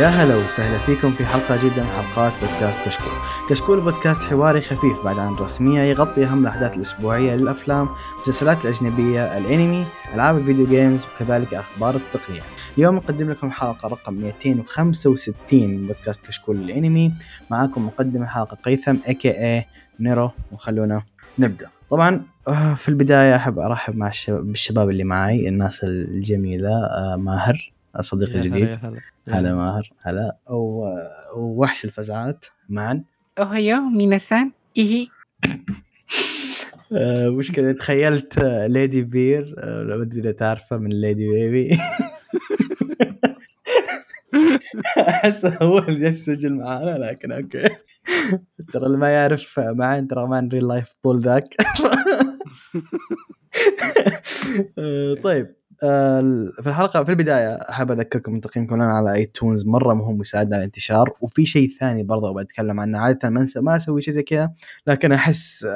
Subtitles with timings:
[0.00, 3.12] يا هلا وسهلا فيكم في حلقة جديدة من حلقات بودكاست كشكول.
[3.48, 9.86] كشكول بودكاست حواري خفيف بعيد عن رسمية يغطي أهم الأحداث الأسبوعية للأفلام المسلسلات الأجنبية الأنمي
[10.14, 12.40] ألعاب الفيديو games وكذلك أخبار التقنية.
[12.78, 17.12] اليوم نقدم لكم حلقة رقم 265 من بودكاست كشكول الأنمي.
[17.50, 19.66] معاكم مقدم الحلقة قيثم a.k.a
[20.00, 21.02] نيرو وخلونا
[21.38, 21.68] نبدأ.
[21.90, 27.72] طبعا آه، في البداية أحب أرحب مع الشباب بالشباب اللي معي الناس الجميلة آه، ماهر.
[28.00, 28.78] صديقي الجديد.
[28.82, 29.54] هلا هلا.
[29.54, 30.36] ماهر هلا.
[30.50, 30.96] و-
[31.36, 32.44] ووحش الفزعات.
[32.68, 33.04] معا
[33.38, 35.06] اوهيو ميناسان إيه.
[36.92, 39.54] آه، مشكلة تخيلت آه، ليدي بير.
[39.58, 41.78] آه، لو أدري إذا تعرفه من ليدي بيبي.
[44.98, 47.68] احس هو اللي يسجل معانا لكن أوكي.
[48.72, 51.54] ترى اللي ما يعرف معين ترى مان ريل لايف طول ذاك.
[54.78, 55.46] آه، طيب.
[55.46, 60.54] آه، في الحلقة في البداية أحب أذكركم من تقييمكم لنا على iTunes مرة مهم ويساعدنا
[60.54, 61.12] على الانتشار.
[61.20, 62.98] وفي شيء ثاني برضه أبغى أتكلم عنه.
[62.98, 64.52] عادة ما ما أسوي شيء زي كذا
[64.86, 65.66] لكن أحس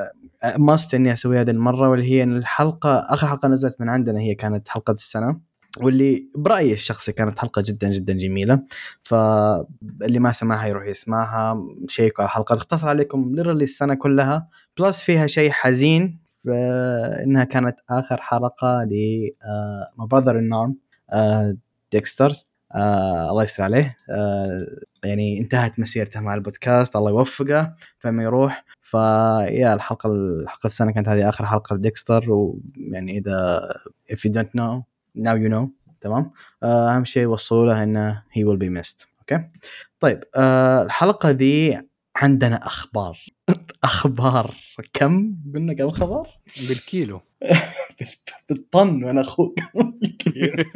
[0.59, 4.35] must إني أسوي هذه المرة واللي هي إن الحلقة آخر حلقة نزلت من عندنا هي
[4.35, 5.41] كانت حلقة السنة
[5.81, 8.63] واللي برأيي الشخصي كانت حلقة جدا جدا جميلة.
[9.03, 11.67] فاللي ما سمعها يروح يسمعها.
[11.89, 12.55] check وا على الحلقة.
[12.55, 14.49] تختصر عليكم ليرلي السنة كلها.
[14.79, 16.03] plus فيها شيء حزين.
[16.03, 18.95] آه، انها كانت آخر حلقة ل
[19.99, 20.77] my brother in arm
[21.93, 22.33] ديكستر
[23.31, 24.67] الله يستر عليه آه،
[25.05, 28.65] يعني انتهت مسيرته مع البودكاست الله يوفقه فما يروح.
[28.83, 33.61] فيا الحلقة الحلقة السنة كانت هذه آخر حلقة لديكستر ويعني إذا
[34.13, 34.83] if you don't know
[35.19, 35.69] now you know
[36.01, 36.31] تمام؟
[36.63, 39.07] آه، أهم شيء وصلوا له إنه he will be missed.
[39.19, 39.49] okay؟
[40.01, 41.81] طيب آه، الحلقة ذي
[42.17, 43.19] عندنا أخبار.
[43.85, 44.55] أخبار
[44.93, 46.29] كم؟ قلنا كم خبر؟
[46.69, 47.21] بالكيلو.
[48.49, 49.59] بالطن وأنا أخوك.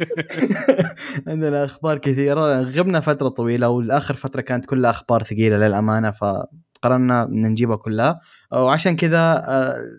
[1.27, 2.61] عندنا أخبار كثيرة.
[2.61, 8.19] غبنا فترة طويلة والآخر فترة كانت كلها أخبار ثقيلة للأمانة فقررنا ان نجيبها كلها.
[8.51, 9.45] وعشان كذا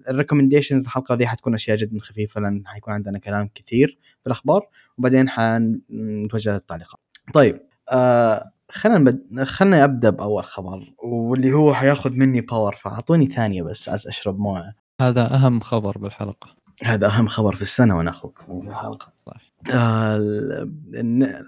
[0.08, 4.68] الريكومنديشنز الحلقة دي حتكون أشياء جدا خفيفة لأن حيكون عندنا كلام كثير في الأخبار.
[4.98, 7.00] وبعدين حنتوجه للتعليقات.
[7.34, 7.60] طيب
[7.92, 9.42] آه خلينا نبد...
[9.42, 14.74] خلينا أبدأ بأول خبر واللي هو حياخذ مني power فأعطوني ثانية بس أشرب موية.
[15.00, 16.48] هذا أهم خبر بالحلقة.
[16.82, 18.44] هذا أهم خبر في السنة وأنا أخوك.
[18.48, 19.50] مو في الحلقة صح.
[19.74, 20.20] آه،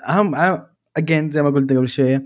[0.08, 0.34] اهم
[0.96, 2.24] اجين زي ما قلت قبل شوية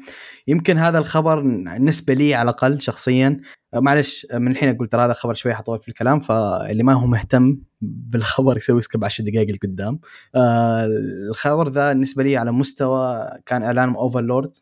[0.49, 3.41] يمكن هذا الخبر بالنسبة لي على الأقل شخصيا
[3.81, 7.59] معلش من الحين قلت ترى هذا خبر شوي حطول في الكلام فاللي ما هو مهتم
[7.81, 10.01] بالخبر يسوي skip 10 دقائق اللي قدام
[10.35, 10.87] آه،
[11.31, 14.57] الخبر ذا بالنسبة لي على مستوى كان إعلان Overlord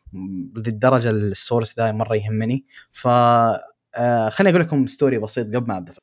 [0.55, 2.65] للدرجة ال source ذا مرة يهمني.
[2.91, 5.93] ف آه، خليني أقول لكم story بسيط قبل ما أبدأ.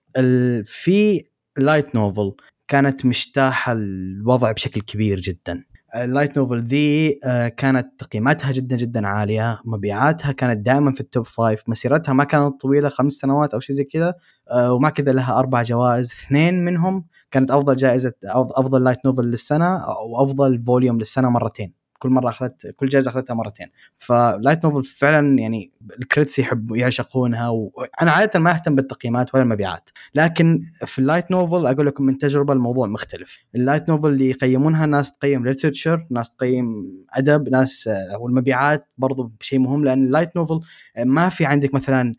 [0.67, 1.25] في
[1.59, 2.33] light novel
[2.69, 5.65] كانت مجتاحه الوضع بشكل كبير جدا.
[5.97, 9.61] ال light novel ذي آه، كانت تقييماتها جدا جدا عالية.
[9.65, 13.77] مبيعاتها كانت دائما في ال top five مسيرتها ما كانت طويلة خمس سنوات أو شيء
[13.77, 14.15] زي كذا
[14.51, 16.13] آه، وما كذا لها أربع جوائز.
[16.13, 19.81] اثنين منهم كانت أفضل جائزة أفضل light novel للسنة
[20.13, 21.82] وافضل volume للسنة مرتين.
[22.03, 23.67] كل مرة أخذت كل جائزة أخذتها مرتين.
[23.99, 29.43] ف light novel فعلا يعني ال critics يحبوا يعشقونها وأنا عادة ما أهتم بالتقييمات ولا
[29.43, 29.91] المبيعات.
[30.15, 33.39] لكن في ال light novel أقول لكم من تجربة الموضوع مختلف.
[33.55, 36.67] ال light novel اللي يقيمونها ناس تقيم literature ناس تقيم
[37.13, 39.85] أدب ناس آه، والمبيعات برضو شيء مهم.
[39.85, 40.61] لأن ال light novel
[40.97, 42.15] آه، ما في عندك مثلا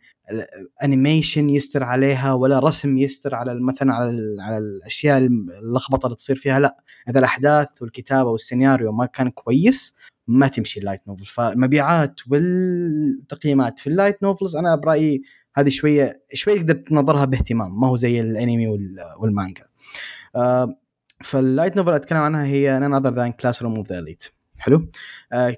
[0.83, 6.59] animation يستر عليها ولا رسم يستر على مثلا على, على الأشياء اللخبطة اللي تصير فيها.
[6.59, 6.77] لا
[7.09, 9.95] اذا الأحداث والكتابة والسيناريو ما كان كويس
[10.27, 15.21] ما تمشي ال light novel فالمبيعات والتقييمات في ال light novels أنا برأيي
[15.55, 19.63] هذه شوية شوية تقدر تنظرها باهتمام ما هو زي الأنمي وال- والمانجا.
[20.35, 20.75] آه،
[21.23, 24.29] فال light novel أتكلم عنها هي none other than Classroom of the Elite.
[24.63, 24.87] حلو.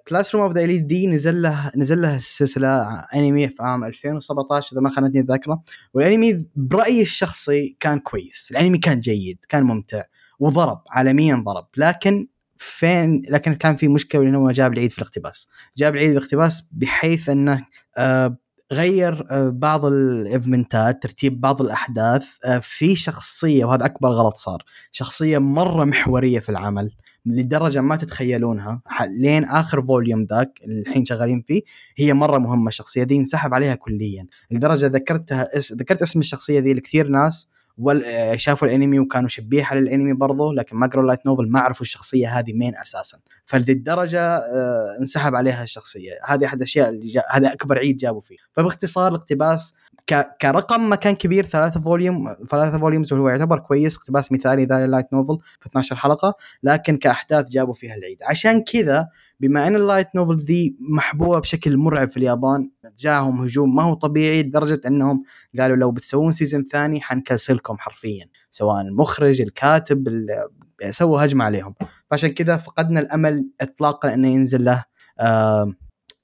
[0.08, 4.82] Classroom of the Elite دي نزل له نزل له السلسله أنمي في عام 2017 إذا
[4.82, 5.64] ما خانتني الذاكرة.
[5.94, 8.48] والأنمي برأيي الشخصي كان كويس.
[8.52, 10.04] الأنمي كان جيد كان ممتع
[10.40, 11.68] وضرب عالميا ضرب.
[11.78, 15.48] لكن فين لكن كان في مشكلة انه هو جاب العيد في الاقتباس.
[15.78, 17.66] جاب العيد في الاقتباس بحيث إنه
[17.98, 18.38] آه،
[18.72, 25.38] غير آه، بعض الايفنتات ترتيب بعض الأحداث آه، في شخصية وهذا أكبر غلط صار شخصية
[25.38, 26.92] مرة محورية في العمل.
[27.26, 28.82] لدرجة ما تتخيلونها.
[29.08, 31.62] لين آخر volume ذاك الحين شغالين فيه
[31.98, 32.68] هي مرة مهمة.
[32.68, 34.28] الشخصية دي انسحب عليها كليا.
[34.52, 35.74] لدرجة ذكرتها اس...
[35.74, 41.04] ذكرت اسم الشخصية ذي لكثير ناس وشافوا الانمي وكانوا شبيحه للانمي برضه لكن ما قروا
[41.04, 43.18] ال light novel ما عرفوا الشخصية هذه مين أساسا.
[43.46, 46.12] فلذي الدرجه آه، انسحب عليها الشخصية.
[46.26, 47.24] هذه أحد الأشياء اللي جا...
[47.32, 48.36] هذا أكبر عيد جابوا فيه.
[48.52, 49.76] فباختصار الاقتباس
[50.08, 50.38] ك...
[50.42, 54.91] كرقم ما كان كبير ثلاثة volume ثلاثة volumes وهو يعتبر كويس اقتباس مثالي ذا ال
[54.91, 58.18] light novel في 12 حلقة لكن كأحداث جابوا فيها العيد.
[58.24, 59.08] عشان كذا
[59.40, 62.70] بما إن ال light novel ذي محبوبة بشكل مرعب في اليابان
[63.00, 65.24] جاهم هجوم ما هو طبيعي لدرجة إنهم
[65.60, 67.65] قالوا لو بتسوون season ثاني حنكسلكم.
[67.68, 70.08] حرفيا سواء المخرج الكاتب
[70.90, 71.76] سووا هجمة عليهم.
[72.12, 74.86] فعشان كذا فقدنا الأمل اطلاقا إنه ينزل له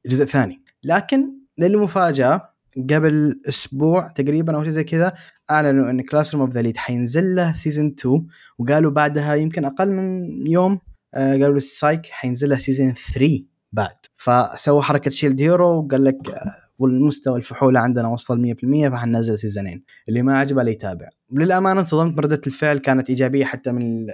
[0.06, 0.64] جزء ثاني.
[0.84, 2.52] لكن للمفاجأة
[2.90, 5.14] قبل أسبوع تقريبا أو شيء زي كذا
[5.52, 8.28] أعلنوا إن Classroom of the Elite حينزل له season 2
[8.58, 10.80] وقالوا بعدها يمكن أقل من يوم
[11.14, 13.96] آه قالوا السايك حينزل له season 3 بعد.
[14.16, 20.22] فسووا حركة Shield Hero وقال لك آه والمستوى الفحولة عندنا وصل 100% فحننزل سيزونين اللي
[20.22, 21.10] ما عجبه لا يتابع.
[21.32, 24.08] للأمانة انصدمت برده الفعل كانت إيجابية حتى من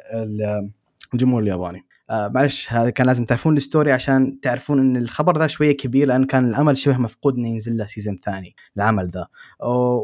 [1.14, 1.86] الجمهور الياباني.
[2.10, 6.08] آه معلش هذا كان لازم تعرفون ال story عشان تعرفون إن الخبر ذا شوية كبير
[6.08, 9.28] لأن كان الأمل شبه مفقود إنه ينزل له season ثاني العمل ذا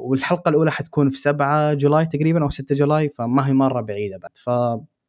[0.05, 4.31] والحلقة الأولى حتكون في 7 July تقريبا أو 6 July فما هي مرة بعيدة بعد.
[4.33, 4.49] ف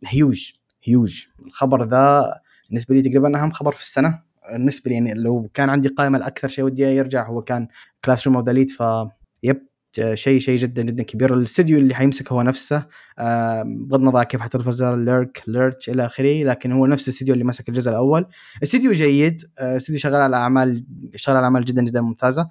[0.06, 0.52] هيوج
[0.84, 2.34] هيوج الخبر ذا
[2.68, 4.22] بالنسبة لي تقريبا أهم خبر في السنة.
[4.52, 7.68] بالنسبة لي يعني لو كان عندي قائمة الاكثر شيء ودي يرجع هو كان
[8.04, 9.08] Classroom of the ف
[9.42, 9.66] yep
[10.14, 11.34] شيء شيء جدا جدا كبير.
[11.34, 12.86] الاستديو اللي حيمسكه هو نفسه.
[13.18, 17.68] آه، بغض النظر كيف حتلفظ Lerk Lerche إلى آخره لكن هو نفس الاستديو اللي مسك
[17.68, 18.26] الجزء الأول.
[18.62, 19.42] استديو جيد.
[19.58, 20.86] آه، استديو شغال على أعمال
[21.16, 22.48] شغال على أعمال جدا جدا ممتازة.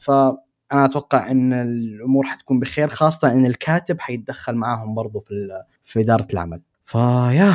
[0.00, 5.34] فانا أتوقع إن الأمور حتكون بخير خاصة إن الكاتب حيتدخل معاهم برضو في
[5.82, 6.62] في إدارة العمل.
[6.84, 7.54] فيا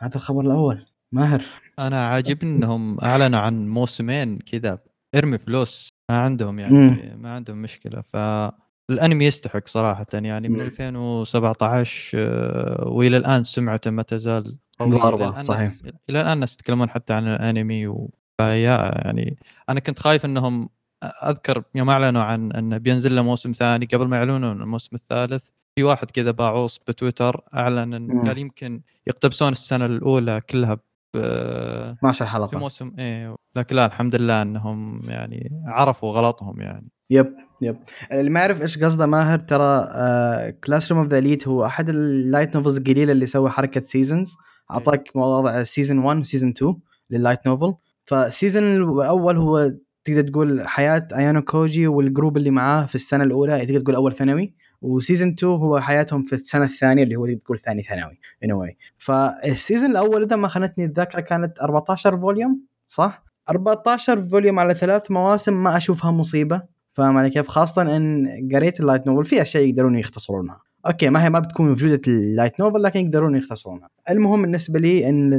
[0.00, 0.84] هذا الخبر الأول.
[1.12, 1.42] ماهر.
[1.78, 4.78] أنا عاجبني إنهم أعلنوا عن موسمين كذا
[5.14, 5.88] إرمي فلوس.
[6.10, 8.00] ما عندهم يعني ما عندهم مشكلة.
[8.00, 8.16] ف
[8.90, 15.72] الأنمي يستحق صراحة يعني من 2017 آه، وإلى الآن سمعته ما تزال ضاربه صحيح.
[16.10, 18.10] إلى الآن الناس يتكلمون حتى عن الأنمي و...
[18.40, 19.36] يعني
[19.68, 20.68] أنا كنت خايف إنهم
[21.04, 25.48] أذكر يوم أعلنوا عن إنه بينزل له موسم ثاني قبل ما يعلنون الموسم الثالث.
[25.78, 30.78] في واحد كذا باعوص بتويتر أعلن قال يمكن يقتبسون السنة الأولى كلها
[31.16, 32.46] 12 حلقة.
[32.46, 36.88] في موسم إيه لكن لا الحمد لله إنهم يعني عرفوا غلطهم يعني.
[37.10, 37.76] yep yep.
[38.12, 39.88] اللي ما يعرف إيش قصده ماهر ترى
[40.52, 44.36] Classroom of the Elite هو أحد ال light novels القليلة اللي سوى حركة seasons
[44.70, 46.74] أعطاك وضع season 1 و season 2
[47.10, 47.74] لل light novel
[48.04, 49.72] فال season الأول هو
[50.04, 54.12] تقدر تقول حياة ايانو كوجي وال group اللي معاه في السنة الأولى تقدر تقول أول
[54.12, 54.54] ثانوي.
[54.82, 58.76] و season 2 هو حياتهم في السنة الثانية اللي هو تقول ثاني ثانوي anyway فال
[58.96, 65.62] season الأول اذا ما خانتني الذاكره كانت 14 volume صح؟ 14 volume على ثلاث مواسم
[65.62, 66.62] ما أشوفها مصيبة.
[66.92, 70.60] فاهم علي كيف؟ خاصة إن قريت ال light novel في أشياء يقدرون يختصرونها.
[70.86, 73.88] okay ما هي ما بتكون في جوده ال light novel لكن يقدرون يختصرونها.
[74.10, 75.32] المهم بالنسبة لي إن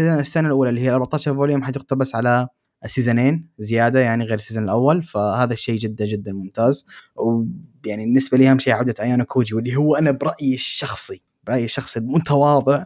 [0.00, 2.48] السنة الأولى اللي هي 14 volume حتقتبس على
[2.86, 5.02] سيزونين زيادة يعني غير ال season الأول.
[5.02, 6.86] فهذا الشيء جدا جدا ممتاز.
[7.16, 11.98] ويعني بالنسبة لي أهم شيء عودة ايانو كوجي واللي هو أنا برأيي الشخصي برأيي الشخصي
[11.98, 12.84] المتواضع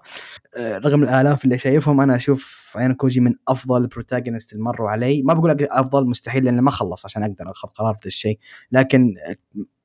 [0.57, 4.91] آه، رغم الآلاف اللي شايفهم أنا أشوف ايانو كوجي من أفضل ال protagonist اللي مروا
[4.91, 5.23] علي.
[5.23, 8.39] ما بقول أفضل مستحيل لأنه ما خلص عشان أقدر أخذ قرار في الشيء.
[8.73, 9.15] لكن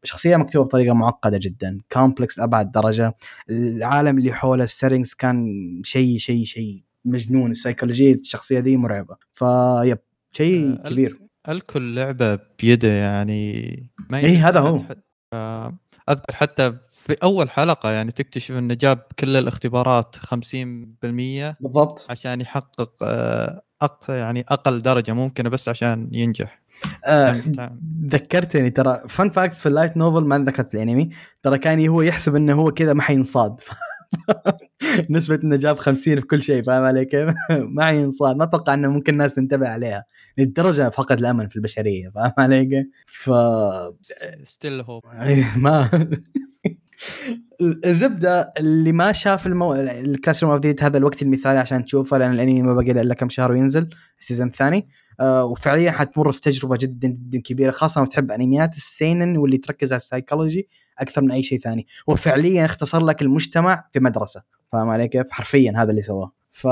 [0.04, 1.78] شخصية مكتوبة بطريقة معقدة جدا.
[1.92, 3.16] complex لأبعد درجة.
[3.50, 5.46] العالم اللي حوله ال surroundings كان
[5.84, 9.16] شيء شيء شيء مجنون السيكولوجية الشخصية دي مرعبة.
[9.34, 10.00] ف yep
[10.32, 11.20] شيء آه، كبير.
[11.50, 14.82] الكل لعبة بيده يعني ما اي هذا هو.
[16.10, 20.26] أذكر حتى في أول حلقة يعني تكتشف إنه جاب كل الاختبارات 50%
[21.60, 22.08] بالضبط.
[22.10, 26.62] عشان يحقق آه، اقصى يعني أقل درجة ممكنة بس عشان ينجح.
[27.08, 27.36] آه
[28.06, 31.10] ذكرتني ترى fun facts في ال light novel ما ذكرت الأنمي.
[31.44, 33.60] ترى كان هو يحسب إنه هو كذا ما حينصاد.
[35.10, 37.30] نسبة إنه جاب 50 في كل شيء فاهم علي كيف؟
[37.76, 40.06] ما حينصاد ما أتوقع إنه ممكن الناس تنتبه عليها
[40.38, 43.32] للدرجة فقد الأمل في البشرية فاهم علي كيف؟ ف
[44.44, 45.04] still hope
[45.56, 45.90] ما
[47.62, 49.76] الزبدة اللي ما شاف المو...
[49.76, 53.52] ال Classroom of هذا الوقت المثالي عشان تشوفه لأن الأنمي ما بقي إلا كم شهر
[53.52, 54.88] وينزل ال season الثاني
[55.22, 59.94] وفعليا حتمر في تجربة جدا جدا كبيرة خاصة لو تحب أنميات ال seinen واللي تركز
[59.94, 60.68] على السايكولوجي
[61.00, 61.88] أكثر من أي شيء ثاني.
[62.08, 64.44] وفعليا اختصر لك المجتمع في مدرسة.
[64.72, 66.32] فاهم علي كيف؟ حرفيا هذا اللي سواه.
[66.52, 66.68] ف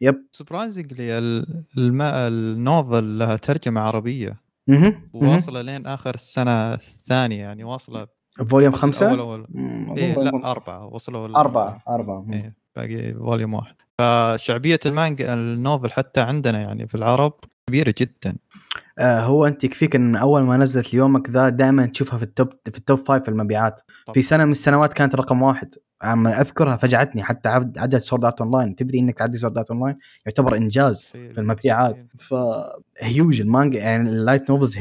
[0.00, 0.26] yep.
[0.32, 1.18] surprisingly.
[1.78, 4.40] ال novel لها ترجمة عربية.
[5.12, 8.06] واصلة لين آخر السنة الثانية يعني واصلة
[8.48, 9.46] volume خمسة؟ أول أول.
[9.98, 10.86] إيه لا أربعة.
[10.86, 12.26] وصلوا أربعة أربعة.
[12.32, 13.74] إيه باقي volume واحد.
[13.98, 17.34] فشعبية المانجا ال novel حتى عندنا يعني في العرب
[17.68, 18.36] كبيرة جدا.
[18.98, 22.48] آه هو أنت يكفيك إن أول ما نزلت volume كذا دائما تشوفها في ال top
[22.72, 23.80] في ال top five في المبيعات.
[24.06, 24.14] طب.
[24.14, 25.74] في سنة من السنوات كانت رقم واحد.
[26.02, 29.98] عم أذكرها فجعتني حتى عد- عدد Sword Art Online تدري إنك تعدي Sword Art Online
[30.26, 31.34] يعتبر إنجاز مستحيل.
[31.34, 31.96] في المبيعات.
[32.18, 34.78] فهيوج المانجا يعني ال light novels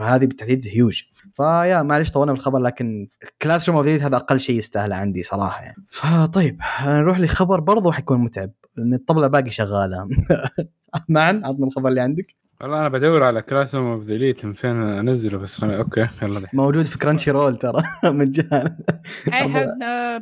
[0.00, 1.02] هذه بالتحديد هيوج
[1.34, 3.08] فيا معلش طولنا بالخبر لكن
[3.42, 5.76] Classroom هذا أقل شيء يستاهله عندي صراحة يعني.
[5.88, 8.50] فطيب نروح لخبر برضه حيكون متعب.
[8.76, 10.08] لأن الطبلة باقي شغالة.
[11.08, 12.41] معا عطنا الخبر اللي عندك.
[12.62, 16.40] والله أنا بدور على Class of the Elite من فين أنزله؟ بس خليني okay يلا
[16.40, 18.76] دحين موجود في Crunchyroll ترى مجانا.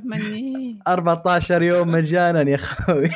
[0.05, 3.09] مني 14 يوم مجانا يا أخوي.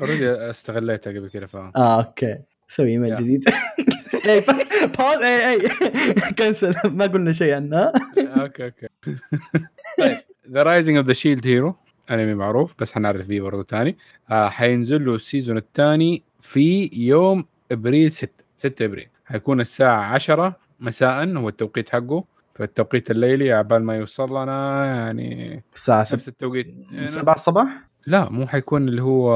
[0.00, 2.38] already استغليتها قبل كذا فاهم؟ آه okay.
[2.68, 3.16] سوي إيميل.
[3.16, 3.44] جديد.
[4.26, 4.40] اي
[4.98, 5.68] باوز اي اي
[6.38, 8.88] cancel ما قلنا شيء عنها okay okay.
[9.98, 10.18] طيب
[10.50, 11.74] The Rising of the Shield Hero
[12.10, 13.96] أنمي معروف بس حنعرف فيه برضه ثاني
[14.30, 19.08] آه حينزل له ال season الثاني في يوم إبريل 6 6 إبريل.
[19.24, 22.24] حيكون الساعة 10 مساء هو التوقيت حقه.
[22.54, 26.74] فالتوقيت الليلي عبال ما يوصل لنا يعني الساعة 7 نفس التوقيت.
[27.04, 29.32] 7 الصباح؟ لا مو حيكون اللي هو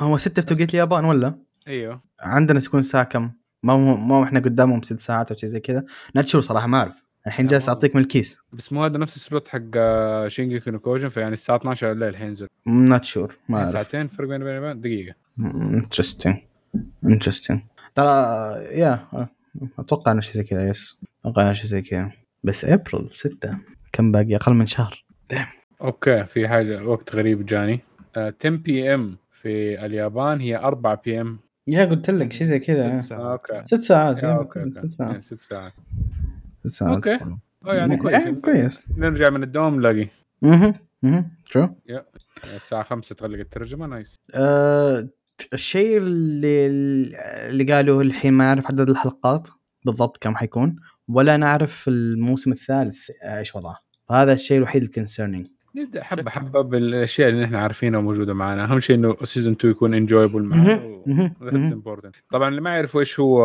[0.00, 1.34] هو 6 في توقيت اليابان ولا؟
[1.68, 2.00] إيوه.
[2.20, 3.30] عندنا تكون الساعة كم؟
[3.62, 5.84] ما هو ما إحنا قدامهم ست ساعات أو شيء زي كذا.
[6.16, 7.04] not sure صراحة ما أعرف.
[7.26, 8.38] الحين جالس أعطيك من الكيس.
[8.52, 12.16] بس مو هذا نفس ال slot حق آه، Shingeki no Kyojin فيعني الساعة 12 الليل
[12.16, 13.72] حينزل not sure ما أعرف.
[13.72, 15.14] ساعتين فرق بين بين دقيقة.
[15.74, 16.36] interesting
[17.04, 17.60] interesting
[17.94, 18.12] ترى
[18.64, 19.06] يا
[19.78, 22.12] أتوقع انه شيء زي كذا yes أتوقع انه شيء زي كذا.
[22.44, 23.58] بس ابريل 6
[23.92, 25.04] كم باقي؟ أقل من شهر.
[25.82, 27.80] okay في حاجة وقت غريب جاني.
[28.16, 32.98] آه 10 PM في اليابان هي 4 PM يا قلت لك شيء زي كذا.
[32.98, 33.50] ست ساعات.
[33.50, 33.66] okay.
[33.66, 35.72] ست ساعات okay ست okay ساعات ست ساعات.
[36.64, 37.08] ست ساعات.
[37.08, 37.24] okay.
[37.66, 38.28] أو يعني كويس.
[38.28, 38.82] كويس.
[38.96, 40.08] نرجع من الدوام نلاقي.
[40.44, 40.72] أها
[41.04, 41.68] أها شو
[42.56, 45.08] الساعة 5 تغلق الترجمة nice آه،
[45.52, 46.66] الشيء اللي
[47.50, 49.48] اللي قالوا الحين ما نعرف عدد الحلقات
[49.84, 50.76] بالضبط كم حيكون
[51.08, 53.10] ولا نعرف الموسم الثالث.
[53.24, 53.78] إيش وضعه؟
[54.10, 56.30] هذا الشيء الوحيد ال concerning نبدا حبة.
[56.30, 56.60] حبة.
[56.60, 58.64] بالأشياء اللي نحن عارفينها وموجودة معنا.
[58.64, 60.80] أهم شيء إنه season 2 يكون enjoyable معنا.
[61.42, 63.44] important طبعا اللي ما يعرفوا إيش هو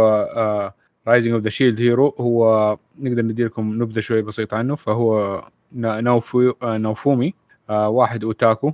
[1.07, 4.75] Rising of the Shield Hero هو نقدر ندي لكم نبذة شوي بسيطة عنه.
[4.75, 7.33] فهو نا- ناوفو آه، ناوفومي
[7.69, 8.73] آه، واحد أوتاكو.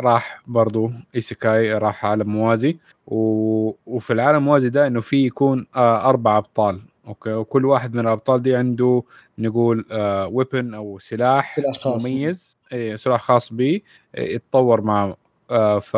[0.00, 2.78] راح برضو isekai راح عالم موازي.
[3.06, 3.72] و...
[3.86, 8.42] وفي العالم الموازي ده إنه في يكون آه، أربع أبطال okay؟ وكل واحد من الأبطال
[8.42, 9.02] دي عنده
[9.38, 9.84] نقول
[10.32, 12.06] weapon أو سلاح سلاح خاص.
[12.06, 12.58] مميز.
[12.72, 13.80] اي سلاح خاص به
[14.18, 15.16] يتطور معه.
[15.50, 15.96] آه، ف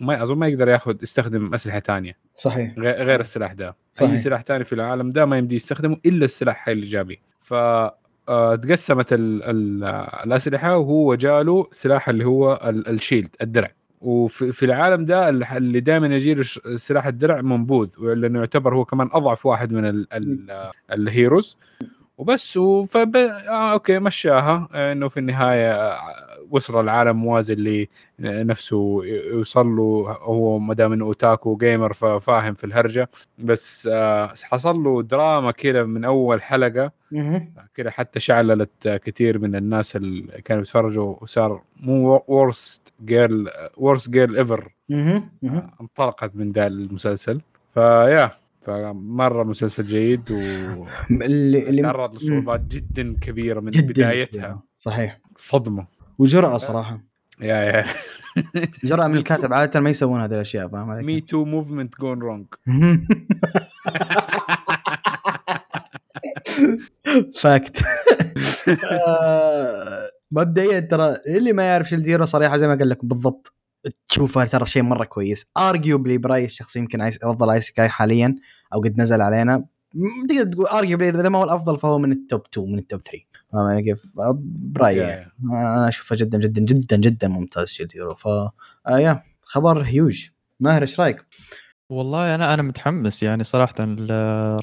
[0.00, 2.78] ما أظن ما يقدر ياخذ يستخدم أسلحة ثانية صحيح.
[2.78, 3.68] غير السلاح ده.
[3.68, 4.16] أي صحيح.
[4.16, 7.96] سلاح ثاني في العالم ده ما يمدي يستخدمه إلا السلاح اللي جا بيه ف آه،
[8.62, 9.84] تقسمت ال ال
[10.26, 13.70] الأسلحة وهو جاله سلاح اللي هو ال- ال shield الدرع.
[14.00, 16.42] وفي في العالم ده ال- اللي دائما يجي له
[16.76, 21.56] سلاح الدرع منبوذ لأنه يعتبر هو كمان أضعف واحد من ال ال ال heroes.
[22.18, 23.16] وبس وفب...
[23.16, 25.98] آه okay مشاها إنه في النهاية آه،
[26.50, 27.88] وصل العالم موازي اللي
[28.20, 33.08] نفسه يوصل له هو ما دام إنه أوتاكو gamer ففاهم في الهرجة.
[33.38, 36.92] بس آه، حصل له دراما كذا من أول حلقة.
[37.74, 44.36] كذا حتى شعللت كثير من الناس اللي كانوا يتفرجوا وصار مو worst girl worst girl
[44.36, 44.72] ever.
[45.80, 47.40] انطلقت من ذا المسلسل.
[47.74, 48.30] ف yeah.
[48.66, 50.30] فمرة مسلسل جيد
[51.10, 54.62] اللي اللي وتعرض لصعوبات جدا كبيرة من جدا بدايتها.
[54.76, 55.20] صحيح.
[55.36, 55.86] صدمة.
[56.18, 57.00] وجرأة صراحة.
[57.40, 57.84] يا يا.
[58.84, 62.46] جرأة من الكاتب عادة ما يسوون هذه الأشياء فاهم عليك؟ مي تو موفمنت جون رونج
[67.40, 67.82] فاكت
[70.30, 73.52] مبدئيا ترى اللي ما يعرف هيرو صريحة زي ما قال لكم بالضبط.
[74.08, 75.46] تشوفها ترى شيء مرة كويس.
[75.56, 78.34] ارجيوبلي برأيي الشخصي يمكن أفضل اي سكاي حاليا
[78.74, 79.64] أو قد نزل علينا.
[80.28, 83.18] تقدر تقول ارجيوبلي إذا ما هو الأفضل فهو من التوب 2 من التوب 3
[83.52, 84.02] فاهم كيف؟
[84.36, 85.32] برأيي يعني.
[85.44, 88.52] أنا أشوفه جدا جدا جدا جدا ممتاز Shield Hero ف آه
[88.98, 90.28] يا خبر هيوج
[90.60, 91.26] ماهر إيش رأيك؟
[91.94, 93.74] والله أنا أنا متحمس يعني صراحة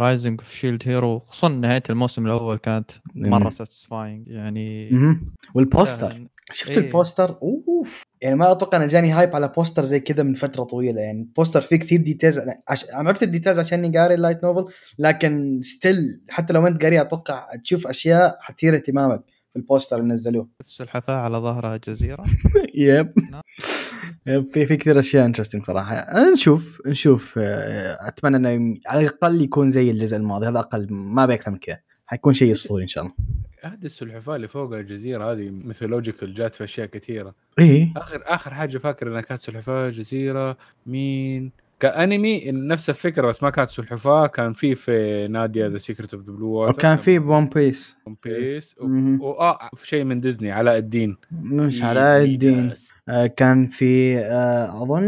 [0.01, 3.50] Rising of Shield Hero خصوصا نهاية الموسم الأول كانت مرة مم.
[3.50, 5.34] satisfying يعني مهم.
[5.56, 6.28] وال poster فعلاً.
[6.52, 6.86] شفت إيه.
[6.86, 10.64] ال poster أوف يعني ما أتوقع أنا جاني hype على poster زي كذا من فترة
[10.64, 12.86] طويلة يعني ال poster فيه كثير details عش...
[12.86, 16.84] أنا عرفت ال details عشاني قاري ال light novel لكن still حتى لو ما أنت
[16.84, 19.24] قاري أتوقع تشوف أشياء حتثير اهتمامك
[19.54, 22.24] في ال poster اللي نزلوه السلحفاه على ظهرها جزيرة
[22.75, 23.42] yep نعم.
[23.60, 23.81] yep
[24.25, 26.06] في في كثير أشياء interesting صراحة.
[26.34, 31.51] نشوف نشوف آه، أتمنى إنه على الأقل يكون زي الجزء الماضي هذا أقل ما باكثر
[31.51, 31.80] من كذا.
[32.06, 33.16] حيكون شيء أسطوري إن شاء الله.
[33.63, 37.36] هذه السلحفاة اللي فوق الجزيرة هذه mythological جات في أشياء كثيرة.
[37.60, 37.94] إيه.
[37.98, 40.58] آخر آخر حاجة فاكر إنها كانت سلحفاة جزيرة.
[40.86, 41.51] مين؟
[41.82, 46.32] كأنمي نفس الفكرة بس ما كانت سلحفاه كان في في نادي ذا سيكريت اوف ذا
[46.32, 48.76] بلو وكان في بون بيس ون بيس.
[49.20, 51.18] واه في شيء من ديزني علاء الدين.
[51.32, 52.74] مش علاء الدين.
[53.10, 55.06] آه، كان في آه، أظن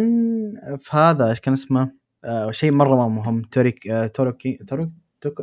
[0.80, 1.92] في هذا إيش كان اسمه؟
[2.26, 3.42] آه، شيء مرة ما مهم.
[3.42, 4.90] توريك آه، توروكي توروك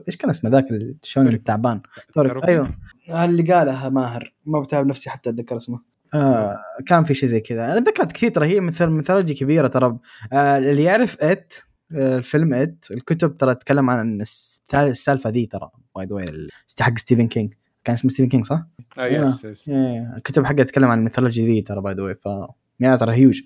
[0.08, 1.28] إيش كان اسمه ذاك الشون.
[1.28, 1.80] التعبان؟
[2.12, 2.48] تورك.
[2.48, 2.70] أيوه.
[3.24, 4.34] اللي قالها ماهر.
[4.46, 5.89] ما بتعب نفسي حتى أتذكر اسمه.
[6.14, 7.64] آه كان في شيء زي كذا.
[7.72, 9.98] أنا ذكرت كثير ترى هي مثل mythology كبيرة ترى.
[10.32, 11.54] آه اللي يعرف It
[11.92, 16.48] آه الفيلم It الكتب ترى تتكلم عن الس- السالفة ذي ترى by the way
[16.80, 17.54] حق ستيفن كينج.
[17.84, 18.66] كان اسمه ستيفن كينج صح؟
[18.98, 22.14] آه yes yes إيه، الكتب حقه تتكلم عن ال mythology ذي ترى by the way
[22.14, 22.26] ف
[22.80, 23.40] yeah ترى huge.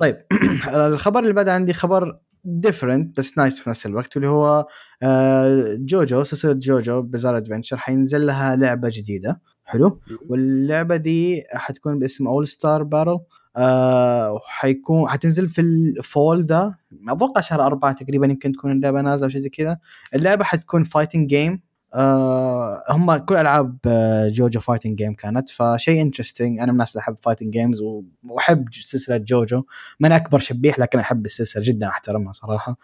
[0.00, 0.16] طيب
[0.74, 4.66] الخبر اللي بعد عندي خبر different بس nice في نفس الوقت واللي هو
[5.02, 9.40] آه، جوجو سلسلة JoJo Bizarre Adventure حينزل لها لعبة جديدة.
[9.70, 13.18] حلو؟ واللعبة دي حتكون باسم All Star Battle
[13.56, 16.74] آه وحيكون حتنزل في ال fall ذا
[17.08, 19.78] أتوقع شهر أربعة تقريبا يمكن تكون اللعبة نازلة أو شيء زي كذا.
[20.14, 21.60] اللعبة حتكون fighting game
[21.94, 27.00] آه هم كل ألعاب آه، جوجو fighting game كانت فشيء interesting أنا من الناس اللي
[27.02, 27.82] أحب fighting games
[28.28, 29.62] وأحب سلسلة جوجو.
[30.00, 32.76] من أكبر شبيح لكن أحب السلسلة جدا أحترمها صراحة.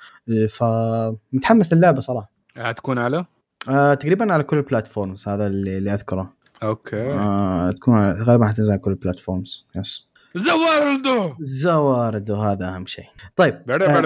[0.48, 2.30] فمتحمس للعبة صراحة.
[2.56, 3.24] حتكون على؟
[3.70, 6.35] آه تقريبا على كل ال platforms هذا اللي, اللي أذكره.
[6.62, 10.06] okay آه تكون غالبا حتنزل على كل ال platforms yes
[10.36, 13.04] Za Warudo Za Warudo وهذا اهم شيء
[13.36, 14.02] طيب آه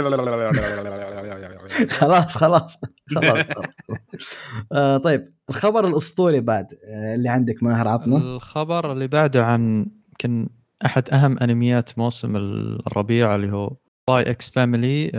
[1.90, 2.80] خلاص خلاص
[3.14, 3.45] خلاص
[4.73, 10.49] آه طيب الخبر الاسطوري بعد آه اللي عندك ماهر عطنا الخبر اللي بعده عن يمكن
[10.85, 13.76] احد اهم انميات موسم الربيع اللي هو
[14.09, 15.11] Spy x Family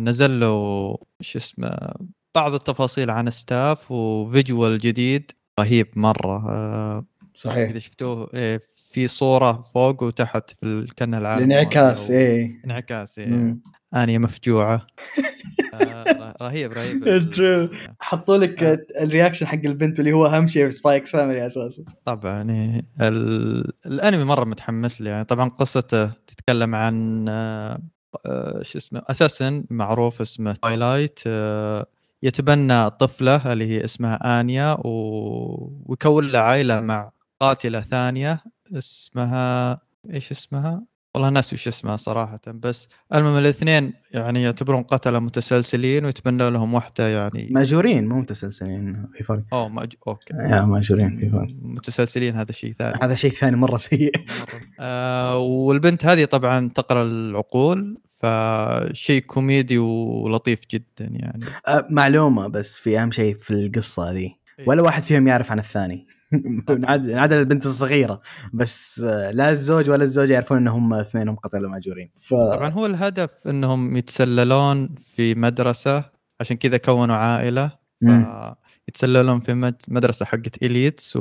[0.00, 1.92] نزل له شو اسمه
[2.34, 8.62] بعض التفاصيل عن staff و visual جديد رهيب مرة آه، صحيح إذا شفتوه إيه،
[8.92, 13.18] في صورة فوق وتحت في كان العالم الانعكاس إيه انعكاس.
[13.18, 13.60] مم.
[13.94, 14.86] آنيا مفجوعة
[15.74, 17.76] آه، رهيب رهيب ال- True.
[18.00, 18.78] حطوا لك آه.
[19.00, 22.82] ال reaction حق البنت واللي هو أهم شيء في Spy x Family أساسا طبعا إيه.
[23.08, 23.72] ال...
[23.86, 27.82] الأنمي مرة متحمس له يعني طبعا قصته تتكلم عن آه،
[28.26, 31.20] آه، شو اسمه أساسا معروف اسمه تويلايت
[32.22, 35.82] يتبنى طفلة اللي هي اسمها آنيا و...
[35.86, 38.40] ويكون له عائلة مع قاتلة ثانية
[38.72, 40.82] اسمها إيش اسمها؟
[41.14, 47.08] والله ناسي وش اسمها صراحة بس المهم الاثنين يعني يعتبرون قتلة متسلسلين ويتبنى لهم واحدة
[47.08, 47.48] يعني.
[47.50, 49.42] مأجورين مو متسلسلين في فرق.
[49.52, 49.94] اوه مج...
[50.08, 50.34] okay.
[50.34, 51.48] yeah مأجورين في فرق.
[51.62, 52.98] متسلسلين هذا شيء ثاني.
[53.02, 54.12] هذا شيء ثاني مرة سيء.
[54.80, 57.98] آه والبنت هذه طبعا تقرأ العقول.
[58.18, 61.44] فشيء كوميدي ولطيف جدا يعني.
[61.68, 66.06] أه، معلومة بس في أهم شيء في القصة ذي ولا واحد فيهم يعرف عن الثاني.
[66.88, 68.20] عاد البنت الصغيرة.
[68.52, 72.34] بس آه، لا الزوج ولا الزوجة يعرفون إنهم اثنينهم قتلة مأجورين ف...
[72.34, 76.04] طبعا هو الهدف إنهم يتسللون في مدرسة.
[76.40, 77.70] عشان كذا كونوا عائلة.
[78.88, 81.16] يتسللون في مد- مدرسة حقت elites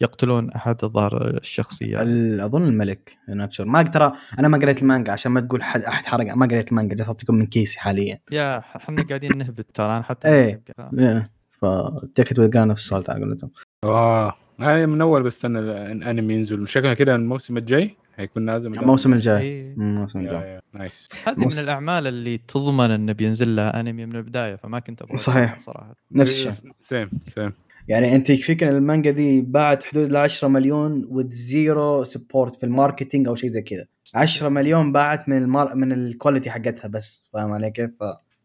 [0.00, 5.32] ويقتلون أحد الظاهر الشخصيات ال- أظن الملك ناتشر ما ترى أنا ما قريت المانجا عشان
[5.32, 8.18] ما تقول حد أحد حرق ما قريت المانجا جالس اعطيكم من كيسي حاليا.
[8.32, 11.22] yeah إحنا قاعدين نهبد ترى أنا حتى yeah.
[11.50, 11.66] ف
[12.14, 13.50] take it with grain نفس السؤال على قولتهم
[13.84, 16.68] آه أنا من أول بستنى الأنمي ينزل.
[16.68, 19.42] شكلها كده الموسم الجاي؟ حيكون نازل من الموسم الجاي.
[19.42, 19.72] إيه.
[19.74, 20.60] الموسم الجاي.
[20.72, 21.08] nice.
[21.26, 25.58] هذه من الأعمال اللي تضمن انه بينزل لها أنمي من البداية فما كنت أبغى صحيح.
[25.58, 25.94] صراحة.
[26.12, 26.72] نفس الشيء.
[26.80, 27.52] same same
[27.88, 32.66] يعني أنت يكفيك إن المانجا دي باعت حدود ل 10 مليون و zero support في
[32.66, 35.74] ال marketing أو شيء زي كذا 10 مليون باعت من ال mar...
[35.74, 37.90] من ال quality حقتها بس فاهم علي كيف؟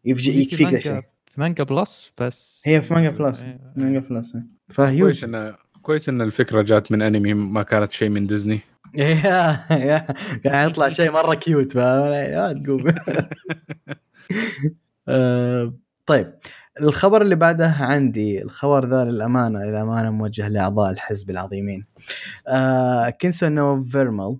[0.04, 3.58] يكفيك ذا في Manga Plus بس هي في Manga Plus إيه.
[3.76, 4.32] Manga Plus.
[4.32, 8.60] كويس فهيوج إن كويس إن الفكرة جات من أنمي ما كانت شيء من ديزني
[8.94, 10.06] yeah yeah
[10.44, 12.94] كان يطلع شيء مرة cute فاهم علي؟ yeah تقوم
[15.08, 15.74] آه،
[16.06, 16.34] طيب
[16.80, 21.86] الخبر اللي بعده عندي الخبر ذا للأمانة للأمانة موجه لأعضاء الحزب العظيمين.
[22.48, 24.38] آه Kinsou no Vermeil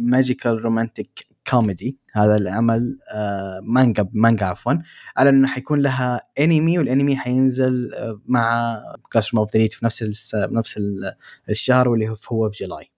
[0.00, 4.72] magical romantic comedy هذا العمل آه مانجا مانجا عفوا.
[5.16, 8.78] على إنه حيكون لها انمي والانمي حينزل آه مع
[9.12, 10.34] Classroom of the في نفس.
[10.34, 11.14] نفس ال-
[11.50, 12.90] الشهر واللي هو في July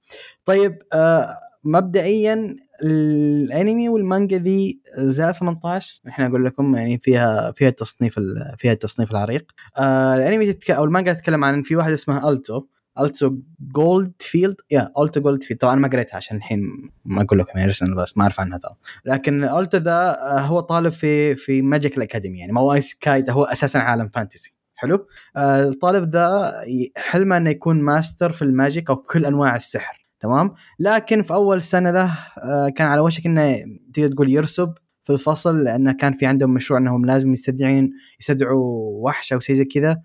[0.44, 8.18] طيب آه مبدئيا الأنمي والمانجا ذي زي 18 إحنا أقول لكم يعني فيها فيها التصنيف
[8.18, 9.52] ال- فيها التصنيف العريق.
[9.78, 10.70] آه الأنمي تتك...
[10.70, 12.62] أو المانجا تتكلم عن في واحد اسمه ألتو
[13.00, 16.60] ألتو جولد فيلد yeah ألتو جولد فيلد طبعا ما قريتها عشان الحين
[17.04, 18.74] ما أقول لكم يعني بس ما أعرف عنها ترى.
[19.04, 23.44] لكن ألتو ذا آه، هو طالب في في magical academy يعني ما هو isekai هو
[23.44, 24.54] أساسا عالم fantasy.
[24.74, 26.52] حلو؟ آه الطالب ذا
[26.96, 30.01] حلمه إنه يكون ماستر في ال magic أو كل أنواع السحر.
[30.22, 33.56] تمام؟ لكن في أول سنة له آه كان على وشك إنه
[33.94, 39.32] تقدر تقول يرسب في الفصل لأنه كان في عندهم مشروع إنهم لازم يستدعين يستدعوا وحش
[39.32, 40.02] أو شيء زي كذا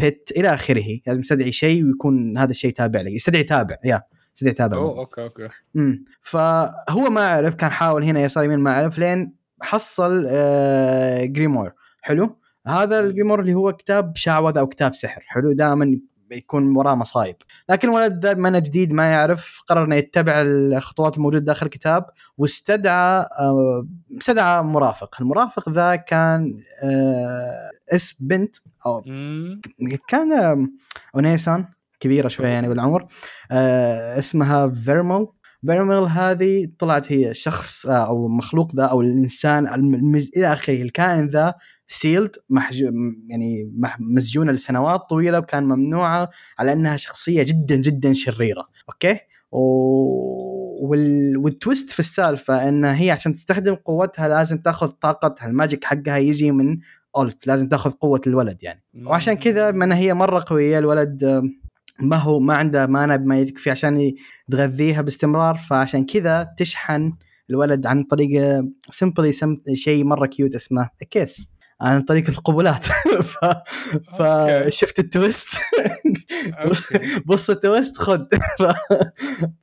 [0.00, 1.00] بيت إلى آخره.
[1.06, 4.02] لازم يستدعي شيء ويكون هذا الشيء تابع لك يستدعي تابع يا
[4.34, 5.48] يستدعي تابع أوه okay okay.
[5.76, 11.72] امم فهو ما عرف كان حاول هنا يسار يمين ما عرف لين حصل آه grimoire
[12.02, 15.22] حلو؟ هذا ال grimoire اللي هو كتاب شعوذة أو كتاب سحر.
[15.26, 16.00] حلو؟ دائما
[16.36, 17.36] يكون وراه مصايب.
[17.68, 22.06] لكن الولد ذا بما جديد ما يعرف قرر إنه يتبع الخطوات الموجودة داخل الكتاب
[22.38, 23.86] واستدعى آه،
[24.18, 25.16] استدعى مرافق.
[25.20, 29.04] المرافق ذا كان آه، اسم بنت أو.
[30.08, 30.68] كان
[31.14, 31.66] onee-san
[32.00, 33.06] كبيرة شوية يعني بالعمر
[33.50, 35.26] آه اسمها فيرمل
[35.66, 40.82] فيرمل هذه طلعت هي شخص آه أو مخلوق ذا أو الإنسان الم- الم- إلى آخره.
[40.82, 41.54] الكائن ذا
[41.88, 42.90] sealed محجوز
[43.28, 48.68] يعني مح- مسجونه لسنوات طويلة وكان ممنوعه على أنها شخصية جدا جدا شريرة.
[48.88, 49.18] okay؟
[49.52, 49.58] و...
[50.80, 51.36] وال...
[51.36, 55.46] وال twist في السالفة إن هي عشان تستخدم قوتها لازم تأخذ طاقتها.
[55.46, 56.78] ال magic حقها يجي من
[57.16, 58.84] اولتو لازم تأخذ قوة الولد يعني.
[59.06, 61.42] وعشان كذا بما انها هي مرة قوية الولد آه،
[62.00, 64.12] ما هو ما عنده مانا بما يكفي عشان
[64.50, 67.12] تغذيها باستمرار فعشان كذا تشحن
[67.50, 69.32] الولد عن طريق simply
[69.74, 72.86] شيء مرة cute اسمه kiss عن طريق القبلات.
[73.32, 73.44] ف...
[74.18, 75.48] فشفت ال twist.
[77.26, 78.24] بص ال twist خذ
[78.58, 78.62] ف...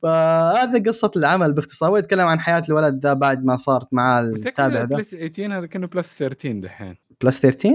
[0.02, 1.52] فهذا قصة العمل.
[1.52, 5.58] باختصار هو يتكلم عن حياة الولد ذا بعد ما صارت مع التابع ذا؟ بلس 18
[5.58, 6.96] هذا كأنه plus 13 دحين.
[7.22, 7.70] plus 13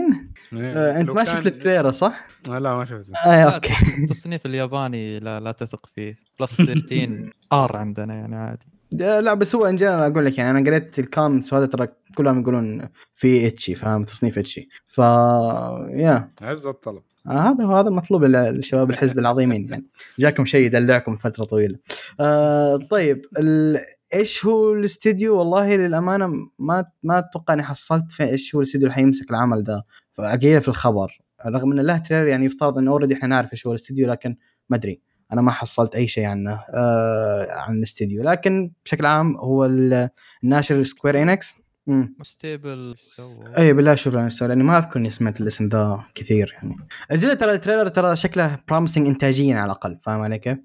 [0.54, 3.14] آه، أنت ما شفت ال trailer صح؟ آه، لا ما شفته.
[3.26, 3.74] آه okay.
[4.04, 6.18] التصنيف الياباني لا لا تثق فيه.
[6.40, 8.66] بلس 13 آر عندنا يعني عادي.
[9.02, 11.88] آه، لا بس هو in general أقول لك يعني أنا قريت ال comments وهذا ترى
[12.16, 12.82] كلهم يقولون
[13.14, 17.02] في ecchi فاهم؟ تصنيف ecchi ف يا عز الطلب.
[17.28, 19.86] آه هذا هو هذا مطلوب للشباب الحزب العظيمين يعني.
[20.20, 21.78] جاكم شيء يدلعكم فترة طويلة.
[22.20, 23.78] آه طيب ال...
[24.14, 26.28] إيش هو الاستديو؟ والله للأمانة
[26.60, 30.68] ما ما أتوقع إني حصلت في إيش هو الاستديو اللي حيمسك العمل ذا فقليل في
[30.68, 31.22] الخبر.
[31.46, 34.36] رغم إن له trailer يعني يفترض إنه already إحنا نعرف إيش هو الاستديو لكن
[34.70, 35.02] ما أدري.
[35.34, 38.24] أنا ما حصلت أي شيء عنه آه عن الاستديو.
[38.24, 40.10] لكن بشكل عام هو ال-
[40.44, 41.56] الناشر Square Enix
[41.90, 46.54] امم Staple سووا اي بالله شوف أنا لأني ما أذكر إني سمعت الاسم ذا كثير
[46.54, 46.76] يعني.
[47.12, 50.58] الزبده ترى ال trailer ترى شكله promising انتاجيا على الأقل فاهم علي كيف؟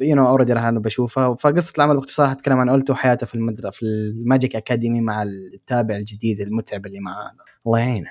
[0.00, 1.34] you know already راح أنا بشوفها.
[1.34, 5.96] فقصة العمل باختصار حتكلم عن اولتو وحياته في المدرسة في ال magic academy مع التابع
[5.96, 7.32] الجديد المتعب اللي معاه.
[7.66, 8.10] الله يعينه.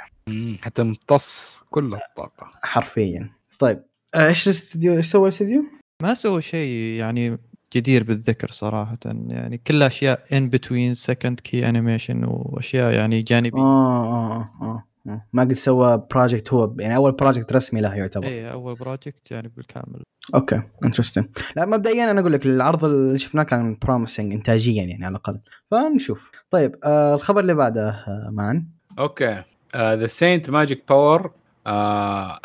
[0.62, 2.47] حتى امتص كل الطاقة.
[2.62, 3.30] حرفيا.
[3.60, 3.84] طيب
[4.15, 5.63] آه، إيش الاستديو؟ إيش سوى الاستديو؟
[6.03, 7.38] ما سووا شيء يعني
[7.75, 8.97] جدير بالذكر صراحة.
[9.06, 13.62] يعني كلها أشياء in between second key animation وأشياء يعني جانبية.
[13.62, 14.87] آه آه آه, آه.
[15.34, 18.28] ما قد سوى project هو يعني أول project رسمي له يعتبر.
[18.28, 20.04] إيه أول project يعني بالكامل.
[20.36, 25.12] okay interesting لا مبدئيا أنا أقول لك العرض اللي شفناه كان promising انتاجيا يعني على
[25.12, 25.39] الأقل.
[25.72, 26.32] فنشوف.
[26.50, 28.67] طيب آه الخبر اللي بعده آه man.
[29.00, 29.43] okay.
[29.76, 31.32] The Saint's Magic Power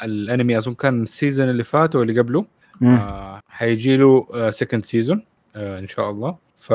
[0.02, 2.46] الأنمي أظن كان ال season اللي فات واللي قبله.
[2.82, 5.24] آه حيجي له second season
[5.56, 6.36] إن شاء الله.
[6.58, 6.72] ف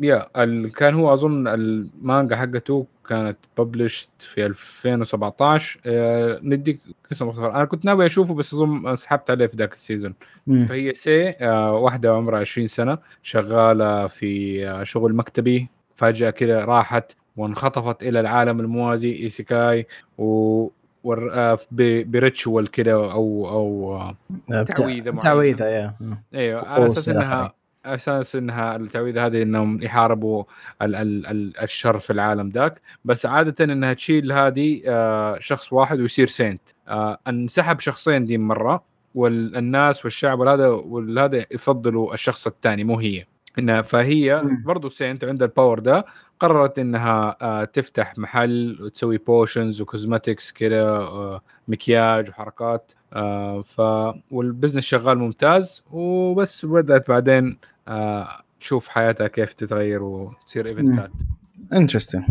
[0.00, 6.78] yeah ال- كان هو أظن المانجا حقته كانت published في 2017 آه نديك
[7.10, 10.14] قصه مختصره أنا كنت ناوي أشوفه بس أظن سحبت عليه في ذاك ال season
[10.46, 10.66] مم.
[10.66, 17.12] فهي سي آه واحدة عمرها 20 سنة شغالة في آه شغل مكتبي فجأة كده راحت
[17.36, 19.86] وانخطفت إلى العالم الموازي isekai
[20.18, 20.68] و
[21.04, 24.16] ور- آه، ب- ب ritual كده أو أو آه،
[24.52, 24.62] آه،.
[25.22, 26.22] تعويذة yeah مم.
[26.34, 30.44] أيوه على أساس إلى إنها أساس إنها التعويذه هذه إنهم يحاربوا
[30.82, 32.80] ال ال ال الشر في العالم ذاك.
[33.04, 38.84] بس عاده إنها تشيل هذه آه، شخص واحد ويصير saint آه، انسحب شخصين دي مره
[39.14, 43.24] والناس والشعب والهذا والهذا يفضلوا الشخص الثاني مو هي.
[43.58, 44.42] انها فهي.
[44.64, 46.04] برضو saint عندها ال power ده.
[46.40, 52.92] قررت إنها آه، تفتح محل وتسوي potions و cosmetics كده آه، مكياج وحركات.
[53.12, 53.80] آه، ف
[54.30, 58.28] وال business شغال ممتاز وبس بدأت بعدين آه،
[58.60, 61.10] تشوف حياتها كيف تتغير وتصير ايفنتات
[61.72, 62.24] interesting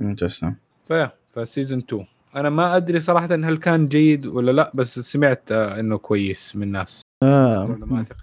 [0.00, 0.54] interesting
[0.88, 4.98] ف yeah ف season 2 أنا ما أدري صراحة هل كان جيد ولا لا بس
[4.98, 7.02] سمعت آه، إنه كويس من الناس.
[7.22, 8.16] ولا ما آه أثق.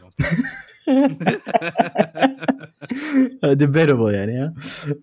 [3.54, 4.54] debatable يعني ها.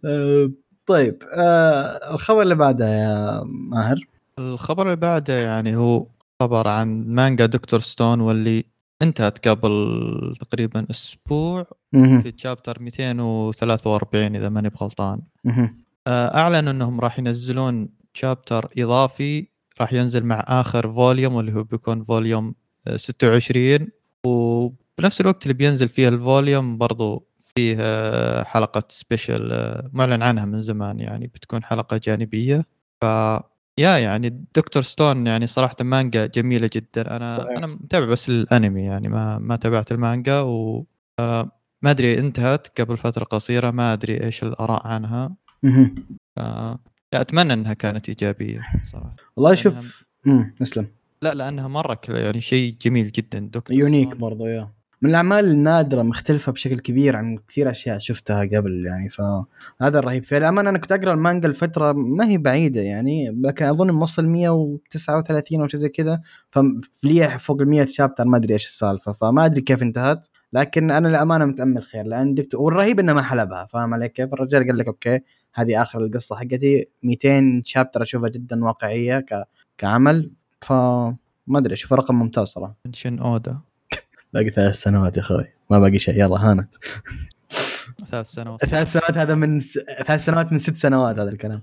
[0.04, 0.50] آه،
[0.86, 3.96] طيب آه الخبر اللي بعده يا ماهر؟
[4.38, 6.06] الخبر اللي بعده يعني هو
[6.42, 8.64] خبر عن مانجا دكتور ستون واللي
[9.02, 11.66] انتهت قبل تقريبا أسبوع.
[12.22, 15.22] في chapter 243 إذا ماني بغلطان.
[16.06, 19.46] آه، أعلنوا إنهم راح ينزلون chapter إضافي
[19.80, 22.54] راح ينزل مع آخر volume واللي هو بيكون volume
[22.86, 23.88] آه، 26
[24.26, 29.52] وبنفس الوقت اللي بينزل فيه ال volume برضو فيه آه، حلقة special
[29.92, 32.64] معلن عنها من زمان يعني بتكون حلقة جانبية
[33.00, 33.04] ف
[33.78, 37.56] yeah يعني دكتور ستون يعني صراحة مانجا جميلة جدا أنا صحيح.
[37.58, 40.86] أنا متابع بس الأنمي يعني ما ما تابعت المانجا و
[41.18, 41.50] آه،
[41.82, 45.36] ما أدري انتهت قبل فترة قصيرة ما أدري إيش الآراء عنها.
[46.36, 46.40] ف...
[47.12, 48.60] لا أتمنى إنها كانت إيجابية
[48.92, 50.08] صراحة والله لأنها- شوف.
[50.62, 50.86] أسلم
[51.22, 54.20] لا لأنها مرة ك- يعني شيء جميل جدا دكتور unique ستون.
[54.20, 59.98] برضو yeah من الأعمال النادرة مختلفة بشكل كبير عن كثير أشياء شفتها قبل يعني فهذا
[59.98, 60.24] الرهيب.
[60.24, 65.60] فيها الامانه أنا كنت أقرأ المانجا لفترة ما هي بعيدة يعني لكن أظن موصل 139
[65.60, 69.60] أو شيء زي كذا فلي فوق ال 100 chapter ما أدري إيش السالفة فما أدري
[69.60, 74.08] كيف انتهت لكن أنا الامانه متأمل خير لأن دكتور والرهيب إنه ما حلبها فاهم علي
[74.08, 75.20] كيف؟ الرجال قال لك okay
[75.54, 79.44] هذه آخر القصة حقتي 200 chapter أشوفها جدا واقعية ك...
[79.78, 80.30] كعمل
[80.60, 80.72] ف
[81.46, 82.76] ما أدري أشوفها رقم ممتاز صراحة.
[82.92, 83.58] شن اودا
[84.34, 85.44] باقي ثلاث سنوات يا أخوي.
[85.70, 86.14] ما باقي شيء.
[86.20, 86.74] يلا هانت.
[88.10, 88.64] ثلاث سنوات.
[88.64, 89.78] ثلاث سنوات هذا من س...
[90.06, 91.62] ثلاث سنوات من ست سنوات هذا الكلام.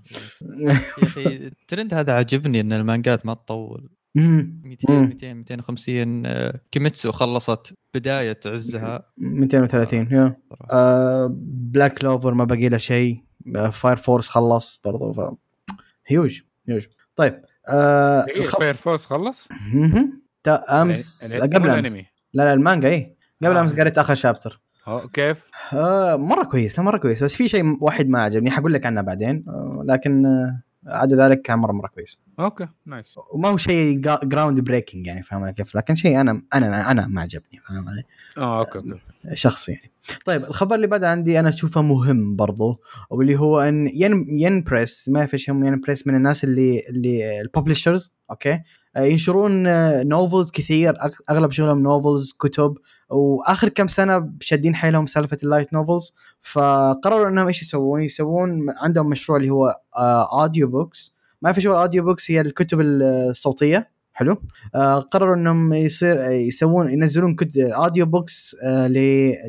[0.58, 3.90] يا أخي الترند هذا عجبني إن المانجات ما تطول.
[4.16, 4.62] مم.
[4.66, 5.02] 200 مم.
[5.08, 9.06] 200 250 آه، كيميتسو خلصت بداية عزها.
[9.18, 10.36] 230 yeah.
[10.72, 13.24] آه بلاك كلوفر ما باقي له شيء.
[13.56, 15.20] آه فاير فورس خلص برضو ف
[16.08, 18.58] هيوج هيوج طيب آه الخ...
[18.60, 19.48] فاير فورس خلص؟
[20.48, 22.02] امس يعني- يعني قبل أمس.
[22.34, 23.62] لا لا المانجا اي قبل آه.
[23.62, 24.62] امس قريت آخر chapter.
[25.14, 25.38] كيف؟
[25.74, 27.24] آه مرة كويس لا مرة كويس.
[27.24, 29.46] بس في شيء واحد ما عجبني حقول لك عنه بعدين.
[29.48, 32.22] آه لكن آه عدا ذلك كان مرة مرة كويس.
[32.40, 33.16] okay nice.
[33.34, 37.62] وما هو شيء ground breaking يعني فاهم كيف؟ لكن شيء أنا أنا أنا ما عجبني
[37.68, 38.04] فاهم علي؟
[38.38, 39.00] آه okay okay.
[39.34, 39.92] شخصي يعني.
[40.26, 45.10] طيب الخبر اللي بعد عندي أنا أشوفه مهم برضو واللي هو إن ين ين بريس
[45.10, 48.60] ما إيش هم ين بريس من الناس اللي اللي ال publishers okay؟
[48.96, 49.64] آه، ينشرون
[50.08, 52.78] novels كثير أغ- أغلب شغلهم novels كتب
[53.10, 59.10] وآخر كم سنة شادين حيلهم سالفة ال light novels فقرروا إنهم إيش يسوون؟ يسوون عندهم
[59.10, 59.76] مشروع اللي هو
[60.42, 63.92] audio books ما اعرف إيش هو ال audio books هي الكتب الصوتية.
[64.14, 64.42] حلو.
[64.76, 68.94] آه قرروا إنهم يصير يسوون ينزلون كت audio books آه ل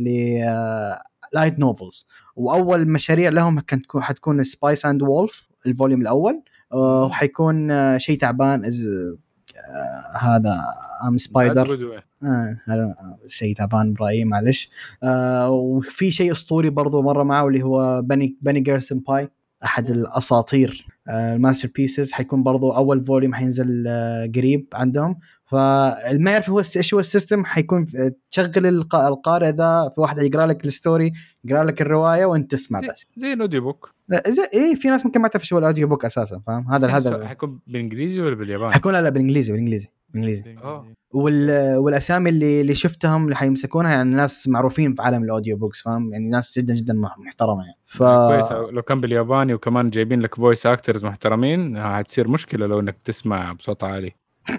[0.01, 1.03] ل آه
[1.35, 6.43] light novels وأول مشاريع لهم كانت تكون حتكون Spice and Wolf ال volume الأول.
[6.73, 10.65] آه وحيكون آه شيء تعبان إز آه هذا
[11.09, 12.97] I'm Spider آه هذا
[13.27, 14.71] شيء تعبان برايي معلش.
[15.03, 19.29] آه وفي شيء أسطوري برضو مرة معه اللي هو Bunny Bunny Girl Senpai
[19.65, 20.87] أحد الأساطير.
[21.09, 25.17] آه ال masterpieces حيكون برضو أول volume حينزل آه قريب عندهم.
[25.51, 30.19] فالما يعرف هو إيش هو ال system حيكون في- تشغل الق- القارئ ذا في واحد
[30.19, 31.13] يقرأ لك ال story
[31.45, 33.15] يقرأ لك الرواية وأنت تسمع بس.
[33.17, 33.91] زي ال audio book
[34.27, 37.27] زي إيه في ناس ممكن ما تعرف هو ال audio book أساسا فاهم؟ هذا هذا
[37.27, 39.89] حيكون بالإنجليزي ولا بالياباني؟ حيكون لا لا بالإنجليزي بالإنجليزي.
[40.13, 40.87] بالانجليزي آه.
[41.11, 41.77] وال...
[41.77, 46.13] والأسامي اللي اللي شفتهم اللي حيمسكونها يعني ناس معروفين في عالم ال audio books فاهم؟
[46.13, 47.79] يعني ناس جدا جدا مح- محترمة يعني.
[47.85, 48.53] ف كويس.
[48.73, 53.85] لو كان بالياباني وكمان جايبين لك voice actors محترمين حتصير مشكلة لو إنك تسمع بصوت
[53.85, 54.13] عالي.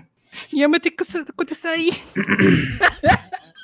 [0.59, 0.89] يا متى
[1.35, 1.89] كنت ساي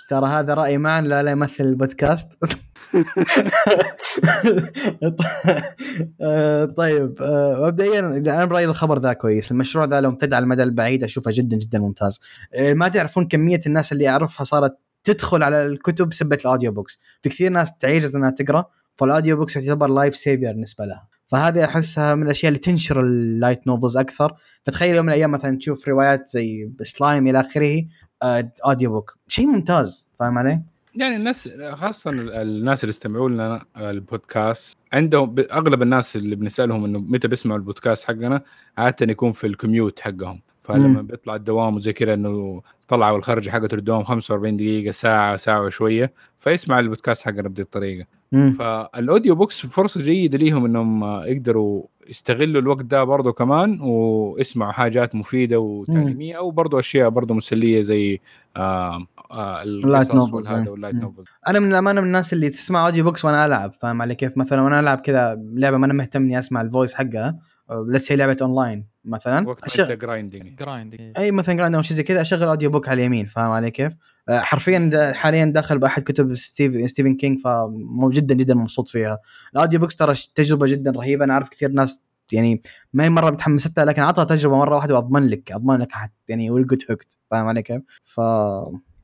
[0.09, 2.43] ترى هذا رأي معا لا لا يمثل البودكاست.
[6.77, 11.03] طيب آه، مبدئيا أنا برأيي الخبر ذا كويس المشروع ذا لو امتد على المدى البعيد
[11.03, 12.19] أشوفه جدا جدا ممتاز.
[12.53, 16.99] آه، ما تعرفون كمية الناس اللي أعرفها صارت تدخل على الكتب بسبه ال audio books.
[17.21, 21.07] في كثير ناس تعجز إنها تقرأ فال audio books يعتبر life saver بالنسبة لها.
[21.27, 24.33] فهذه أحسها من الأشياء اللي تنشر ال light novels أكثر.
[24.65, 27.85] فتخيل يوم من الأيام مثلا تشوف روايات زي سلايم إلى آخره
[28.23, 30.63] آه، audio book شيء ممتاز فاهم علي؟
[30.95, 36.99] يعني الناس خاصة ال- الناس اللي استمعوا لنا البودكاست عندهم أغلب الناس اللي بنسألهم إنه
[36.99, 38.41] متى بيسمعوا البودكاست حقنا
[38.77, 41.01] عادة يكون في ال commute حقهم فلما.
[41.01, 46.79] بيطلع الدوام وزي كذا إنه طلعوا الخرجه حقته الدوام 45 دقيقة ساعة ساعة وشوية فيسمع
[46.79, 48.05] البودكاست حقنا بهذه الطريقة.
[48.53, 54.71] فال audio books فرصة جيدة ليهم إنهم آه، يقدروا يستغلوا الوقت ده برضه كمان ويسمعوا
[54.71, 58.19] حاجات مفيدة وتعليمية أو برضه أشياء برضه مسلية زي
[58.57, 60.51] آه آه ال light novels،.
[60.51, 60.95] وال light.
[60.95, 64.15] novels أنا من الأمانة من الناس اللي تسمع audio book س وأنا ألعب فاهم علي
[64.15, 67.39] كيف مثلا وأنا ألعب كذا لعبة ما أنا مهتم إني أسمع ال voice حقها
[67.87, 69.91] لسه هي لعبة اونلاين مثلا وقت ما أشغ...
[69.91, 73.25] أنت grinding grind أي مثلا grind أو شيء زي كذا أشغل audio book على اليمين
[73.25, 73.93] فاهم علي كيف؟
[74.29, 79.19] آه، حرفيا حاليا داخل بأحد كتب ستيف ستيفن كينج فجدا جدا مبسوط فيها.
[79.53, 81.25] ال audio books ترى تجربة جدا رهيبة.
[81.25, 82.61] أنا أعرف كثير ناس يعني
[82.93, 86.13] ما هي مرة متحمست لها لكن عطها تجربة مرة واحدة وأضمن لك أضمن لك حت
[86.27, 88.21] يعني will get hooked فاهم علي كيف؟ ف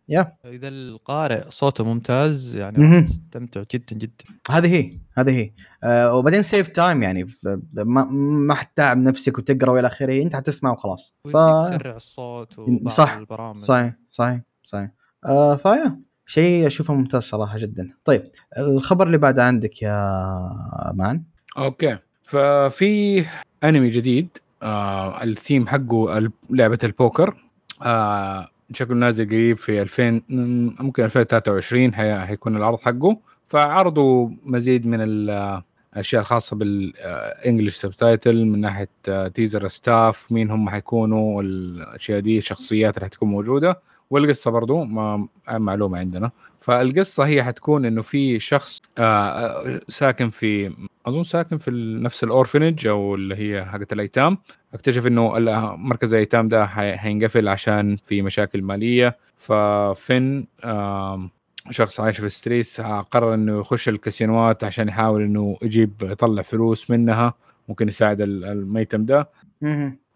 [0.10, 4.26] yeah إذا القارئ صوته ممتاز يعني تستمتع جدا جدا.
[4.52, 5.52] هذه هي هذه هي.
[5.84, 7.26] آه وبعدين save time يعني
[7.74, 8.04] ما
[8.48, 11.18] ما حتتعب نفسك وتقرأ وإلى آخره أنت حتسمع وخلاص.
[11.24, 13.62] ف تسرع الصوت وبعض صح، البرامج.
[13.62, 14.92] صحيح صحيح صحيح.
[15.26, 16.00] آه ف yeah.
[16.26, 17.90] شيء أشوفه ممتاز صراحة جدا.
[18.06, 18.22] طيب
[18.58, 21.24] الخبر اللي بعد عندك yeah man؟
[21.58, 21.98] okay.
[22.24, 23.26] ففي
[23.64, 24.28] أنمي جديد
[24.64, 27.36] آه الثيم حقه لعبة البوكر.
[27.82, 33.18] آه شكله نازل قريب في 2000 مم، ممكن 2023 حي- حيكون العرض حقه.
[33.48, 35.62] فعرضوا مزيد من ال-
[35.94, 42.98] الأشياء الخاصة بالانجلش سبتايتل من ناحية آه، teaser staff مين هم حيكونوا والأشياء دي الشخصيات
[42.98, 43.80] اللي حتكون موجودة.
[44.10, 46.32] والقصة برضو ما معلومة عندنا.
[46.62, 50.72] فالقصة هي حتكون إنه في شخص آه، آه، ساكن في
[51.06, 54.38] أظن ساكن في نفس ال orphanage أو اللي هي حقت الأيتام.
[54.74, 55.40] اكتشف إنه
[55.76, 59.18] مركز الأيتام ده حي- حينقفل عشان في مشاكل مالية.
[59.38, 61.30] ففين آم،
[61.70, 66.90] شخص عايش في ال streets قرر إنه يخش الكاسينوات عشان يحاول إنه يجيب يطلع فلوس
[66.92, 67.34] منها.
[67.70, 69.30] ممكن يساعد ال- الميتم ده.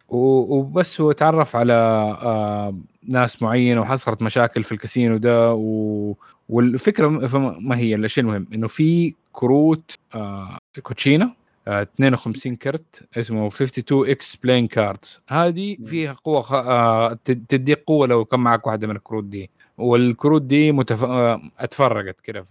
[0.09, 1.73] وبس هو تعرف على
[2.21, 2.75] آه،
[3.07, 6.13] ناس معينه وحصلت مشاكل في الكاسينو ده و...
[6.49, 7.07] والفكرة
[7.59, 11.33] ما هي الشيء المهم إنه في كروت آه كوتشينا
[11.67, 16.51] آه 52 كرت اسمه 52 X-Playing Cards هذه فيها قوة خ...
[17.25, 19.49] تد- تديك قوة لو كان معك واحدة من الكروت دي.
[19.79, 21.03] والكروت دي متف...
[21.03, 22.45] آه اتفرقت كده.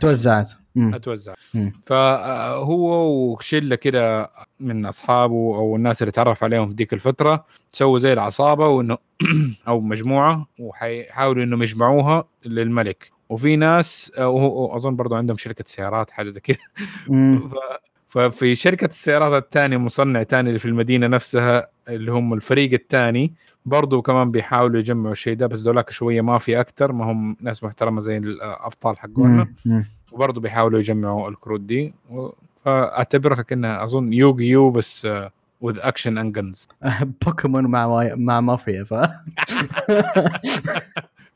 [0.00, 0.94] توزعت مم.
[0.94, 1.72] اتوزع مم.
[1.86, 8.12] فهو وشلة كده من أصحابه أو الناس اللي تعرف عليهم في ديك الفترة سووا زي
[8.12, 8.98] العصابة وإنه
[9.68, 16.10] أو مجموعة وحيحاولوا إنهم يجمعوها للملك وفي ناس آه، وهو أظن برضو عندهم شركة سيارات
[16.10, 16.58] حاجة زي كده
[18.08, 23.32] ففي شركة السيارات الثانية مصنع ثاني اللي في المدينة نفسها اللي هم الفريق الثاني
[23.66, 27.64] برضو كمان بيحاولوا يجمعوا الشيء ده بس دولاك شوية ما في أكثر ما هم ناس
[27.64, 29.52] محترمة زي الأبطال حقونا.
[30.12, 31.94] وبرضه بيحاولوا يجمعوا الكروت دي.
[32.64, 35.08] فاعتبرها كانها أظن Yu-Gi-Oh بس
[35.60, 36.68] with action and guns
[37.26, 38.94] بوكيمون مع مع مافيا ف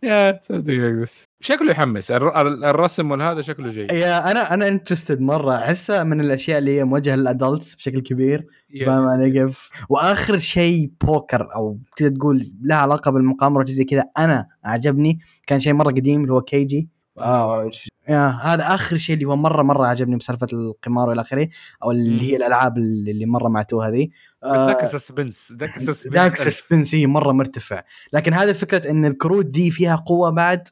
[0.02, 1.10] yeah this.
[1.40, 2.10] شكله يحمس.
[2.10, 3.92] الر- ال- الرسم والهذا شكله جيد.
[3.92, 5.54] yeah أنا أنا interested مرة.
[5.54, 8.46] احسها من الأشياء اللي هي موجهة لل adults بشكل كبير.
[8.86, 14.04] فاهم علي كيف؟ وآخر شيء بوكر أو تقدر تقول له علاقة بالمقامرة زي كذا.
[14.18, 16.88] أنا عجبني كان شيء مرة قديم اللي هو كايجي.
[17.18, 17.70] آه
[18.08, 21.48] yeah هذا آخر شيء اللي هو مرة مرة عجبني بسالفة القمار والى آخره
[21.84, 24.10] أو اللي هي الألعاب اللي اللي مرة معتوها ذي
[24.42, 29.04] بس ذاك آه، suspense ذاك suspense ذاك suspense هي مرة مرتفع لكن هذه فكرة إن
[29.04, 30.68] الكروت دي فيها قوة بعد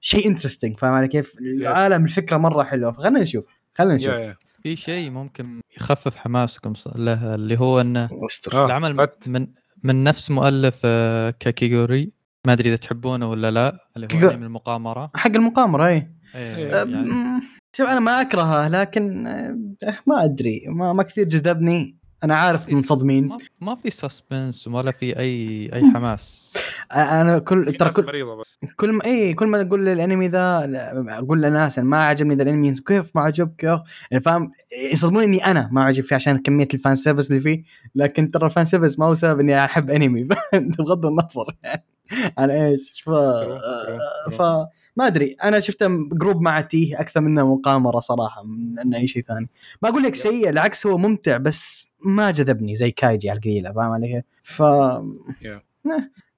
[0.00, 4.36] شيء interesting فاهم علي كيف؟ العالم الفكرة مرة حلوة فخلينا نشوف خلينا نشوف يا- يا.
[4.62, 8.08] في شيء ممكن يخفف حماسكم له اللي هو انه.
[8.54, 9.08] آه، العمل.
[9.26, 9.46] من
[9.84, 12.12] من نفس مؤلف آه، كاكيجوري
[12.46, 15.10] ما أدري إذا تحبونه ولا لا اللي هو أنمي المقامرة.
[15.14, 16.68] حق المقامرة اي إيه، إيه.
[16.68, 17.08] يعني
[17.72, 19.58] شوف أنا ما أكرهه لكن أه،
[20.06, 21.96] ما أدري ما, ما كثير جذبني.
[22.24, 23.26] أنا عارف منصدمين.
[23.26, 26.52] ما, ما في suspense ولا في أي أي حماس.
[26.92, 28.04] أنا كل ترى كل
[28.76, 30.70] كل ما اي كل ما أقول للأنمي ذا
[31.08, 34.50] أقول لناس أنا ما عجبني ذا الأنمي كيف ما عجبك يا اخ يعني فاهم
[34.92, 37.62] يصدموني إني أنا ما عجب فيه عشان كمية ال fan service اللي فيه
[37.94, 40.24] لكن ترى ال fan service ما هو سبب إني أحب أنمي.
[40.78, 41.84] بغض النظر يعني.
[42.38, 43.10] عن إيش؟ ف
[44.30, 44.42] ف
[44.96, 49.24] ما أدري أنا شفته group مع تيه أكثر منه مقامرة صراحة من إنه أي شيء
[49.28, 49.48] ثاني.
[49.82, 53.90] ما أقول لك سيء العكس هو ممتع بس ما جذبني زي كايجي على القليلة فاهم
[53.90, 54.62] علي؟ كيف؟ ف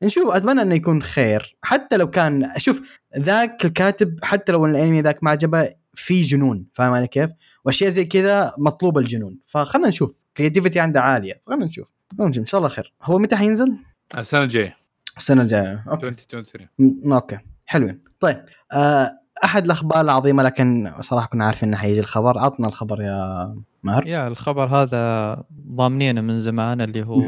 [0.02, 1.56] نشوف أتمنى إنه يكون خير.
[1.62, 6.92] حتى لو كان شوف ذاك الكاتب حتى لو الأنمي ذاك ما عجبه في جنون فاهم
[6.92, 7.30] علي كيف؟
[7.64, 9.38] وأشياء زي كذا مطلوب الجنون.
[9.46, 11.88] فخلنا نشوف creativity عنده عالية خلنا نشوف.
[12.18, 12.94] خلنا نشوف إن شاء الله خير.
[13.02, 13.76] هو متى حينزل؟
[14.18, 14.81] السنة الجاية.
[15.16, 15.84] السنة الجاية.
[15.90, 16.08] Okay.
[16.08, 17.38] 2023 م- okay.
[17.66, 18.00] حلوين.
[18.20, 19.10] طيب آه
[19.44, 22.38] أحد الأخبار العظيمة لكن صراحة كنا عارفين إنه حيجي الخبر.
[22.38, 24.06] عطنا الخبر يا ماهر.
[24.06, 25.44] Yeah الخبر هذا
[25.76, 27.22] ضامنينه من زمان اللي هو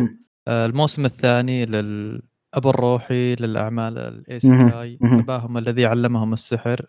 [0.48, 2.22] الموسم الثاني للأب
[2.66, 4.08] الروحي للأعمال مهم.
[4.08, 5.18] ال isekai مهم.
[5.18, 6.86] أباهم الذي علمهم السحر.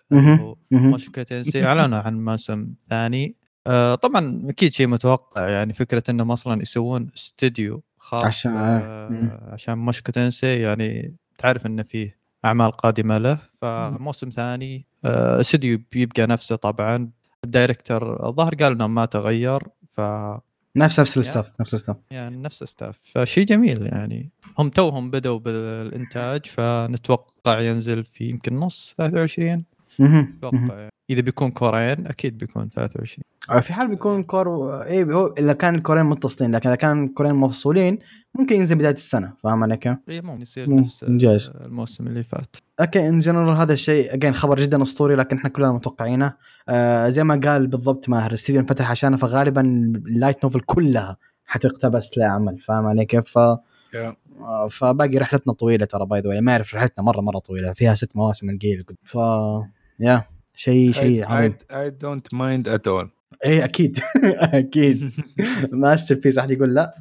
[0.72, 3.36] موشوكو تينسي أعلنوا عن موسم ثاني.
[3.68, 9.40] آه، طبعا أكيد شيء متوقع يعني فكرة أنهم أصلا يسوون استوديو خاص عشان- آه، مم.
[9.42, 16.28] عشان موشوكو تينسي يعني تعرف أنه فيه أعمال قادمة له فموسم ثاني آه، استوديو بيبقى
[16.28, 17.10] نفسه طبعا
[17.44, 20.02] ال director الظاهر قال إنه ما تغير ف
[20.78, 24.30] نفس نفس ال staff نفس ال staff يعني نفس ال staff فشيء جميل يعني
[24.60, 29.56] هم توهم بدأوا بالإنتاج فنتوقع ينزل في يمكن نص 23 مهم.
[29.56, 29.66] مهم.
[30.00, 30.90] أتوقع يعني.
[31.10, 35.76] إذا بيكون كورين أكيد بيكون 23 آه، في حال بيكون cour اي هو إذا كان
[35.76, 38.00] الكورين متصلين لكن إذا كان الكورين مفصولين
[38.40, 41.52] ممكن ينزل بداية السنة فاهم علي كيف؟ اي ممكن يصير مم، نفس جايز.
[41.66, 45.72] الموسم اللي فات okay in general هذا الشيء again خبر جدا أسطوري لكن إحنا كلنا
[45.72, 46.34] متوقعينه
[46.70, 52.18] آه زي ما قال بالضبط ماهر الاستديو انفتح عشانه فغالبا ال light novel كلها حتقتبس
[52.18, 53.38] لعمل فاهم علي كيف؟ ف.
[53.38, 57.94] آه، فباقي رحلتنا طويلة ترى by the way ما يعرف رحلتنا مرة مرة طويلة فيها
[57.94, 59.18] ست مواسم الجيل ف
[60.00, 60.24] Yeah
[60.56, 61.54] شيء شيء عظيم.
[61.54, 63.08] I, I don't mind at all.
[63.46, 64.00] إيه أكيد.
[64.54, 65.10] أكيد.
[65.72, 66.96] masterpiece احد يقول لا.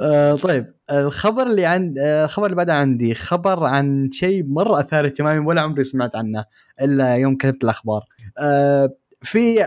[0.00, 0.74] آه طيب.
[0.92, 5.60] الخبر اللي عند آه، الخبر اللي بعده عندي خبر عن شيء مرة اثار اهتمامي ولا
[5.60, 6.44] عمري سمعت عنه
[6.82, 8.04] إلا يوم كتبت الأخبار.
[8.38, 9.66] آه في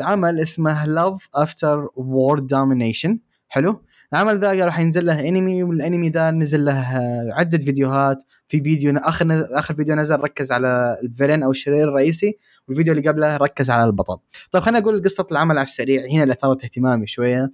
[0.00, 3.18] عمل اسمه Love After World Domination
[3.48, 3.82] حلو.
[4.14, 8.24] العمل ذا قالوا حينزل له انمي والانمي ذا نزل له آه، عدة فيديوهات.
[8.48, 12.38] في فيديو آخر آخر فيديو نزل ركز على ال villain أو الشرير الرئيسي
[12.68, 14.16] والفيديو اللي قبله ركز على البطل.
[14.50, 16.06] طيب خليني أقول قصة العمل على السريع.
[16.10, 17.52] هنا اللي اثارت اهتمامي شوية.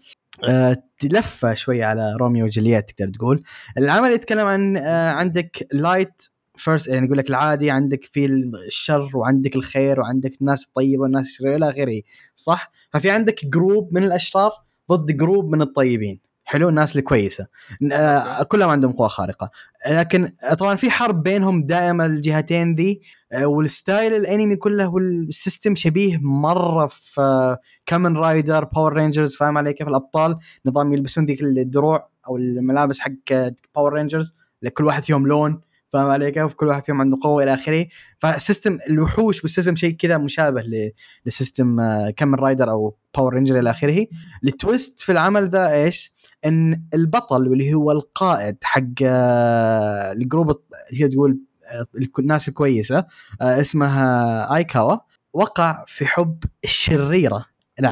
[0.49, 3.43] آه، تلفى شوية على روميو وجولييت تقدر تقول.
[3.79, 6.23] العمل يتكلم عن آه، عندك light
[6.57, 8.27] versus يعني يقول لك العادي عندك في
[8.67, 12.01] الشر وعندك الخير وعندك الناس الطيبة والناس الشريرة إلى آخره
[12.35, 14.51] صح؟ ففي عندك group من الأشرار
[14.91, 16.30] ضد جروب من الطيبين.
[16.51, 17.47] حلو الناس الكويسه
[17.93, 19.51] آه، كلهم عندهم قوة خارقة.
[19.91, 23.01] لكن طبعا في حرب بينهم دائما الجهتين ذي
[23.33, 29.59] آه، وال style الأنمي كله وال system شبيه مرة في كامن رايدر باور رينجرز فاهم
[29.59, 33.13] علي كيف؟ الأبطال نظام يلبسون ذيك الدروع أو الملابس حق
[33.75, 34.37] باور رينجرز
[34.75, 37.87] كل واحد فيهم لون فاهم علي كيف؟ كل واحد فيهم عنده قوة إلى آخره.
[38.19, 40.65] فال system الوحوش وال system شيء كذا مشابه
[41.27, 41.77] ل system
[42.11, 44.07] كامن رايدر أو باور رينجر إلى آخره.
[44.45, 50.61] ال twist في العمل ذا إيش؟ إن البطل واللي هو القائد حق آه، ال group
[50.93, 51.87] هي تقول آه،
[52.19, 53.07] الناس الكويسة
[53.41, 54.97] آه، اسمها آيكاوا
[55.33, 57.47] وقع في حب الشريرة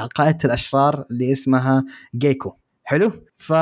[0.06, 1.84] قائده الأشرار اللي اسمها
[2.16, 2.52] جيكو.
[2.84, 3.52] حلو؟ ف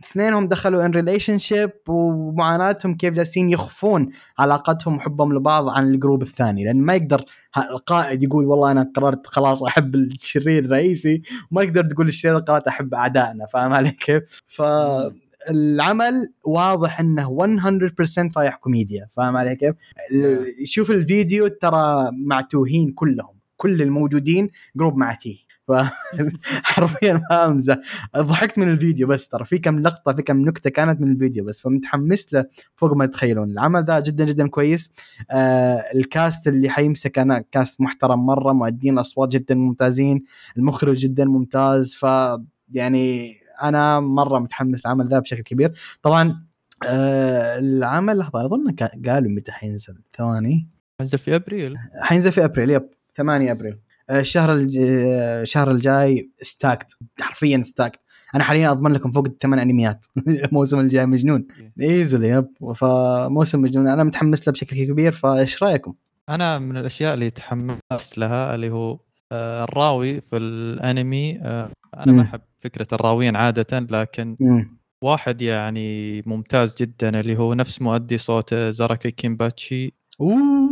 [0.00, 6.64] اثنينهم دخلوا in relationship ومعاناتهم كيف جالسين يخفون علاقتهم وحبهم لبعض عن ال group الثاني
[6.64, 7.24] لأن ما يقدر
[7.70, 12.94] القائد يقول والله أنا قررت خلاص أحب الشرير الرئيسي ما يقدر تقول الشرير قررت أحب
[12.94, 16.14] أعدائنا فاهم علي كيف؟ فالعمل
[16.44, 19.74] واضح إنه 100% رايح كوميديا فاهم علي كيف؟
[20.12, 25.90] ال- شوف الفيديو ترى معتوهين كلهم كل الموجودين group معاتيه ف-
[26.64, 27.76] حرفيا ما امزح
[28.16, 29.44] ضحكت من الفيديو بس ترى.
[29.44, 32.44] في كم لقطة في كم نكتة كانت من الفيديو بس فمتحمس له
[32.76, 33.50] فوق ما تتخيلون.
[33.50, 34.92] العمل ذا جدا جدا كويس.
[35.30, 40.22] آه ال cast اللي حيمسك أنا cast محترم مرة مؤدين أصوات جدا ممتازين
[40.56, 42.06] المخرج جدا ممتاز ف
[42.72, 45.72] يعني أنا مرة متحمس للعمل ذا بشكل كبير.
[46.02, 46.44] طبعا
[46.88, 48.74] آه العمل لحظة أظن
[49.08, 50.68] قالوا متى حينزل؟ ثواني.
[51.00, 51.76] نزل في أبريل.
[52.02, 52.88] حينزل في أبريل yep.
[53.14, 53.78] 8 أبريل.
[54.20, 54.78] الشهر الج...
[54.78, 58.00] الشهر الجاي stacked حرفيا stacked
[58.34, 60.06] أنا حاليا أضمن لكم فوق الثمان أنميات.
[60.44, 61.46] الموسم الجاي مجنون.
[61.80, 62.74] easily yep.
[62.74, 63.88] فموسم مجنون.
[63.88, 65.94] أنا متحمس له بشكل كبير فإيش رأيكم؟
[66.28, 68.98] أنا من الأشياء اللي تحمست لها اللي هو
[69.32, 71.40] آه، الراوي في الأنمي.
[71.42, 72.12] آه، أنا.
[72.12, 74.36] ما أحب فكرة الراويين عادة لكن.
[75.02, 79.94] واحد يعني ممتاز جدا اللي هو نفس مؤدي صوت زاراكي كيمباتشي.
[80.18, 80.71] ونفس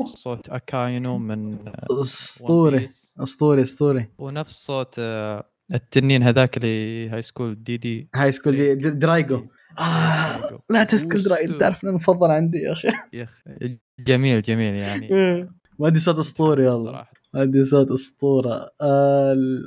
[0.00, 1.58] اوه صوت أكاينو من
[2.00, 4.08] اسطوري One Piece، أسطوري أسطوري.
[4.18, 8.08] ونفس صوت آه، التنين هذاك اللي High School DxD.
[8.14, 9.46] High School DxD- درايجو.
[9.78, 12.88] آه لا تذكر درايجو تعرف انه المفضل عندي يا أخي.
[13.12, 15.08] يا أخي جميل جميل يعني.
[15.78, 18.60] مؤدي صوت أسطوري والله هذه صوت أسطورة.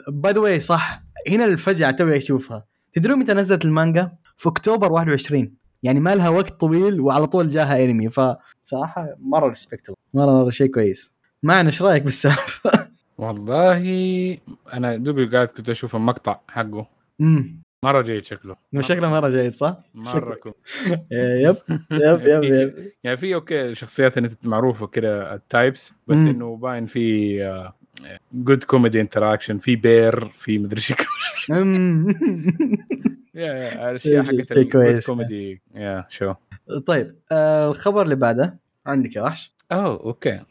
[0.08, 1.00] by the way صح.
[1.30, 2.66] هنا الفجعة توي أشوفها.
[2.94, 7.84] تدرون متى نزلت المانجا؟ في أكتوبر 21 يعني ما لها وقت طويل وعلى طول جاها
[7.84, 11.16] انمي فصراحه مرة respectable مرة مرة شيء كويس.
[11.44, 13.78] معنا إيش رأيك بالسالفة؟ والله
[14.74, 16.88] أنا دوبي قاعد كنت أشوف المقطع حقه.
[17.22, 18.56] امم مرة جيد شكله.
[18.80, 20.56] شكله مرة جيد صح؟ مرة كويس.
[21.12, 21.56] yep
[21.92, 22.92] yep yep yep.
[23.04, 26.18] يعني في okay الشخصيات اللي معروفة كده ال types بس.
[26.18, 27.74] إنه باين في
[28.34, 30.94] good comedy interaction في pair في مدري شو.
[33.36, 35.08] yeah الأشياء حقت ال good كويس.
[35.08, 36.34] comedy yeah sure
[36.86, 40.42] طيب آه، الخبر اللي بعده عندك يا وحش؟ اوه okay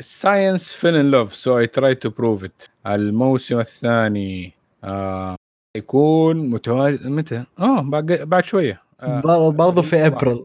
[0.00, 4.52] Science Fell in Love So I Tried to Prove It الموسم الثاني
[4.84, 5.36] آه
[5.76, 8.82] يكون متواجد متى؟ آه بعد بعد شوية.
[9.00, 10.06] آه بر- برضو في.
[10.06, 10.44] أبريل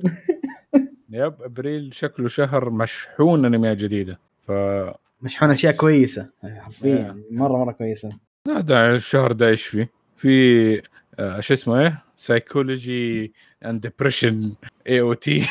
[1.09, 4.19] yep أبريل شكله شهر مشحون أنميات جديدة.
[4.47, 4.51] ف
[5.21, 6.29] مشحون أشياء كويسة.
[6.61, 7.33] حرفيا Yeah.
[7.33, 8.09] مرة مرة كويسة.
[8.45, 10.81] لا ده الشهر ده إيش فيه؟ في
[11.19, 13.33] آه شو اسمه إيه؟ psychology
[13.65, 14.55] and depression
[14.87, 15.47] AOT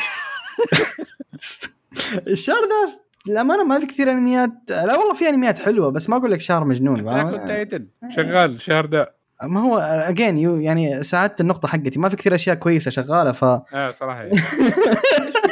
[2.27, 4.51] الشهر ذا للأمانة ما في كثير أنميات.
[4.69, 7.05] لا والله في أنميات حلوة بس ما أقول لك شهر مجنون
[7.47, 9.15] Titan شغال الشهر ده.
[9.43, 11.99] ما هو again you يعني ساعدت النقطة حقتي.
[11.99, 14.25] ما في كثير أشياء كويسة شغالة ف آه صراحة.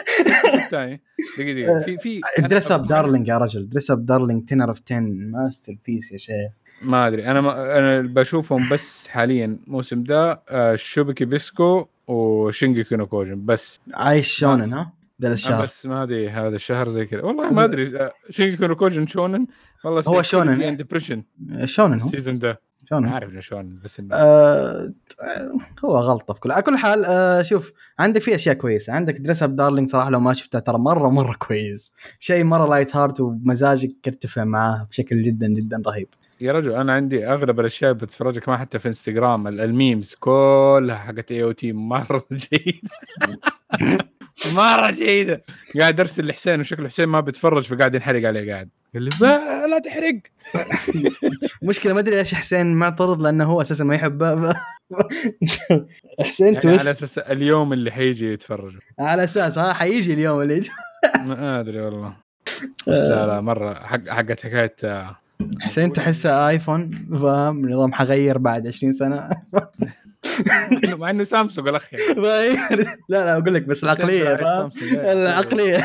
[0.53, 1.01] الثاني
[1.37, 1.81] دقيقة دقيقة.
[1.81, 1.97] في
[2.35, 6.51] في Dress Up Darling يا رجل Dress Up Darling 10 of 10 masterpiece يا شيخ.
[6.81, 13.07] ما أدري أنا ما أنا بشوفهم بس حاليا الموسم ده آه، سابيكي بيسكو وشينجيكي نو
[13.07, 13.79] كيوجين بس.
[13.93, 15.63] عايش شونن ها؟ ذا آه، الشهر.
[15.63, 17.21] بس ما أدري هذا الشهر زي كذا.
[17.21, 19.47] والله ما أدري آه، شينجيكي نو كيوجين شونن؟
[19.85, 20.77] والله هو شونن.
[20.77, 21.23] depression
[21.65, 22.07] شونن هو.
[22.07, 22.59] ال season ده.
[22.89, 24.93] شونن عارف إنه شونن بس إنه آه
[25.85, 28.93] هو غلطة في كل على كل حال آه شوف عندك في أشياء كويسة.
[28.93, 31.93] عندك Dress Up Darling صراحة لو ما شفتها ترى مرة مرة كويس.
[32.19, 36.07] شيء مرة light heart ومزاجك يرتفع معاه بشكل جدا جدا رهيب.
[36.41, 40.15] يا رجل أنا عندي أغلب الأشياء اللي بتفرجها كمان حتى في انستغرام ال- ال memes
[40.19, 42.89] كلها حقت AOT مرة جيدة.
[44.55, 45.43] مرة جيدة.
[45.79, 48.69] قاعد أرسل لحسين وشكله حسين ما بيتفرج فقاعد ينحرق عليه قاعد.
[48.93, 50.19] قال لي "ما- لا تحرق.
[51.69, 54.53] مشكلة ما أدري ليش حسين معترض لأنه هو أساسا ما يحبه
[56.19, 56.81] حسين يعني تويست.
[56.81, 58.79] على أساس اليوم اللي حيجي يتفرجوا.
[58.99, 60.63] على أساس ها حيجي اليوم اللي
[61.25, 62.15] ما أدري والله.
[62.87, 65.15] لا لا مرة حق حقت حكاية آه،
[65.61, 66.91] حسين تحسه آيفون
[67.21, 69.29] فاهم؟ نظام حغير بعد 20 سنة.
[70.99, 72.19] مع إنه سامسونج الاخ يعني.
[73.09, 75.13] لا لا أقول لك بس العقلية فاهم سامسونج، إيه.
[75.13, 75.83] العقلية.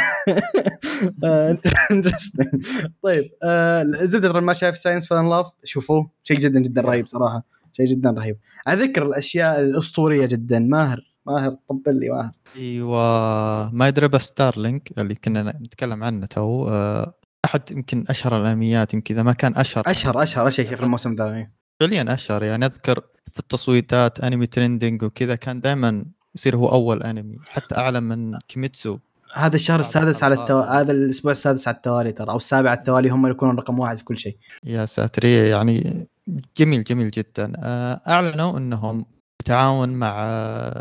[1.90, 2.66] interesting
[3.02, 7.06] طيب آه، زبدة ترى ما شايف Science Fell in Love شوفوه شيء جدا جدا رهيب
[7.06, 8.38] صراحة شيء جدا رهيب.
[8.66, 12.32] على ذكر الأشياء الأسطورية جدا ماهر ماهر طبل لي ماهر.
[12.56, 17.14] أيوه My Dress Up Darling اللي كنا نتكلم عنه تو آه،
[17.44, 19.84] أحد يمكن أشهر الأنميات يمكن إذا ما كان أشهر.
[19.86, 21.46] أشهر أشهر شيء في الموسم ذا
[21.80, 23.02] فعليا أشهر يعني أذكر
[23.38, 28.98] في التصويتات Anime Trending وكذا كان دائما يصير هو أول انمي حتى اعلى من كيميتسو
[29.34, 30.58] هذا الشهر السادس على التو...
[30.58, 33.98] هذا الأسبوع السادس على التوالي ترى أو السابع على التوالي هم اللي يكونون رقم واحد
[33.98, 34.36] في كل شيء.
[34.64, 36.08] يا ساتر يعني
[36.56, 37.52] جميل جميل جدا.
[37.56, 39.06] آه، أعلنوا إنهم
[39.40, 40.14] بتعاون مع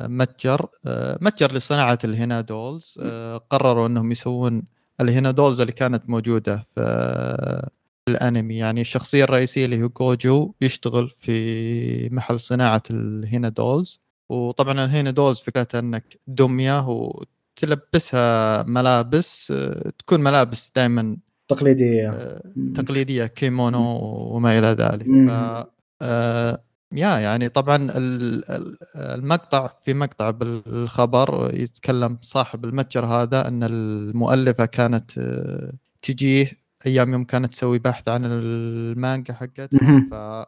[0.08, 4.64] متجر آه، متجر لصناعة الهنا dolls آه، قرروا إنهم يسوون
[5.02, 7.70] الهنا dolls اللي كانت موجودة في
[8.08, 15.12] الأنمي يعني الشخصية الرئيسية اللي هو جوجو يشتغل في محل صناعة الهنا dolls وطبعا الهنا
[15.12, 22.10] dolls فكرتها انك دميه وتلبسها ملابس آه، تكون ملابس دائما تقليدية.
[22.10, 22.42] آه،
[22.76, 23.98] تقليدية كيمونو
[24.36, 25.06] وما إلى ذلك.
[25.30, 25.68] ف
[26.02, 33.64] آه، yeah يعني طبعا ال- ال- المقطع في مقطع بالخبر يتكلم صاحب المتجر هذا إن
[33.64, 35.12] المؤلفة كانت
[36.02, 36.52] تجيه
[36.88, 39.70] أيام يوم كانت تسوي بحث عن المانجا حقتها.
[40.12, 40.48] ف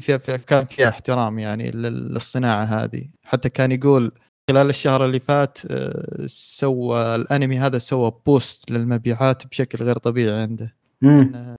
[0.00, 4.12] في في كان فيها احترام يعني لل- للصناعة هذه حتى كان يقول
[4.50, 10.76] خلال الشهر اللي فات آه، سوى الأنمي هذا سوى boost للمبيعات بشكل غير طبيعي عنده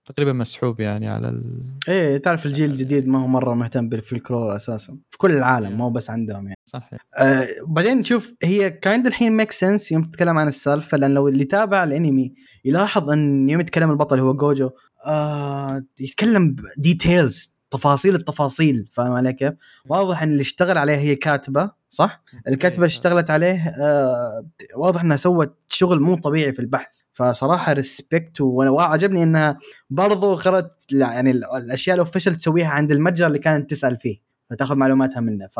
[0.06, 1.62] تقريبا مسحوب يعني على ال...
[1.88, 6.10] إيه تعرف الجيل الجديد ما هو مرة مهتم بالفلكلور أساسا في كل العالم مو بس
[6.10, 10.98] عندهم يعني صحيح آه بعدين شوف هي kinda الحين make sense يوم تتكلم عن السالفة
[10.98, 12.34] لأن لو اللي تابع الأنمي
[12.64, 14.70] يلاحظ إن يوم يتكلم البطل هو جوجو
[15.06, 19.52] آه يتكلم details تفاصيل التفاصيل فاهم علي كيف؟
[19.86, 22.86] واضح إن اللي اشتغل عليه هي كاتبة صح؟ الكاتبة إيه.
[22.86, 29.58] اشتغلت عليه آه واضح إنها سوت شغل مو طبيعي في البحث فصراحة respect وعجبني إنها
[29.90, 30.38] برضو
[30.92, 34.16] لا، يعني ال- الأشياء ال official تسويها عند المتجر اللي كانت تسأل فيه
[34.50, 35.46] فتاخذ معلوماتها منه.
[35.46, 35.56] ف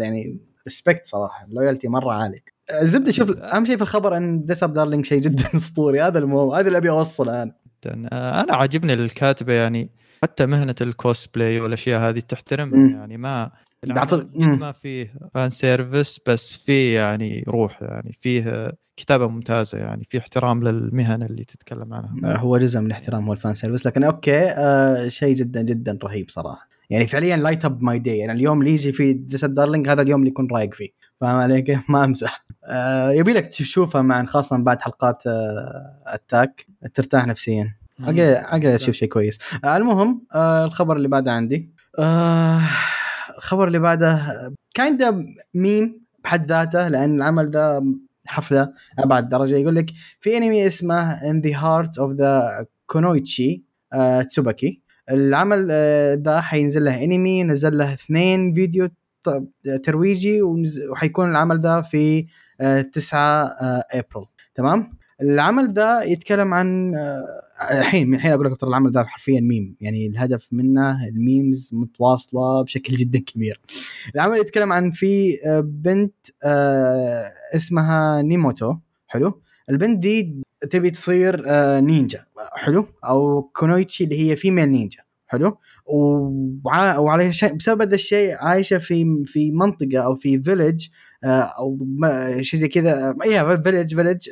[0.00, 2.42] يعني respect صراحة loyalty مرة عالي.
[2.82, 6.00] الزبده شوف أهم شيء في الخبر إن Dress Up Darling شيء جدا أسطوري.
[6.02, 7.52] هذا ال mood هذا اللي أبي أوصله أنا.
[8.12, 9.90] آه، أنا عاجبني الكاتبة يعني
[10.22, 12.78] حتى مهنة الكوسبلاي والأشياء هذه تحترمها.
[12.78, 12.90] مم.
[12.94, 13.50] يعني ما.
[14.56, 20.64] ما فيه fan service بس فيه يعني روح يعني فيه كتابة ممتازة يعني في احترام
[20.64, 22.14] للمهن اللي تتكلم عنها.
[22.24, 25.98] آه، هو جزء من الاحترام هو ال fan service لكن okay آه شيء جدا جدا
[26.04, 26.68] رهيب صراحة.
[26.90, 30.20] يعني فعليا light up my day يعني اليوم اللي يجي Dress Up Darling هذا اليوم
[30.20, 30.88] اللي يكون رايق فيه.
[31.20, 32.44] فاهم علي كيف؟ ما أمزح.
[32.64, 37.74] آه يبي لك تشوفها مع خاصة بعد حلقات آه Attack ترتاح نفسيا.
[38.00, 39.38] أقدر أقدر أشوف شيء كويس.
[39.64, 41.70] آه المهم آه الخبر اللي بعده عندي.
[41.98, 42.60] آه
[43.38, 44.22] الخبر اللي بعده
[44.74, 45.24] kinda
[45.54, 47.84] meme بحد ذاته لأن العمل ده
[48.26, 49.54] حفلة أبعد درجة.
[49.56, 53.60] يقول لك في أنمي اسمه the Heart of the Kunoichi
[53.92, 58.88] آه تسوباكي العمل آه ده حينزل له أنمي نزل له اثنين فيديو
[59.82, 60.42] ترويجي
[60.90, 62.26] وحيكون العمل ده في
[62.60, 64.90] آه 9 آه ابريل تمام؟
[65.22, 67.24] العمل ده يتكلم عن آه،
[67.70, 69.76] الحين من الحين أقول لك ترى العمل ده حرفيا ميم.
[69.80, 73.60] يعني الهدف منه ال memes متواصلة بشكل جدا كبير.
[74.14, 77.22] العمل يتكلم عن في آه، بنت آه،
[77.54, 78.74] اسمها نيموتو.
[79.06, 79.40] حلو.
[79.70, 82.24] البنت دي تبي تصير آه، نينجا.
[82.52, 82.86] حلو.
[83.04, 84.98] أو كونويتشي اللي هي female ninja.
[85.26, 85.58] حلو.
[85.86, 90.86] وع- وعلى بسبب هذا الشيء عايشة في في منطقة أو في village
[91.24, 93.14] أو ما- شيء زي كذا.
[93.24, 94.28] اي village village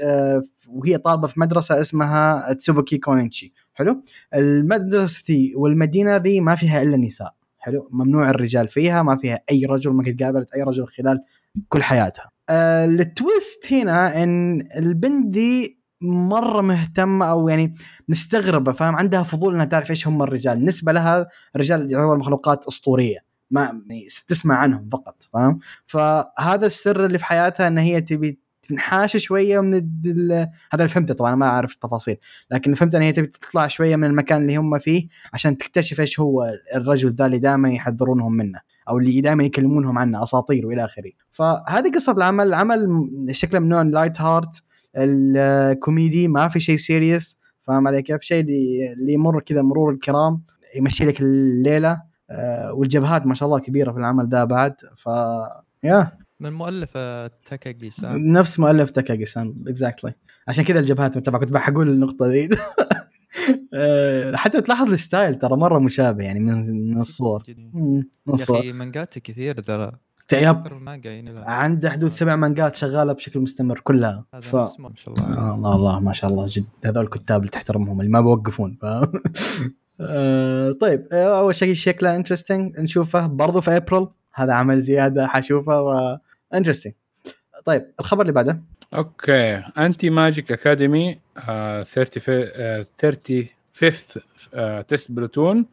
[0.69, 4.03] وهي طالبة في مدرسة اسمها تسوبوكي كونيتشي حلو؟
[4.35, 7.35] المدرسة دي والمدينة دي ما فيها إلا نساء.
[7.59, 11.23] حلو؟ ممنوع الرجال فيها ما فيها أي رجل ما قد قابلت أي رجل خلال
[11.69, 12.31] كل حياتها.
[12.49, 17.75] آه ال twist هنا إن البنت دي مرة مهتمة أو يعني
[18.09, 20.59] مستغربة فاهم؟ عندها فضول إنها تعرف إيش هم الرجال.
[20.59, 23.30] بالنسبة لها الرجال يعتبر مخلوقات أسطورية.
[23.51, 29.17] ما يعني تسمع عنهم فقط فاهم؟ فهذا السر اللي في حياتها إن هي تبي تنحاش
[29.17, 30.33] شوية من ال-
[30.73, 32.17] هذا اللي فهمته طبعا ما أعرف التفاصيل
[32.51, 36.21] لكن فهمت إن هي تبي تطلع شوية من المكان اللي هم فيه عشان تكتشف إيش
[36.21, 41.11] هو الرجل ذا اللي دائما يحذرونهم منه أو اللي دائما يكلمونهم عنه أساطير وإلى آخره.
[41.31, 42.79] فهذه قصة العمل العمل
[43.31, 44.63] شكله من نوع light hearted
[44.97, 50.43] comedy ما في شيء serious فاهم علي كيف؟ شيء اللي يمر كذا مرور الكرام
[50.77, 52.10] يمشي لك الليلة.
[52.73, 55.09] والجبهات ما شاء الله كبيرة في العمل ده بعد ف
[55.85, 56.13] yeah.
[56.41, 56.93] من مؤلف
[57.51, 60.13] تاكاجي سان نفس مؤلف تاكاجي سان exactly
[60.49, 62.49] عشان كذا الجبهات متبعه كنت بحقول النقطة دي.
[63.75, 66.53] آه، حتى تلاحظ ال style ترى مرة مشابه يعني من
[66.91, 67.45] من الصور.
[67.75, 68.59] من يا الصور.
[68.59, 69.93] أخي مانجاته كثير ترى.
[70.33, 71.31] yep أكثر مانجا يعني.
[71.37, 74.25] عنده حدود سبع مانجات شغالة بشكل مستمر كلها.
[74.35, 74.55] هذا ف...
[74.57, 75.39] ما شاء الله.
[75.39, 76.67] آه الله الله ما شاء الله جد.
[76.85, 78.85] هذول الكتاب اللي تحترمهم اللي ما بيوقفون ف...
[80.01, 85.83] آه طيب آه، أول شيء شكله interesting نشوفه برضو في ابريل هذا عمل زيادة حشوفه
[85.83, 86.19] و
[86.55, 86.93] interesting
[87.65, 88.61] طيب الخبر اللي بعده
[88.95, 91.83] okay Anti Magic Academy 30
[92.55, 95.67] آه، 35 Test Platoon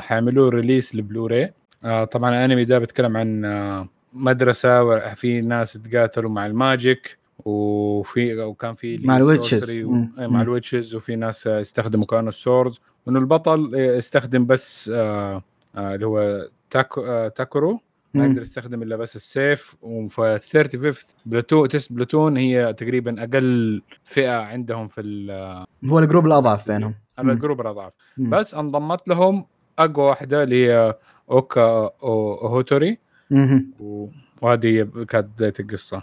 [0.00, 1.52] حيعملوه release لبلوراي
[1.84, 8.38] آه، طبعا الأنمي ده بيتكلم عن آه، مدرسة وفي ناس تقاتلوا مع ال magic وفي
[8.40, 9.76] وكان في مع ال witches.
[9.78, 9.96] و-.
[10.18, 10.42] إيه، مع.
[10.42, 15.42] ال witches وفي ناس استخدموا كانوا ال swords وانه البطل آه، استخدم بس آه،
[15.76, 17.80] آه، اللي هو تاكو آه، تاكورو
[18.14, 18.26] ما.
[18.26, 20.94] يقدر يستخدم إلا بس السيف وف 35
[21.26, 26.94] platoon test platoon هي تقريبا أقل فئة عندهم في ال- هو ال group الأضعف بينهم.
[27.18, 28.30] ال group الاضعاف مم.
[28.30, 29.44] بس انضمت لهم
[29.78, 30.94] أقوى واحدة اللي هي
[31.30, 32.98] أوكا أو- أوهوتوري.
[33.80, 34.08] و-
[34.42, 36.02] وهذه كانت بدايه القصة.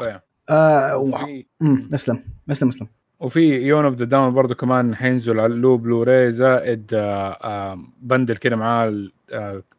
[0.00, 0.20] طيب
[0.50, 1.88] آه و- وفي مم.
[1.94, 2.88] أسلم أسلم أسلم
[3.20, 8.36] وفي Yona of the Dawn برضه كمان حينزل على له بلوراي زائد آه، آه، bundle
[8.36, 9.08] كده معاه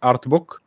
[0.04, 0.62] art book.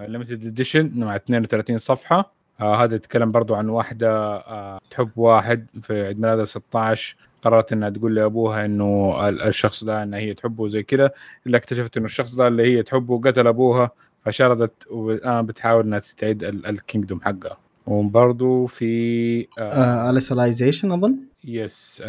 [0.00, 2.32] limited edition مع 32 صفحة.
[2.60, 7.88] آه هذا يتكلم برضو عن واحدة آه تحب واحد في عيد ميلادها 16 قررت إنها
[7.90, 11.10] تقول لأبوها إنه ال- الشخص ده انها هي تحبه زي كذا
[11.46, 13.90] إلا اكتشفت إنه الشخص ده اللي هي تحبه قتل أبوها
[14.24, 17.56] فشردت والان بتحاول إنها تستعيد ال kingdom حقها.
[17.86, 22.02] وبرضو في آه آه Alicization أظن؟ yes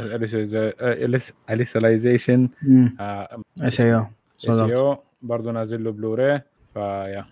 [1.50, 2.98] Alicization مم.
[3.00, 4.08] آه إيش هي
[4.48, 6.42] SAO برضو نازل له بلوراي
[6.74, 7.26] ف yeah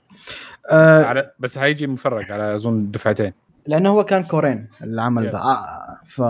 [0.71, 3.33] آه على بس هيجي مفرق على أظن دفعتين.
[3.67, 5.29] لأنه هو كان cour ين العمل.
[5.29, 5.37] ده.
[5.37, 5.67] آه
[6.05, 6.21] ف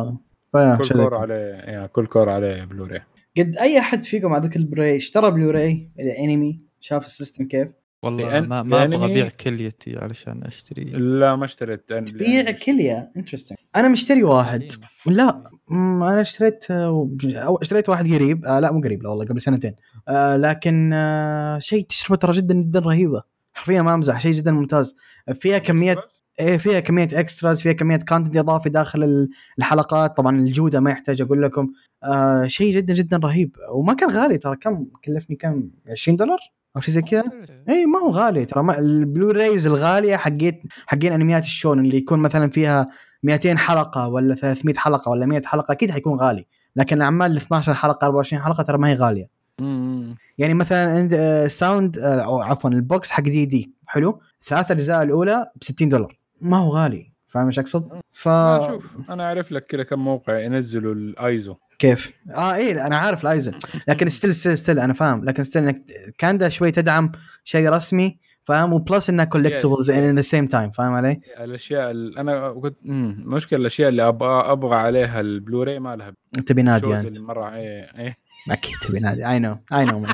[0.52, 1.16] ف yeah كل cour.
[1.16, 3.02] عليه كل cour عليه بلوراي
[3.38, 7.68] قد أي أحد فيكم على ذاك البلاي اشترى بلوراي الانمي شاف ال system كيف؟
[8.04, 10.84] والله لأن- ما, ما أبغى لأنني- ابيع كليتي علشان أشتري.
[10.84, 11.94] لا ما اشتريت.
[11.94, 14.64] تبيع كلية؟ interesting أنا مشتري واحد.
[15.06, 18.46] لا أنا اشتريت آه، أو اشتريت واحد قريب.
[18.46, 19.76] آه لا مو قريب لا والله قبل سنتين.
[20.08, 23.22] آه لكن آه شيء تجربه ترى جدا جدا رهيبة.
[23.54, 24.96] حرفيا ما أمزح شيء جدا ممتاز.
[25.34, 25.96] فيها كميه
[26.40, 29.30] إيه فيها كمية extras فيها كمية content إضافي داخل ال-
[29.60, 30.18] الحلقات.
[30.18, 31.72] طبعا الجودة ما يحتاج أقول لكم.
[32.04, 33.56] آه شيء جدا جدا رهيب.
[33.74, 34.56] وما كان غالي ترى.
[34.56, 36.40] كم كلفني؟ كم؟ 20 دولار؟
[36.76, 37.24] أو شيء زي كذا؟
[37.70, 38.78] اي ما هو غالي ترى.
[38.78, 42.88] ال Blu-rays الغالية حقت حقين أنميات الشونن اللي يكون مثلا فيها
[43.24, 46.46] 200 حلقة ولا 300 حلقة ولا 100 حلقة أكيد حيكون غالي.
[46.76, 49.30] لكن الأعمال ال 12 حلقة 24 حلقة ترى ما هي غالية.
[49.60, 50.16] مم.
[50.38, 54.72] يعني مثلا عند آه، sound آه، أو عفوا ال box حق دي دي حلو؟ ثلاث
[54.72, 56.18] اجزاء الأولى ب 60 دولار.
[56.42, 57.13] ما هو غالي.
[57.34, 62.12] فاهم إيش اقصد؟ ف ما شوف أنا أعرف لك كذا كم موقع ينزلوا الآيزو كيف؟
[62.32, 63.54] آه إيه أنا عارف الايزن
[63.88, 65.84] لكن still still still أنا فاهم لكن still إنك
[66.18, 67.12] كان ده شوي تدعم
[67.44, 69.92] شيء رسمي فاهم و plus إنها collectibles.
[69.92, 73.22] in the same time فاهم علي؟ الأشياء اللي أنا كنت مم.
[73.26, 76.14] المشكلة الأشياء اللي أبغى أبغى عليها البلوراي ما لها
[76.46, 78.18] تبي نادي أنت مره إيه إيه
[78.52, 80.06] أكيد تبي نادي اي نو اي نو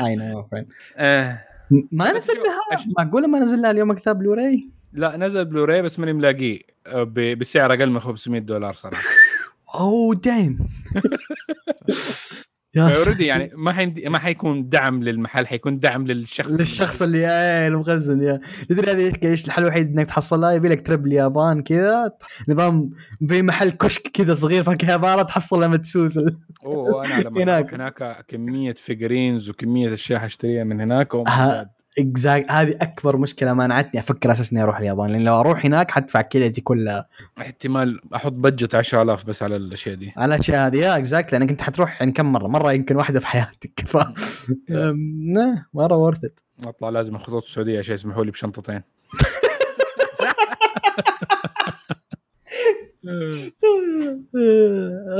[0.00, 0.48] اي نو
[0.98, 1.44] آه.
[1.92, 6.12] ما نزل لها معقولة ما نزل لها اليوم كتاب بلوراي؟ لا نزل بلوراي بس ماني
[6.12, 6.60] ملاقيه.
[6.86, 7.02] آه،
[7.34, 9.02] بسعر أقل من 500 دولار صراحة.
[9.80, 10.58] oh damn
[12.76, 16.50] yeah already يعني ما حيمدي ما حيكون دعم للمحل حيكون دعم للشخص.
[16.50, 18.40] للشخص اللي إيه المخزن يا.
[18.68, 22.12] تدري هذه إيش الحل الوحيد إنك تحصلها؟ يبي لك trip اليابان كذا
[22.48, 22.90] نظام
[23.28, 26.18] في محل كشك كذا صغير في أكيهابارا تحصل لما تسوس
[26.64, 27.74] أوه أنا لما هناك.
[27.74, 31.14] هناك هناك كمية figurines وكمية أشياء حاشتريها من هناك.
[31.98, 36.22] exact هذه أكبر مشكلة مانعتني أفكر أساسا إني أروح اليابان لأن لو أروح هناك حدفع
[36.22, 37.08] كليتي كلها.
[37.40, 40.12] احتمال أحط budget 10000 بس على الأشياء دي.
[40.16, 43.26] على الأشياء هذه yeah exact لأنك أنت حتروح يعني كم مرة؟ مرة يمكن واحدة في
[43.26, 43.80] حياتك.
[43.90, 43.96] ف
[45.74, 48.82] مرة worth it أطلع لازم خطوط السعودية عشان يسمحوا لي بشنطتين.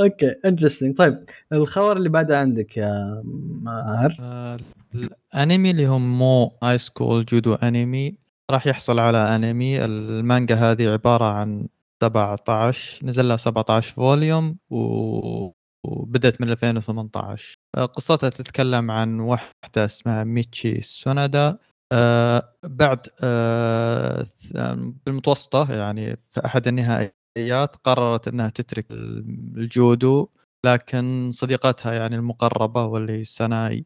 [0.03, 1.23] okay interesting طيب
[1.53, 3.23] الخبر اللي بعده عندك يا
[3.63, 4.57] ماهر؟ آه،
[4.95, 8.17] الانمي اللي هم مو high school جودو انمي
[8.51, 9.85] راح يحصل على انمي.
[9.85, 11.67] المانجا هذه عبارة عن
[12.03, 14.79] 17 نزل لها 17 volume و...
[15.85, 21.57] وبدأت من 2018 آه، قصتها تتكلم عن واحدة اسمها ميتشي سونادا.
[21.91, 24.25] آه بعد آه
[25.05, 30.29] بالمتوسطة يعني في أحد النهائيات قررت أنها تترك الجودو
[30.65, 33.85] لكن صديقتها يعني المقربة واللي ساناي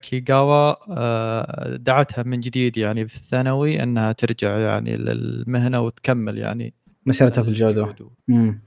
[0.00, 6.74] كيغاوا آه دعتها من جديد يعني في الثانوي أنها ترجع يعني للمهنة وتكمل يعني
[7.06, 7.86] مسيرتها في الجودو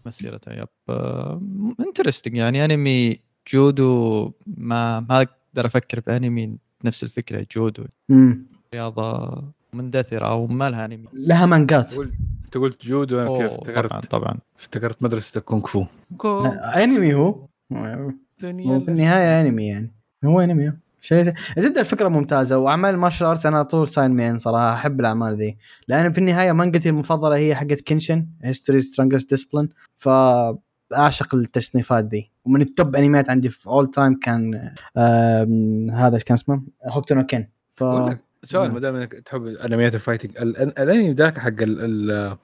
[0.05, 0.67] مسيرتها yep.
[1.79, 3.17] interesting يعني أنمي
[3.53, 7.85] جودو ما ما أقدر أفكر بانمي نفس الفكرة جودو.
[8.11, 11.07] امم رياضة مندثرة أو ما لها أنمي.
[11.13, 11.93] لها مانجات.
[12.45, 14.37] انت قلت جودو أنا كيف افتكرت طبعا طبعا.
[14.59, 15.85] افتكرت مدرسة الكونغ فو.
[16.75, 18.09] أنمي هو؟ هو
[18.39, 18.47] في
[18.89, 19.91] النهاية أنمي يعني.
[20.25, 20.73] هو أنمي.
[21.01, 25.37] شيء زبدة الفكرة ممتازة وأعمال ال martial arts أنا طول ساين مين صراحة أحب الأعمال
[25.37, 25.57] ذي.
[25.87, 32.31] لأن في النهاية مانجتي المفضلة هي حقت كينيتشي history strongest disciple فاعشق التصنيفات ذي.
[32.45, 34.71] ومن ال top انميات عندي في all time كان
[35.93, 37.49] هذا إيش كان اسمه؟ هوكتو نو كين.
[37.71, 37.83] ف
[38.43, 38.73] سؤال نعم.
[38.73, 42.37] ما دام إنك تحب انميات ال fighting ال- ال- الأنمي ذاك حق ال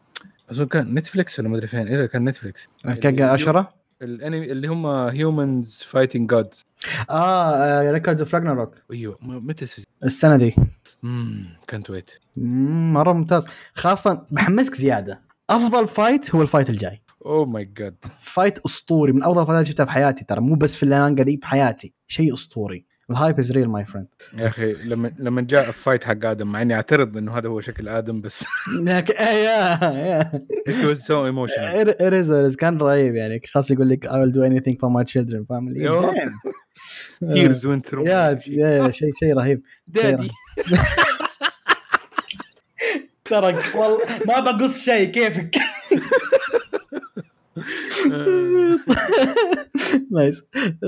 [0.51, 2.67] أظن كان نتفلكس ولا ما أدري فين؟ إيه كان نتفلكس
[3.01, 3.69] كينجان اشورا
[4.03, 6.65] الانمي اللي هم humans fighting gods
[7.09, 9.65] آه Record of Ragnarok أيوه متى
[10.03, 10.55] السنة ذي
[11.03, 13.47] امم كانت wait مرة ممتاز.
[13.73, 15.21] خاصة بحمسك زيادة.
[15.49, 17.01] أفضل fight هو ال fight الجاي.
[17.25, 19.11] oh my god fight أسطوري.
[19.11, 20.41] من أفضل فايتات شفتها في حياتي ترى.
[20.41, 21.93] مو بس في المانجا دي في حياتي.
[22.07, 22.85] شيء أسطوري.
[23.09, 26.47] ال hype is real my friend يا أخي لما لما جاء ال fight حق آدم
[26.47, 28.45] مع إني أعترض إنه هذا هو شكل آدم بس
[28.81, 30.31] لكن يا يا
[30.69, 32.01] it was so emotional.
[32.01, 33.41] آريز كان رهيب يعني.
[33.51, 35.45] خاص يقول لك I will do anything for my children.
[35.49, 36.31] فاهم؟ damn.
[37.35, 38.07] tears went through.
[38.07, 39.61] yeah yeah شيء شيء رهيب.
[39.87, 40.29] daddy
[43.25, 45.55] ترى والله ما بقص شيء كيفك؟
[50.11, 50.43] nice.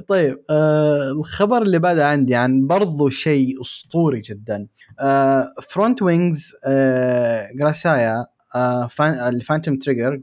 [0.08, 4.68] طيب آه الخبر اللي بعده عندي عن برضو شيء أسطوري جدا.
[5.00, 10.22] آه فرونت وينجز آه جراسايا آه فان ال Phantom Trigger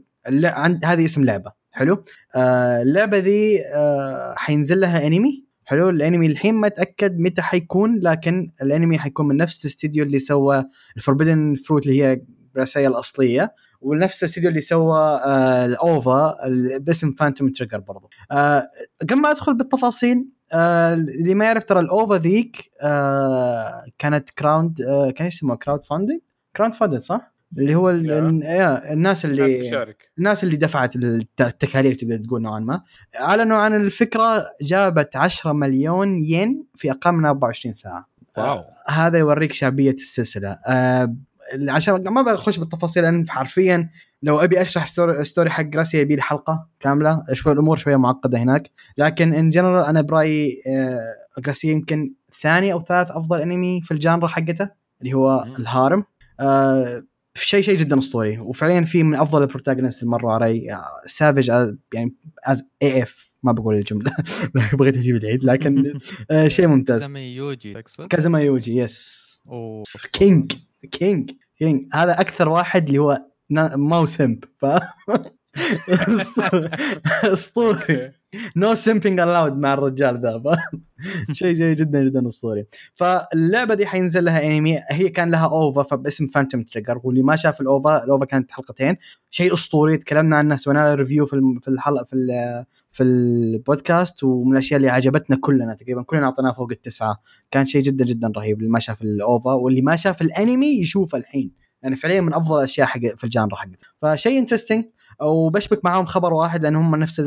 [0.83, 1.51] هذه اسم لعبة.
[1.71, 2.03] حلو؟
[2.35, 8.51] آه اللعبة ذي آه حينزل لها انمي حلو؟ الانمي الحين ما تاكد متى حيكون لكن
[8.61, 10.63] الانمي حيكون من نفس الاستديو اللي سوى
[10.97, 12.21] ال forbidden fruit اللي هي
[12.55, 13.53] جراسايا الأصلية.
[13.83, 18.09] ونفس الاستديو اللي سوى آه ال OVA ال- باسم Phantom Trigger برضو.
[18.31, 18.67] آه
[19.01, 22.71] قبل ما أدخل بالتفاصيل آه اللي ما يعرف ترى ال OVA ذيك
[23.97, 24.77] كانت crowd
[25.15, 26.19] كان اسمه crowd funding
[26.57, 29.69] crowd funding صح؟ اللي هو الناس اللي
[30.17, 32.81] الناس اللي دفعت الت- التكاليف تقدر تقول نوعا ما.
[33.19, 38.09] اعلنوا عن الفكرة جابت 10 مليون ين في أقل من 24 ساعة.
[38.37, 38.63] واو.
[38.87, 40.57] هذا يوريك شعبية السلسلة.
[41.69, 43.89] عشان ما بخش بالتفاصيل لأن حرفيا
[44.23, 47.23] لو أبي أشرح story, story حق جراسيا يبي لي حلقة كاملة.
[47.33, 48.71] شوي الأمور شوية معقدة هناك.
[48.97, 53.97] لكن in general أنا برأيي آه جراسيا يمكن ثاني أو ثالث أفضل أنمي في ال
[53.97, 54.69] genre حقته
[55.01, 55.45] اللي هو.
[55.59, 56.03] ال harem.
[56.39, 57.03] آه
[57.35, 58.39] شيء شيء جدا أسطوري.
[58.39, 61.49] وفعليا في من أفضل ال protagonist اللي مروا علي savage
[61.93, 62.13] يعني
[62.45, 64.11] as if ما بقول الجملة.
[64.79, 65.99] بغيت أجيب العيد لكن
[66.31, 67.01] آه شيء ممتاز.
[67.01, 69.43] سامي يوجي تقصد؟ كازما يوجي yes.
[70.13, 70.51] king
[70.91, 74.65] king king هذا أكثر واحد اللي هو ما هو سمب ف
[77.23, 78.13] اسطوري
[78.55, 80.41] no simping allowed مع الرجال ذا
[81.31, 82.65] شيء شيء جدا جدا اسطوري
[82.95, 87.61] فاللعبة دي حينزل لها انمي هي كان لها OVA فباسم Phantom Trigger واللي ما شاف
[87.61, 88.95] ال OVA ال OVA كانت حلقتين.
[89.29, 94.51] شيء أسطوري تكلمنا عنه سوينا له review في في الحلقة في ال- في البودكاست ومن
[94.51, 97.17] الأشياء اللي عجبتنا كلنا تقريبا كلنا أعطيناه فوق التسعة.
[97.51, 101.17] كان شيء جدا جدا رهيب اللي ما شاف ال OVA واللي ما شاف الانمي يشوفه
[101.17, 101.62] الحين.
[101.83, 103.87] يعني فعليا من أفضل الأشياء حق في ال genre حقته.
[104.01, 104.85] فشيء interesting
[105.21, 107.19] وبشبك معاهم خبر واحد لأن هم نفس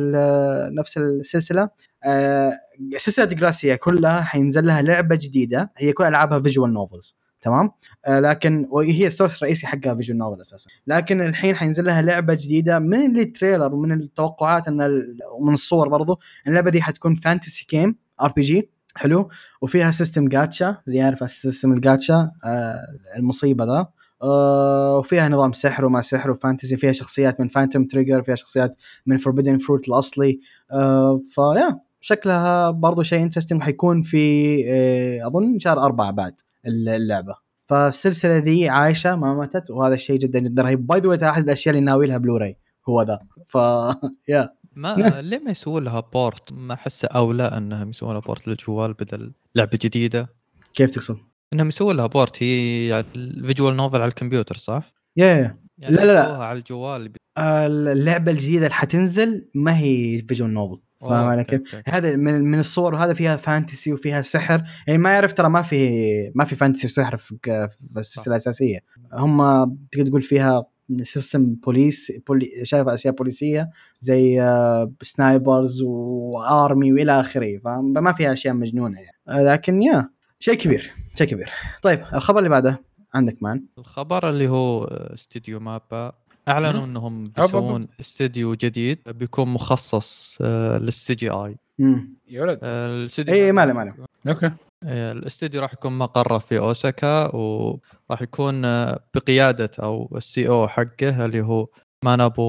[0.72, 1.68] نفس السلسلة.
[2.04, 2.52] آه،
[2.96, 7.70] سلسلة جريسايا كلها حينزل لها لعبة جديدة هي كل ألعابها visual novels تمام؟
[8.06, 10.70] آه لكن وهي ال source الرئيسي حقها visual novel أساسا.
[10.86, 15.04] لكن الحين حينزل لها لعبة جديدة من ال trailer ومن التوقعات إن
[15.38, 16.20] ومن الصور برضو.
[16.46, 19.28] اللعبة دي حتكون fantasy game RPG حلو؟
[19.62, 22.80] وفيها system gacha اللي يعرف system ال gacha آه
[23.16, 23.86] المصيبة ذا.
[24.22, 29.18] وفيها نظام سحر وما سحر و fantasy فيها شخصيات من Phantom Trigger فيها شخصيات من
[29.18, 30.40] Forbidden Fruit الأصلي.
[30.72, 36.34] آه ف yeah شكلها برضو شيء interesting حيكون في آه أظن شهر أربعة بعد
[36.66, 37.34] اللعبة.
[37.66, 40.86] فالسلسلة ذي عايشة ما ماتت وهذا الشيء جدا جدا رهيب.
[40.86, 42.58] by the أحد الأشياء اللي ناوي لها بلوراي
[42.88, 43.18] هو ذا.
[43.46, 43.58] ف
[44.28, 44.50] yeah.
[44.76, 49.32] ما ليه ما يسوون لها port ما أحس أولى انهم يسوون لها port للجوال بدل
[49.54, 50.28] لعبة جديدة.
[50.74, 51.16] كيف تقصد؟
[51.52, 55.58] إنهم يسوون لها port هي ال visual novel على الكمبيوتر صح؟ يا يا.
[55.78, 56.44] يعني لا، لا، لا.
[56.44, 62.44] على الجوال اللعبة الجديدة اللي حتنزل ما هي visual novel فاهم علي كيف؟ هذا من,
[62.44, 64.62] من الصور وهذا فيها fantasy وفيها سحر.
[64.86, 67.36] يعني ما يعرف ترى ما في ما في fantasy وسحر في,
[67.92, 68.78] في السلسلة الأساسية.
[69.12, 70.64] هم تقدر تقول فيها
[71.02, 73.70] system police بولي شايف أشياء بوليسيه
[74.00, 79.40] زي آه، snipers و army وإلى آخره فما فيها أشياء مجنونة يعني.
[79.40, 80.08] آه، لكن yeah
[80.38, 80.92] شيء كبير.
[81.18, 81.50] شيء كبير.
[81.82, 82.80] طيب الخبر اللي بعده.
[83.14, 83.64] عندك man.
[83.78, 86.12] الخبر اللي هو استديو مابا.
[86.48, 91.56] أعلنوا إنهم بيسوون استديو جديد بيكون مخصص آه، لل CGI.
[92.28, 92.58] يا ولد.
[92.62, 93.94] آه، الاستديو إيه، ما له- ما له.
[94.32, 94.50] okay.
[94.84, 101.24] آه، الاستديو راح يكون مقره في أوساكا وراح يكون آه، بقيادة أو ال CEO حقه
[101.24, 101.66] اللي هو
[102.04, 102.42] مانابو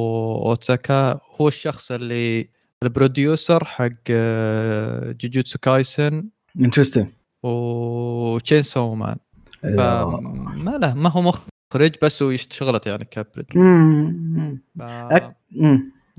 [0.49, 1.19] أوتساكا.
[1.41, 2.49] هو الشخص اللي
[2.83, 6.29] ال producer حق آه، جوجوتسو كايسن.
[6.59, 7.07] interesting
[7.47, 9.15] و Chainsaw Man
[9.63, 12.37] فما له ما هو مخرج بس هو
[12.85, 13.45] يعني كبرد
[14.79, 14.81] ف...
[14.81, 15.37] أك...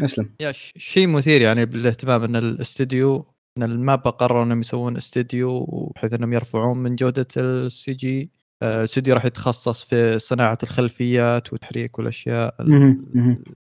[0.04, 0.30] أسلم.
[0.40, 3.26] yeah شيء مثير يعني بالاهتمام إن الاستديو
[3.58, 5.64] إن المابا قرروا إنهم يسوون استديو
[5.96, 8.30] بحيث إنهم يرفعون من جودة ال CG
[8.62, 12.54] آه، الاستديو راح يتخصص في صناعة الخلفيات والتحريك والأشياء.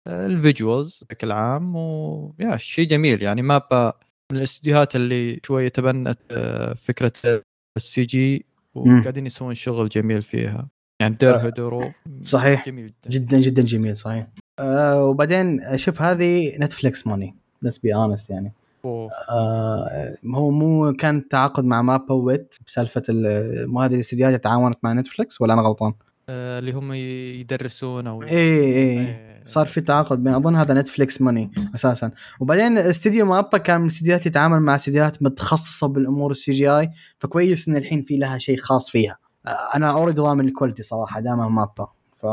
[0.07, 3.43] ال visuals بشكل عام و yeah شيء جميل يعني.
[3.43, 3.93] مابا
[4.33, 7.43] من الاستديوهات اللي شوية تبنت آه، فكرة
[7.77, 10.69] ال CG وقاعدين يسوون شغل جميل فيها
[11.01, 11.93] يعني دير هيدورو
[12.23, 12.67] صحيح.
[12.67, 14.27] جميل جدا جدا جدا جميل صحيح
[14.59, 18.53] آه وبعدين شوف هذه نتفلكس money let's be honest يعني
[18.85, 19.11] أوه.
[19.31, 24.93] آه هو مو كان تعاقد مع مابا wait بسالفة ال- مو هذه الاستديوهات تعاونت مع
[24.93, 25.93] نتفلكس ولا أنا غلطان؟
[26.29, 29.30] آه، اللي هم يدرسون أو اي اي إيه.
[29.45, 32.11] صار في تعاقد بين أظن هذا نتفلكس money أساسا.
[32.41, 37.69] وبعدين استديو مابا كان من الاستديوهات اللي تتعامل مع استديوهات متخصصة بالأمور ال CGI فكويس
[37.69, 39.19] إن الحين في لها شيء خاص فيها.
[39.75, 41.89] أنا already ضامن ال quality صراحة دامها مابا.
[42.17, 42.27] ف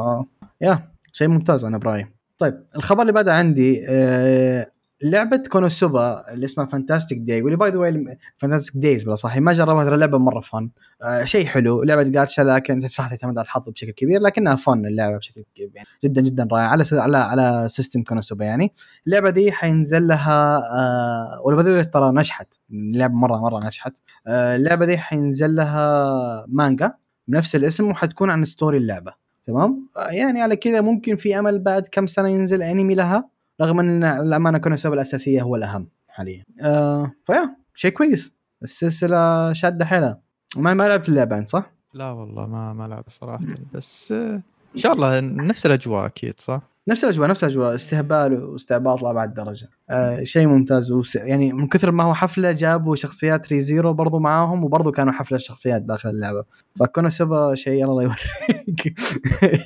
[0.62, 2.08] yeah شيء ممتاز أنا برأيي.
[2.38, 4.72] طيب الخبر اللي بعده عندي آه
[5.04, 9.54] لعبة كونوسوبا اللي اسمها Fantastic Day واللي by the way Fantastic Days بلا صح ما
[9.54, 10.70] جربها ترى لعبه مرة fun
[11.04, 15.18] آه شيء حلو لعبة جاتشا لكن صح تعتمد على الحظ بشكل كبير لكنها fun اللعبة
[15.18, 18.74] بشكل يعني جدا جدا رائعه على على على system كونوسوبا يعني.
[19.08, 23.98] اللعبة دي حينزل لها آه ولا ترى نجحت اللعبة مرة مرة نجحت.
[24.28, 26.94] آه اللعبة دي حينزل لها مانجا
[27.28, 29.14] بنفس الاسم وحتكون عن story اللعبة.
[29.44, 33.37] تمام؟ آه يعني على كذا ممكن في أمل بعد كم سنة ينزل انمي لها.
[33.62, 36.44] رغم إن الأمانة كونوسوبا الاساسيه هو الأهم حاليا.
[36.62, 38.38] آه ف yeah شيء كويس.
[38.64, 40.20] السلسلة شادة حيلها.
[40.56, 43.44] ما ما لعبت اللعبة أنت صح؟ لا والله ما ما لعب صراحة.
[43.74, 44.42] بس آه،
[44.76, 47.76] إن شاء الله نفس الأجواء أكيد صح؟ نفس الأجواء نفس الأجواء.
[47.76, 49.70] استهبال واستعباط لابعد درجة.
[49.90, 50.92] آه شيء ممتاز.
[50.92, 51.16] وس...
[51.16, 55.82] يعني من كثر ما هو حفلة جابوا شخصيات ريزيرو برضو معاهم وبرضو كانوا حفلة الشخصيات
[55.82, 56.44] داخل اللعبة.
[56.80, 58.20] فكونوسوبا شيء الله يوريك.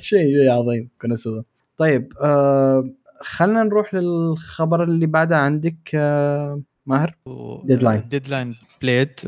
[0.10, 1.44] شيء عظيم كونوسوبا
[1.76, 2.90] طيب آه
[3.22, 7.16] خلينا نروح للخبر اللي بعده عندك آه ماهر
[7.70, 8.08] Deadline.
[8.08, 9.20] ديدلاين بليد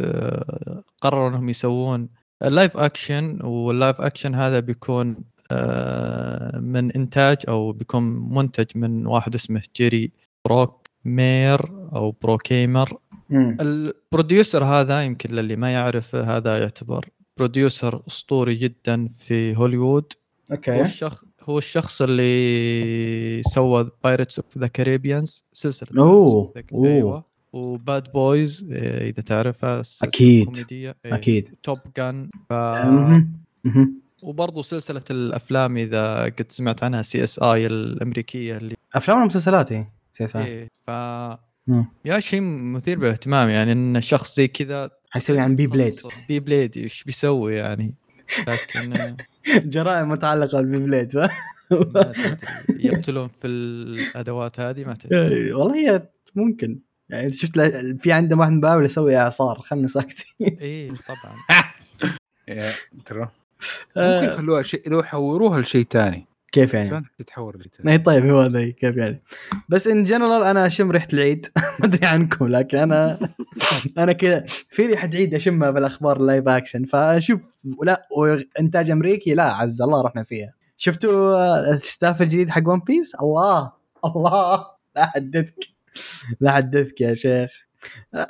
[1.01, 2.09] قرروا إنهم يسوون
[2.43, 5.17] لايف اكشن واللايف اكشن هذا بيكون
[5.51, 8.03] آه، من إنتاج أو بيكون
[8.35, 10.13] منتج من واحد اسمه جيري
[10.45, 11.61] بروك مير
[11.95, 12.99] أو بروكيمر.
[13.33, 20.13] ال producer هذا يمكن للي ما يعرفه هذا يعتبر producer أسطوري جدا في هوليوود
[20.51, 26.65] هو okay الشخص هو الشخص اللي سوى Pirates of the Caribbeans سلسلة أوه، Pirates of
[26.71, 26.87] the- أوه.
[26.89, 30.97] أيوه و Bad Boys إذا تعرفها السلسلة أكيد، الكوميدية.
[31.05, 31.55] إيه، أكيد.
[31.63, 32.53] Top Gun ف...
[34.23, 40.45] وبرضه سلسلة الأفلام إذا قد سمعت عنها CSI الأمريكية اللي أفلام ولا مسلسلات هي؟ سياسة.
[40.45, 40.91] إيه ف
[41.67, 41.87] مم.
[42.05, 46.77] يا شيء مثير بالاهتمام يعني إن شخص زي كذا حيسوي عن بي بليد بي بليد
[46.77, 47.95] إيش بيسوي يعني
[48.49, 49.17] لكن آه،
[49.75, 51.31] جرائم متعلقة بالبي بليد فاهم؟
[51.71, 52.37] ما تدري.
[52.71, 55.19] يقتلون في الأدوات هذه ما تدري.
[55.19, 56.79] إيه، والله هي ممكن.
[57.09, 57.61] يعني شفت
[58.01, 60.59] في عنده واحد مباول يسوي إعصار خلنا ساكتين.
[60.61, 61.37] إيه طبعا.
[63.07, 63.29] ترى.
[63.97, 68.71] ممكن آه، يخلوها شيء لو يحوروها لشيء ثاني كيف يعني؟ تتحور هي طيب هو هذا
[68.71, 69.23] كيف يعني؟
[69.69, 71.47] بس ان جنرال أنا أشم ريحة العيد.
[71.81, 73.19] ما أدري عنكم لكن أنا
[73.99, 79.45] أنا كذا في ريحة عيد أشمها بالأخبار ال live action فأشوف لا وإنتاج أمريكي لا
[79.45, 80.55] عز الله رحنا فيها.
[80.77, 83.73] شفتوا ال staff الجديد حق ون بيس الله
[84.05, 85.69] الله لا حدثك
[86.41, 87.51] لا حدثك يا شيخ.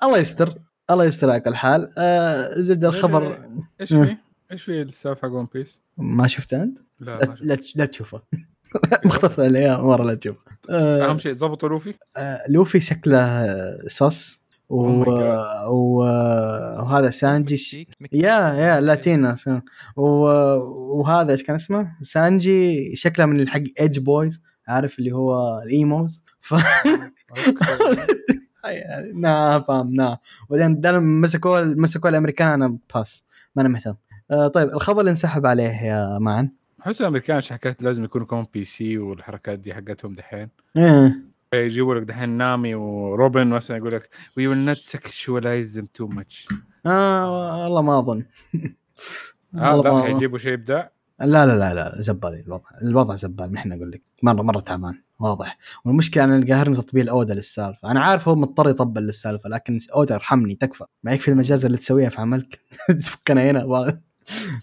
[0.02, 0.54] الله يستر
[0.90, 1.88] الله يستر على كل حال.
[1.98, 3.38] آه زبدة الخبر.
[3.80, 4.16] إيش في؟
[4.52, 7.36] إيش في السالفه حق ون بيس؟ ما شفته أنت؟ لا لا.
[7.40, 8.22] لا, لا تشوفه.
[9.04, 10.36] مختصر الأيام مرة لا تشوف
[10.70, 13.46] آه، أهم شيء ظبطوا لوفي؟ آه، لوفي شكله
[13.88, 15.04] صص و...
[15.04, 15.08] Oh.
[15.68, 17.74] وهذا سانجي ش...
[18.12, 19.34] يا يا لاتينا
[19.96, 20.04] و...
[20.98, 26.54] وهذا إيش كان اسمه؟ سانجي شكله من الحق ايدج بويز عارف اللي هو الإيموز؟ ف
[28.64, 30.18] يعني نا فاهم نا.
[30.48, 33.24] وبعدين ده مسكوه مسكوه الأمريكان أنا بس
[33.56, 33.94] ما أنا مهتم
[34.30, 36.48] آه طيب الخبر اللي انسحب عليه يا معن؟
[36.86, 40.48] احس الأمريكان حكايات لازم يكونوا كمان PC والحركات دي حقتهم دحين.
[40.78, 41.24] إيه.
[41.54, 46.46] يجيبوا لك دحين نامي وروبن مثلا يقول لك we will not sexualize them too much
[46.86, 48.24] آه والله ما أظن.
[49.54, 53.52] آه والله لا ما- حيجيبوا شيء ابداع لا لا لا لا زبالي الوضع الوضع زبال
[53.52, 54.02] نحن أقول لك.
[54.22, 55.58] مرة مرة تعبان واضح.
[55.84, 57.90] والمشكلة أنا قاهرني تطبيل اودا للسالفة.
[57.90, 60.84] أنا عارف هو مضطر يطبل للسالفة لكن اودا ارحمني تكفى.
[61.02, 62.60] ما يكفي المجازر اللي تسويها في عملك.
[63.00, 63.98] تفكنا هنا.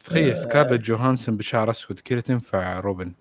[0.03, 3.13] تخيل سكارلت جوهانسون بشعر أسود كذا تنفع روبن؟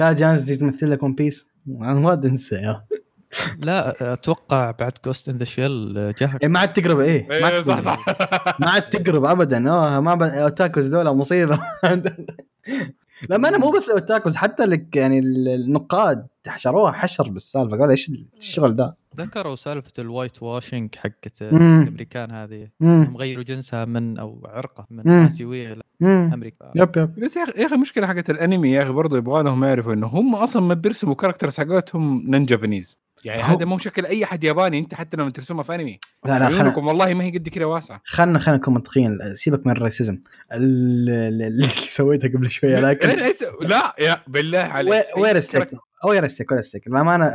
[0.00, 2.84] جانز تجي تمثل لك ون بيس؟ ما تنسى يا.
[3.58, 7.28] لا أتوقع بعد Ghost in the Shell إيه، ما عاد تقرب إيه.
[7.28, 7.84] ما إيه عاد صح تقرب.
[7.84, 8.04] صح.
[8.60, 9.70] ما عاد تقرب ابدا.
[9.70, 10.22] أوه ما ب...
[10.22, 11.58] otakus دولة مصيبة.
[13.28, 17.76] لا ما أنا مو بس ال otakus حتى لك يعني النقاد حشروها حشر بالسالفة.
[17.76, 21.42] قالوا إيش الشغل ذا ذكروا سالفة ال whitewashing حقت.
[21.42, 22.68] الأمريكان هذه.
[22.82, 25.08] هم غيروا جنسها من أو عرقة من.
[25.08, 26.28] آسيوية مم.
[26.30, 27.20] لامريكا yep yep.
[27.20, 30.06] بس يا أخي يا أخي المشكلة حقت الأنمي يا أخي برضه يبغى لهم يعرفوا إنه
[30.06, 34.78] هم أصلا ما بيرسموا characters حقتهم non Japanese يعني هذا مو شكل أي حد ياباني
[34.78, 35.98] أنت حتى لما ترسمها في أنمي.
[36.26, 38.00] لا لا خلنا والله ما هي قد كذا واسعة.
[38.04, 39.18] خلنا خلنا نكون منطقيين.
[39.34, 40.18] سيبك من ال racism.
[40.52, 43.08] ال- ال- اللي سويته قبل شوية لكن
[43.60, 44.92] لا يا بالله عليك.
[45.16, 45.68] وي- وين السك
[46.04, 47.32] أو يرسك السك للامانه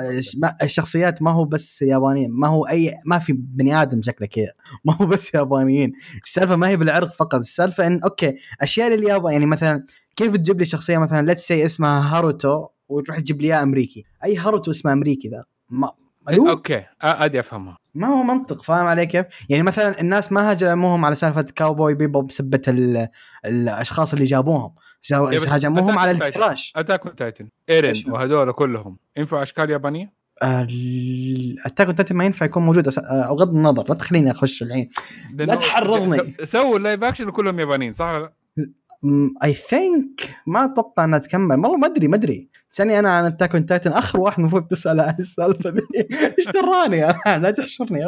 [0.64, 4.52] الشخصيات ما هو بس يابانيين ما هو اي ما في بني آدم شكله كذا.
[4.86, 5.94] ما هو بس يابانيين.
[6.24, 7.36] السالفة ما هي بالعرق فقط.
[7.36, 9.86] السالفة إن أوكي أشياء لليابان يعني مثلا
[10.16, 14.04] كيف تجيب لي شخصية مثلا ليتس سي اسمها هاروتو وتروح تجيب لي اياه أمريكي.
[14.24, 15.44] أي هاروتو اسمه أمريكي ذا.
[15.70, 15.92] ما
[16.28, 16.48] ملوك.
[16.50, 16.86] أوكي آه،
[17.26, 17.78] أدي أفهمها.
[17.96, 22.22] ما هو منطق فاهم علي كيف؟ يعني مثلا الناس ما هاجموهم على سالفة كاوبوي بيبو
[22.22, 23.08] بسبه ال-
[23.46, 24.74] الأشخاص اللي جابوهم.
[25.12, 26.12] هاجموهم على.
[26.12, 32.16] ال trash Attack on Titan إيرين؟ وهذول كلهم ينفعوا أشكال يابانية؟ ال Attack on Titan
[32.16, 34.90] ما ينفع يكون موجود أس- آه، بغض النظر لا تخليني أخش الحين
[35.36, 36.36] لأنه تحرضني.
[36.44, 38.34] سووا ال live action وكلهم يابانيين صح ولا لا؟
[39.44, 43.56] I think ما أتوقع إنها تكمل والله ما أدري ما أدري تسألني أنا عن Attack
[43.56, 45.82] on Titan آخر واحد المفروض تسأل عن السالفة ذي
[46.40, 47.02] إيش دراني؟
[47.44, 48.06] لا تحشرني.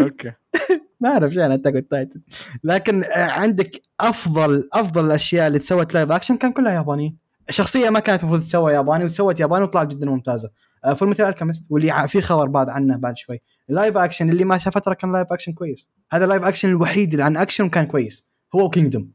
[0.00, 0.32] okay.
[1.00, 2.20] ما أعرف شيء عن Attack Titan
[2.64, 3.70] لكن آه، عندك
[4.00, 7.16] أفضل أفضل الأشياء اللي تسوت live action كان كلها يابانيين
[7.50, 10.50] شخصية ما كانت المفروض تسوى ياباني وتسوت ياباني وطلعت جدا ممتازة.
[10.96, 13.40] Fullmetal Alchemist واللي في خبر بعد عنه بعد شوي.
[13.70, 15.88] ال live action اللي ما شاف فترة كان live action كويس.
[16.12, 18.28] هذا ال live action الوحيد اللي عن اكشن كان كويس.
[18.54, 19.10] هو وكينجدوم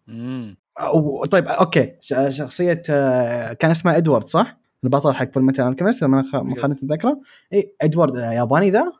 [1.32, 1.91] طيب okay.
[2.30, 6.59] شخصية آه، كان اسمه إدوارد صح؟ البطل حق Fullmetal Alchemist لما خ- ما Yes.
[6.59, 7.22] خانتني الذاكرة.
[7.53, 8.91] اي إدوارد آه، ياباني ذا.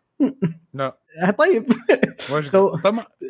[0.74, 0.98] لا.
[1.28, 1.66] آه، طيب.
[2.44, 2.78] سو-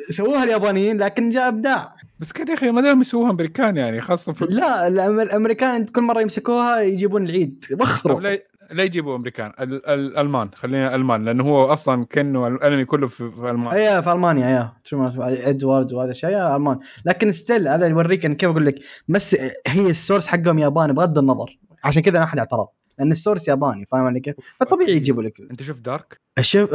[0.10, 1.96] سووها اليابانيين لكن جاء أبداع.
[2.20, 6.22] بس كان يا أخي ما دام يسووها أمريكان يعني خاصة في لا الأمريكان كل مرة
[6.22, 7.66] يمسكوها يجيبون العيد.
[7.72, 8.40] طب بخروا لا
[8.72, 9.54] لا يجيبوا أمريكان.
[9.60, 13.68] ال- ال- الالمان خلينا ألمان لأنه هو أصلا كأنه الأنمي كله في, في ألمان.
[13.68, 16.80] اي في ألمانيا يا شو إدوارد وهذا الشيء يا ألمان.
[17.06, 18.76] لكن still هذا يوريك كيف أقول لك
[19.08, 19.36] بس
[19.68, 21.60] هي ال source حقهم ياباني بغض النظر.
[21.84, 22.68] عشان كذا ما حد اعترض
[23.00, 25.42] لأن ال source ياباني فاهم علي كيف؟ فطبيعي يجيبوا لك.
[25.52, 26.18] أنت شفت دارك؟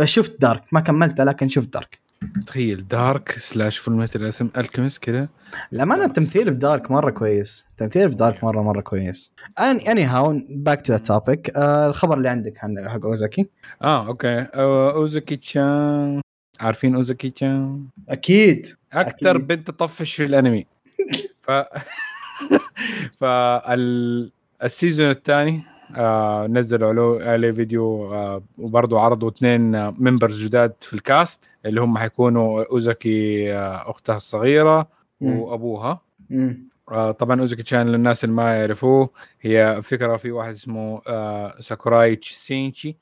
[0.05, 1.99] شفت دارك ما كملته لكن شفت دارك.
[2.47, 5.29] تخيل دارك slash Fullmetal Alchemist كذا.
[5.73, 7.67] للأمانة التمثيل في دارك مرة كويس.
[7.71, 9.33] التمثيل في دارك مرة مرة كويس.
[9.61, 13.47] anyhow back to the topic الخبر اللي عندك عن حق أوزاكي؟
[13.83, 14.47] آه okay.
[14.55, 16.21] آه، اوزاكي chan
[16.61, 18.67] عارفين اوزاكي chan أكيد.
[18.93, 19.47] أكثر أكيد.
[19.47, 20.67] بنت تطفش في الأنمي.
[21.47, 21.51] ف
[23.21, 25.63] فال ال season الثاني
[25.97, 31.81] آه نزلوا عليه عليه فيديو آه وبرضه عرضوا اثنين members جداد في ال cast اللي
[31.81, 34.89] هم حيكونوا أوزاكي آه أختها الصغيرة
[35.21, 35.39] مم.
[35.39, 36.69] وأبوها مم.
[36.91, 39.11] آه طبعا أوزاكي chan للناس اللي ما يعرفوه
[39.41, 42.97] هي فكرة في واحد اسمه آه ساكوراي سينشي.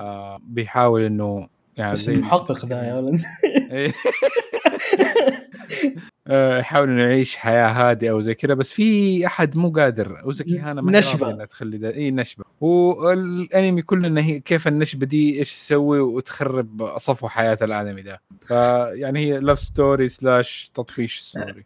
[0.00, 3.20] آه بيحاول إنه يعني بس زي- المحقق ذا يا ولد
[3.72, 3.88] إيه.
[3.88, 3.92] آه،
[6.30, 10.22] يحاول إنه يعيش حياة هادئة وزي كذا بس في أحد مو قادر.
[10.24, 11.00] أوزاكي هانا ما.
[11.22, 11.94] راضية إنها تخلي ده.
[11.94, 12.44] إي نشبة.
[12.60, 18.22] والأنمي كله إنه هي كيف النشبة دي إيش تسوي وتخرب صفو حياة الأنمي ده.
[18.46, 21.62] فيعني هي love story slash تطفيش story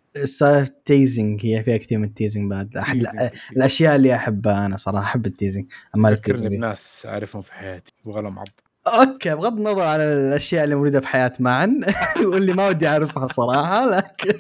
[0.85, 2.77] teasing هي فيها كثير من ال teasing بعد.
[2.77, 7.43] أحد لا الأشياء اللي أحبها أنا صراحة أحب ال teasing اما ال teasing بناس اعرفهم
[7.43, 7.93] في حياتي.
[8.07, 8.49] يبغى لهم عض
[8.89, 11.85] okay بغض النظر عن الأشياء اللي موجودة في حياة معن
[12.33, 14.39] واللي ما ودي أعرفها صراحة لكن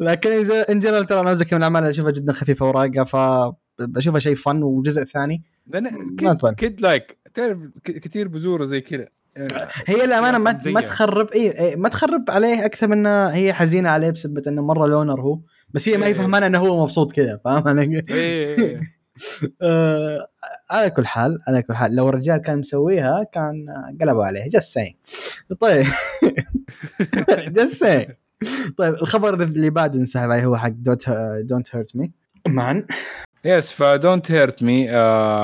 [0.00, 0.30] لكن
[0.70, 5.04] in general ترى أوزاكي من الأعمال اللي أشوفها جدا خفيفة ورايقة فبشوفها شيء fun وجزء
[5.04, 5.90] ثاني لأن
[6.22, 9.08] ما كيد, like تعرف كثير بزورة زي كذا
[9.86, 10.80] هي الامانه ما ما.
[10.80, 15.40] تخرب اي ما تخرب عليه أكثر من هي حزينة عليه بسبب إنه مرة لونر هو
[15.70, 16.14] بس هي ما هي إيه.
[16.14, 18.02] فهمانه إنه هو مبسوط كذا فاهم علي؟
[19.62, 20.18] آه،
[20.70, 23.66] على كل حال على كل حال لو الرجال كان مسويها كان
[24.00, 24.94] قلبوا عليه جست سين
[25.60, 25.86] طيب.
[27.56, 28.06] جست سين
[28.78, 32.12] طيب الخبر اللي بعد انسحب عليه هو حق دونت هيرت مي
[32.48, 32.86] معا
[33.44, 34.86] yes ف don't hurt me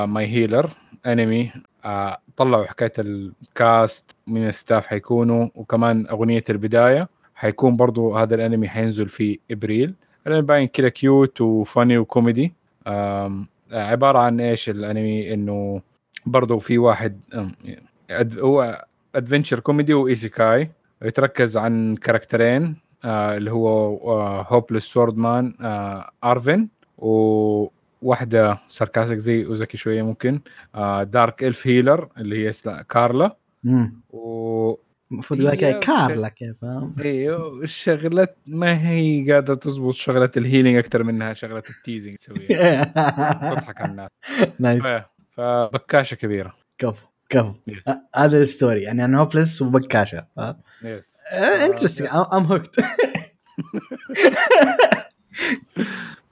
[0.05, 1.51] my healer انمي
[1.85, 7.09] آه، طلعوا حكاية ال cast من ال staff حيكونوا وكمان أغنية البداية.
[7.35, 9.95] حيكون برضو هذا الانمي حينزل في ابريل
[10.27, 12.53] الانمي باين كذا cute و funny وكوميدي
[12.87, 15.81] آه، عبارة عن إيش الأنمي؟ إنه
[16.25, 17.21] برضو في واحد
[18.39, 18.85] هو
[19.15, 23.97] adventure comedy و isekai يتركز عن كاركترين آه، اللي هو
[24.47, 25.53] hopeless swordsman
[26.23, 30.39] ارفن وواحدة sarcastic زي أوزاكي شوية ممكن
[31.03, 32.53] dark elf healer اللي هي
[32.89, 33.37] كارلا.
[33.63, 34.01] مم.
[34.09, 34.75] و
[35.15, 41.03] المفروض هي- كارلا كيف فاهم؟ أيوه الشغلات ما هي قاعدة تزبط شغلة ال healing أكثر
[41.03, 42.83] منها شغلة ال teasing تسويها.
[43.55, 44.09] تضحك على الناس.
[44.59, 44.85] nice
[45.31, 46.53] فبكاشة كبيرة.
[46.77, 47.53] كفو كفو
[48.15, 50.25] هذا ال story يعني أنا hopeless وبكاشة.
[51.63, 52.79] interesting I'm hooked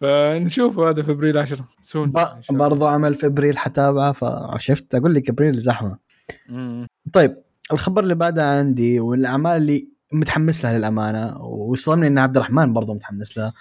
[0.01, 2.13] فنشوف هذا في أبريل 10 soon
[2.49, 5.97] برضو عمل في أبريل حتابعه فشفت أقول لك أبريل زحمة.
[7.13, 7.37] طيب
[7.71, 13.37] الخبر اللي بعده عندي والأعمال اللي متحمس لها للأمانة وصلني إن عبد الرحمن برضه متحمس
[13.37, 13.53] لها.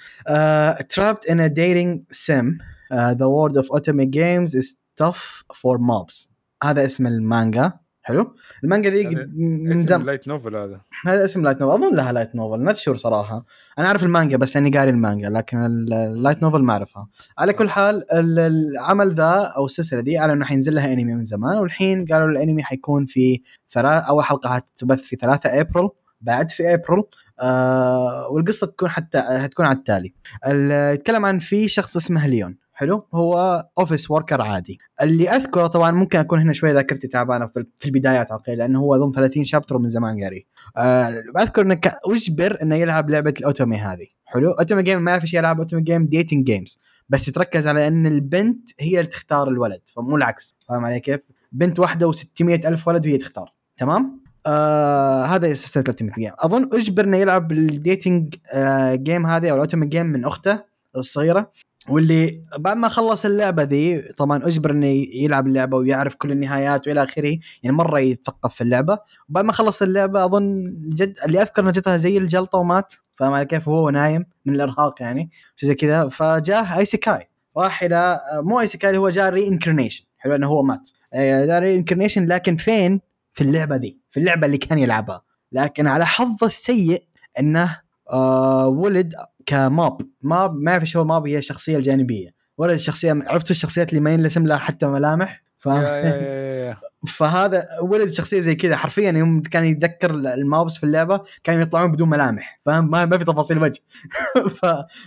[1.29, 2.61] in a dating sim.
[2.93, 6.29] uh, the world of otome games is tough for mobs.
[6.63, 7.73] هذا اسم المانجا.
[8.03, 8.35] حلو.
[8.65, 10.81] المانجا دي قد- من زمان light novel هذا.
[11.07, 13.45] هذا اسم light novel أظن لها light novel not sure صراحة.
[13.79, 17.09] أنا أعرف المانجا بس أني قاري المانجا لكن ال- ال light novel ما أعرفها.
[17.39, 21.25] على كل حال ال- العمل ذا أو السلسلة دي قالوا إنه حينزل لها انمي من
[21.25, 23.41] زمان والحين قالوا الانمي حيكون في
[23.71, 25.89] ثلاث أول حلقة حتبث في 3 ابريل
[26.21, 27.03] بعد في ابريل
[27.41, 30.15] آه والقصة تكون حتى هتكون على التالي.
[30.47, 34.79] ال- يتكلم عن في شخص اسمه ليون حلو؟ هو office worker عادي.
[35.03, 37.47] اللي أذكره طبعا ممكن أكون هنا شوية ذاكرتي تعبانة
[37.77, 40.47] في البدايات okay لأنه هو أظن 30 chapter ومن زمان قاري
[40.77, 45.23] آه أذكر إنه اجبر إنه يلعب لعبة ال otome هذه؟ حلو؟ otome game ما يعرف
[45.23, 49.81] إيش يلعب otome game dating games بس يتركز على إن البنت هي اللي تختار الولد
[49.97, 50.57] فمو العكس.
[50.69, 51.21] فاهم علي كيف؟
[51.53, 53.53] بنت واحدة و600 ألف ولد وهي تختار.
[53.77, 59.51] تمام؟ آه هذا سلسله التيمت game أظن اجبر إنه يلعب ال dating آه game هذه
[59.51, 61.53] أو ال otome game من أخته الصغيرة؟
[61.89, 67.03] واللي بعد ما خلص اللعبة ذي طبعا أجبر إنه يلعب اللعبة ويعرف كل النهايات وإلى
[67.03, 68.99] آخره يعني مرة يتثقف في اللعبة.
[69.29, 73.47] وبعد ما خلص اللعبة أظن جد اللي أذكر إنه جتها زي الجلطة ومات فاهم علي
[73.47, 76.09] كيف وهو نايم من الإرهاق يعني شيء زي كذا.
[76.09, 80.91] فجاه isekai راح إلى مو isekai هو جاء reincarnation حلو إنه هو مات.
[81.15, 83.01] آه، جاء reincarnation لكن فين؟
[83.33, 85.23] في اللعبة ذي في اللعبة اللي كان يلعبها.
[85.53, 87.05] لكن على حظه السيء
[87.41, 87.81] إنه
[88.13, 89.15] آه ولد
[89.47, 92.35] ك mob mob ما اعرف إيش هو mob هي الشخصية الجانبية.
[92.59, 96.75] ولد الشخصية عرفتوا الشخصيات اللي ما ينرسم لها حتى ملامح؟ فاهم.
[97.17, 101.93] فهذا ولد شخصيه زي كذا حرفيا يوم كان يتذكر ال mobs في اللعبة كانوا يطلعون
[101.93, 103.81] بدون ملامح فاهم؟ ما, ما في تفاصيل وجه.
[104.61, 104.67] ف...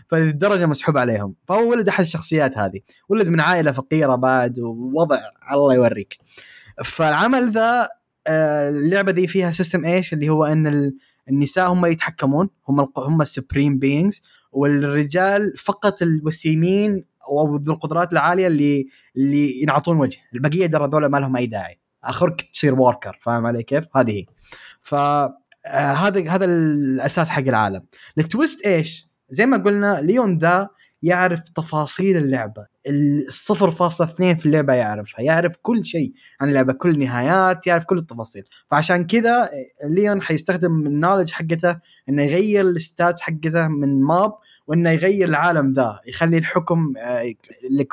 [0.09, 1.36] فللدرجة مسحوب عليهم.
[1.47, 2.79] فهو ولد أحد الشخصيات هذه.
[3.09, 5.19] ولد من عائلة فقيرة بعد ووضع
[5.51, 6.17] الله يوريك.
[6.83, 7.89] فالعمل ذا
[8.27, 10.91] آه، اللعبة دي فيها system إيش؟ اللي هو إن
[11.30, 14.21] النساء هم يتحكمون هم هم ال supreme beings
[14.52, 18.88] والرجال فقط الوسيمين أو ذو القدرات العالية اللي
[19.18, 20.18] اللي ينعطون وجه.
[20.34, 21.80] البقية ترى ذولا ما لهم أي داعي.
[22.04, 24.26] اخرك تصير worker فاهم علي كيف؟ هذه هي.
[24.82, 27.86] ف آه، هذا هذا الأساس حق العالم.
[28.17, 30.70] ال twist إيش؟ زي ما قلنا ليون ذا
[31.05, 32.65] يعرف تفاصيل اللعبة
[33.27, 37.97] الصفر فاصلة اثنين في اللعبة يعرفها يعرف كل شيء عن اللعبة كل النهايات يعرف كل
[37.97, 38.43] التفاصيل.
[38.71, 39.49] فعشان كذا
[39.89, 41.79] ليون حيستخدم ال knowledge حقته
[42.09, 44.33] إنه يغير ال status حقته من mob
[44.67, 47.33] وإنه يغير العالم ذا يخلي الحكم آه،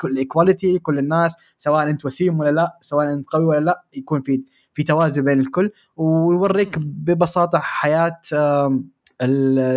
[0.05, 4.21] ال equality كل الناس سواء أنت وسيم ولا لا سواء أنت قوي ولا لا يكون
[4.21, 8.21] في في توازن بين الكل ويوريك ببساطة حياة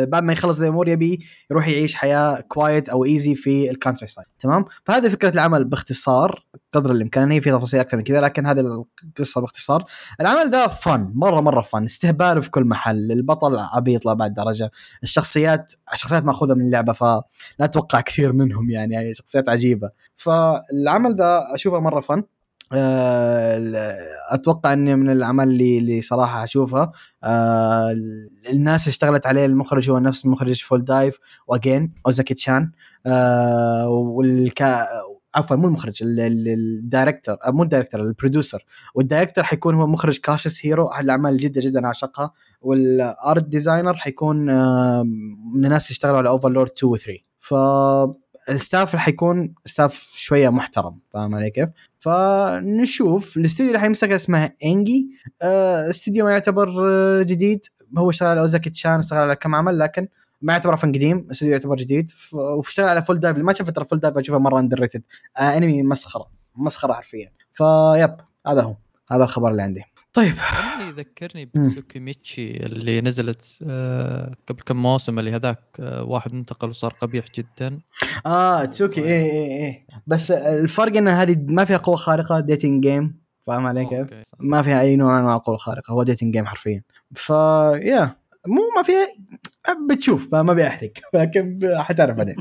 [0.07, 4.65] بعد ما يخلص الأمور يبي يروح يعيش حياة quiet أو easy في ال countryside تمام؟
[4.85, 9.41] فهذه فكرة العمل باختصار قدر الإمكان هي في تفاصيل أكثر من كذا لكن هذه القصة
[9.41, 9.85] باختصار.
[10.21, 14.71] العمل ذا fun مرة مرة fun استهبال في كل محل البطل عبيط لأبعد درجة
[15.03, 17.23] الشخصيات الشخصيات مأخوذة من اللعبة فلا
[17.61, 19.91] أتوقع كثير منهم يعني, يعني شخصيات عجيبة.
[20.17, 22.23] فالعمل ذا أشوفه مرة fun
[24.31, 26.91] أتوقع إني من الأعمال اللي اللي صراحة أشوفها.
[27.25, 27.91] آه،
[28.51, 32.71] الناس اللي اشتغلت عليه المخرج هو نفس مخرج Full Dive و again أوزاكي تشان.
[33.07, 34.87] آه، والكا
[35.35, 38.65] عفوا مو المخرج ال- ال- ال director آه، مو ال director ال producer
[38.95, 42.33] وال director حيكون هو مخرج Cautious Hero احد الأعمال جدا جدا أعشقها.
[42.61, 45.03] وال art designer حيكون آه،
[45.57, 47.55] من الناس اللي اشتغلوا على Overlord 2 و 3 ف
[48.49, 51.69] ال staff اللي حيكون staff شوية محترم فاهم علي كيف؟
[51.99, 53.37] فنشوف.
[53.37, 55.09] الاستديو اللي حيمسك اسمه ENGI
[55.43, 57.67] آه، استديو ما يعتبر آه، جديد.
[57.99, 60.09] هو اشتغل على أوزاكي تشان اشتغل على كم عمل لكن
[60.43, 61.29] ما يعتبر فن قديم.
[61.31, 62.11] استديو يعتبر جديد.
[62.33, 65.03] واشتغل على Full Dive ما شاف ترى Full Dive اشوفه مرة underrated
[65.41, 66.27] انمي مسخرة.
[66.57, 67.33] مسخرة حرفيا.
[67.53, 68.17] طيب
[68.47, 68.77] هذا هو.
[69.11, 69.83] هذا الخبر اللي عندي.
[70.17, 70.35] طيب.
[70.89, 71.67] يذكرني مم.
[71.69, 77.81] بتسوكيميتشي اللي نزلت آه، قبل كم موسم اللي هذاك آه، واحد انتقل وصار قبيح جدا.
[78.27, 79.87] آه تسوكي إيه إيه إيه.
[80.07, 84.09] بس الفرق إن هذه ما فيها قوة خارقة dating game فاهم علي كيف؟
[84.41, 86.83] ما فيها أي نوع من انواع القوة الخارقة هو dating game حرفيا.
[87.15, 88.17] ف yeah
[88.47, 89.07] مو ما فيها
[89.91, 92.37] بتشوف ما ما بيحرق لكن حتعرف بعدين.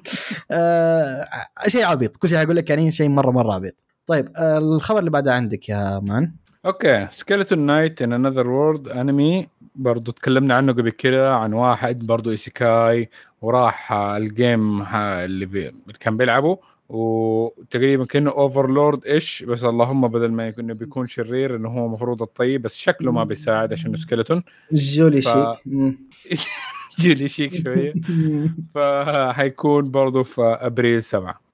[0.51, 1.25] آه
[1.67, 3.75] شيء عبيط كل شيء أقول لك يعني شيء مرة مرة عبيط.
[4.05, 6.44] طيب آه الخبر اللي بعده عندك يا man.
[6.65, 7.07] okay.
[7.11, 13.09] Skeleton Knight in Another World انمي برضو تكلمنا عنه قبل كده عن واحد برضو إيسيكاي.
[13.41, 16.57] وراح ال game ها اللي, كان بيلعبه.
[16.89, 19.43] وتقريبا كأنه Overlord إيش.
[19.43, 22.61] بس اللهم بدل ما يكون بيكون شرير إنه هو المفروض الطيب.
[22.61, 24.43] بس شكله ما بيساعد عشان skeleton
[24.73, 25.57] جولي ف- شيك.
[25.73, 25.97] مم.
[26.99, 27.93] جيلي شيك شوية.
[28.75, 31.44] فحيكون برضو في أبريل سبعة.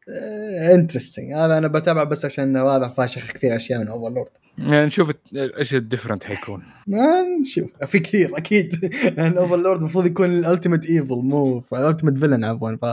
[0.75, 5.75] interesting هذا أنا بتابع بس عشان هذا فاشخ كثير أشياء من Overlord يعني نشوف إيش
[5.75, 6.63] ال different حيكون.
[7.41, 7.71] نشوف.
[7.85, 8.91] في كثير أكيد.
[9.17, 12.83] لأن Overlord المفروض يكون ال ultimate evil مو ال ultimate villain عفوا ف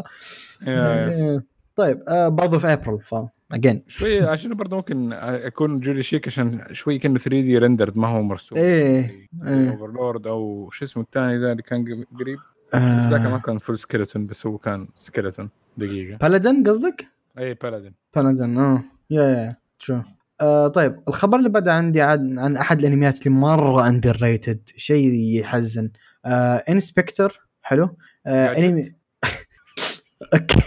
[0.66, 1.09] yeah.
[1.09, 1.45] إيه.
[1.77, 3.15] طيب آه برضه في ابريل ف
[3.52, 8.23] again شوي عشان برضه ممكن يكون جولي شيك عشان شوي كأنه 3D rendered ما هو
[8.23, 8.59] مرسوم.
[8.59, 9.70] إيه إيه.
[9.70, 12.39] Overlord أو شو اسمه الثاني ذا اللي كان قريب؟
[12.74, 16.16] ذاك ما آه كان full skeleton بس هو كان skeleton دقيقة.
[16.16, 17.07] paladin قصدك؟
[17.39, 18.85] اي paladin paladin آه.
[19.10, 20.02] yeah yeah true
[20.40, 25.90] آه طيب الخبر اللي بعده عندي عن, عن أحد الأنميات اللي مرة underrated شيء يحزن.
[26.24, 27.97] آه In/Spectre حلو؟
[28.27, 28.59] آه.
[28.59, 28.93] انمي
[30.35, 30.60] okay.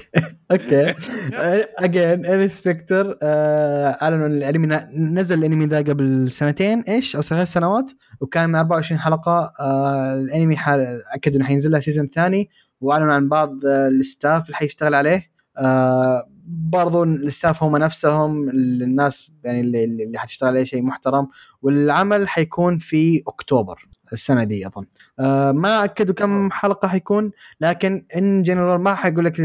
[0.52, 0.96] okay.
[1.84, 4.68] again In/Spectre أعلنوا الأنمي
[4.98, 7.92] نزل الأنمي ذا قبل سنتين إيش؟ أو ثلاث سنوات.
[8.22, 9.52] وكان من 24 حلقة.
[9.60, 12.50] آه الأنمي حال أكدوا إنه حينزل لها season ثاني.
[12.82, 15.32] وأعلنوا عن بعض ال staff اللي حيشتغل عليه.
[15.58, 21.28] آه برضو ال staff هم نفسهم الناس يعني اللي, اللي حتشتغل عليه شيء محترم.
[21.62, 23.88] والعمل حيكون في أكتوبر.
[24.14, 24.86] السنة دي أظن.
[25.20, 27.32] آه ما اكدوا كم حلقة حيكون
[27.62, 29.40] لكن in general ما حيقول لك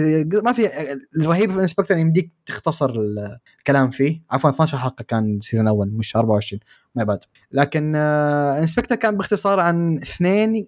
[0.44, 0.68] ما في
[1.16, 2.92] الرهيب في In/Spectre يمديك تختصر
[3.58, 4.22] الكلام فيه.
[4.30, 6.60] عفوا 12 حلقة كان ال season الأول مش 24
[6.94, 7.18] ما بعد
[7.52, 10.66] لكن آه In/Spectre كان باختصار عن اثنين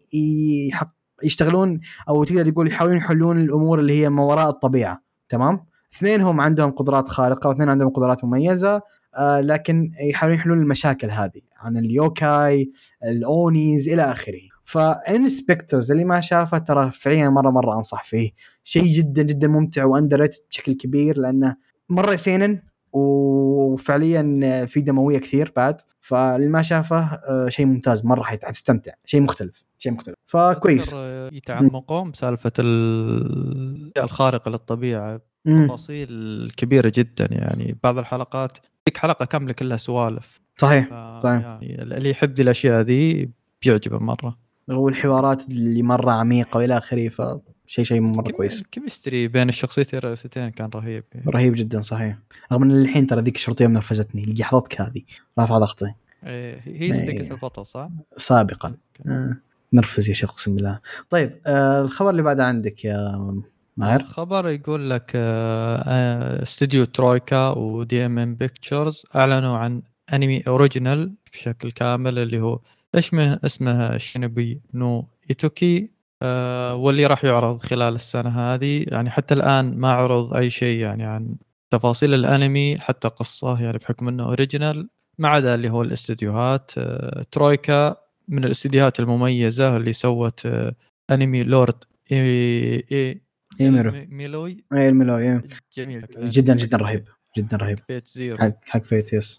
[0.68, 5.02] يحق يشتغلون أو تقدر تقول يحاولون يحلون الأمور اللي هي ما وراء الطبيعة.
[5.28, 5.64] تمام؟
[5.94, 8.82] اثنين هم عندهم قدرات خارقة واثنين عندهم قدرات مميزة.
[9.20, 12.70] لكن يحاولون يحلون المشاكل هذه عن اليوكاي
[13.04, 14.40] الأونيز إلى آخره.
[14.64, 18.30] ف In/Spectre اللي ما شافه ترى فعليا مرة مرة أنصح فيه.
[18.62, 21.56] شيء جدا جدا ممتع واندر بشكل كبير لأنه
[21.88, 22.58] مرة سينن
[22.92, 25.80] وفعليا في دموية كثير بعد.
[26.00, 28.92] فاللي ما شافه آه، شيء ممتاز مرة حت- حتستمتع.
[29.04, 30.14] شيء مختلف شيء مختلف.
[30.26, 30.94] فكويس.
[30.94, 35.20] أذكر يتعمقون بسالفة ال- الخارقة للطبيعة.
[35.46, 37.76] تفاصيل كبيرة جدا يعني.
[37.82, 38.58] بعض الحلقات
[38.88, 40.40] لك حلقة كاملة كلها سوالف.
[40.56, 41.42] صحيح ف- صحيح.
[41.42, 43.30] يعني اللي يحب دي الأشياء ذي
[43.62, 44.38] بيعجبه مرة.
[44.68, 48.60] والحوارات اللي مرة عميقة وإلى آخره فشيء شيء مرة كويس.
[48.60, 51.04] ال chemistry بين الشخصيتين؟ الرئيسيتين كان رهيب.
[51.28, 52.18] رهيب جدا صحيح.
[52.52, 55.02] رغم إن الحين ترى ذيك الشرطية منرفزتني لحظتك هذه.
[55.38, 55.92] رافعه ضغطي.
[56.26, 56.92] إيه، هي إيه.
[56.92, 58.74] صديقة البطل صح؟ سابقا.
[59.06, 59.36] آه.
[59.72, 60.78] نرفز يا شيخ أقسم بالله.
[61.10, 63.42] طيب آه الخبر اللي بعده عندك يا
[63.78, 69.82] ماهر؟ الخبر يقول لك آه، آه، استوديو TROYCA و DMM Pictures أعلنوا عن
[70.12, 72.60] أنمي original بشكل كامل اللي هو
[72.94, 78.84] اسمه اسمه شينوبي نو إيتوكي آه، واللي راح يعرض خلال السنة هذه.
[78.88, 81.36] يعني حتى الآن ما عرض أي شيء يعني عن
[81.70, 84.88] تفاصيل الأنمي حتى قصة يعني بحكم إنه original.
[85.18, 87.96] ما عدا اللي هو الاستديوهات آه، TROYCA
[88.28, 90.74] من الاستديوهات المميزة اللي سوت آه،
[91.10, 95.42] أنمي Lord El-Melloi مي- ميلوي؟ اي El-Melloi إيه.
[95.76, 96.06] جميل.
[96.18, 97.04] جدا جدا رهيب
[97.38, 97.78] جدا رهيب.
[97.86, 98.36] Fate/Zero.
[98.36, 99.38] حق حق Fate yes.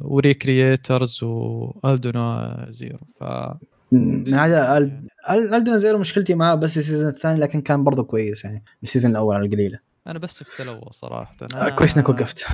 [0.00, 3.24] و Re:Creators و Aldnoah.Zero ف
[4.34, 8.62] هذا أل- أل- Aldnoah.Zero مشكلتي معاه بس ال season الثاني لكن كان برضه كويس يعني
[8.82, 9.78] ال season الأول على القليلة.
[10.06, 12.46] أنا بس في الأول صراحة آه كويس إنك وقفت.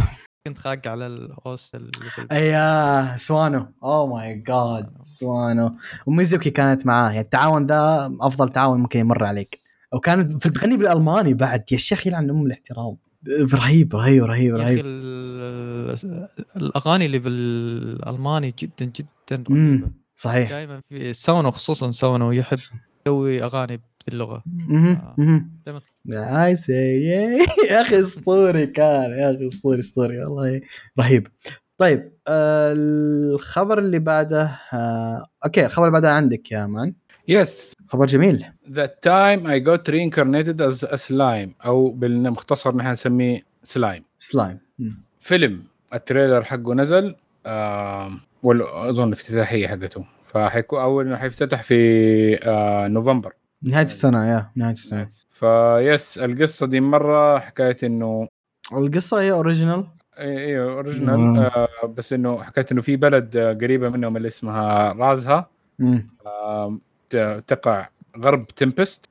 [0.47, 1.91] كنت خاق على ال OST اللي.
[2.33, 3.67] اياه سوانو.
[3.83, 5.77] oh my God سوانو.
[6.07, 9.59] وميزوكي كانت معاه يعني التعاون ذا أفضل تعاون ممكن يمر عليك.
[9.95, 11.65] وكانت في تغني بالألماني بعد.
[11.73, 12.97] يا شيخ يلعن أم الاحترام.
[13.55, 14.79] رهيب رهيب رهيب رهيب.
[14.85, 19.89] ال- الأغاني اللي بالألماني جدا جدا رهيبة.
[20.15, 20.51] صحيح.
[20.51, 22.59] دائما في سوانو خصوصا سوانو يحب
[23.07, 24.43] يسوي أغاني باللغة.
[25.67, 25.83] دايما.
[26.47, 26.73] I see
[27.71, 29.11] يا أخي أسطوري كان.
[29.19, 30.25] يا أخي أسطوري أسطوري.
[30.25, 30.61] والله
[31.01, 31.27] رهيب.
[31.79, 36.95] طيب آه الخبر اللي بعده آه okay الخبر اللي بعده عندك يا man.
[37.29, 38.45] yes خبر جميل.
[38.71, 44.59] That Time I Got Reincarnated as a Slime أو بالمختصر نحن نسميه Slime Slime.
[45.21, 45.65] فيلم.
[45.95, 47.15] ال trailer حقه نزل
[47.47, 48.11] آه
[48.89, 50.05] اظن افتتاحيه حقته.
[50.25, 51.75] فحيكون أول إنه حيفتتح في
[52.43, 53.33] آه نوفمبر.
[53.63, 55.09] نهاية السنة yeah نهاية السنة.
[55.31, 58.29] فيس القصة دي مرة حكاية إنه
[58.73, 59.87] القصة هي original
[60.19, 60.73] أيوه.
[60.73, 65.51] original آه بس إنه حكاية إنه في بلد قريبة منهم اللي اسمها رازها.
[66.27, 66.79] آه
[67.47, 69.09] تقع غرب تمبست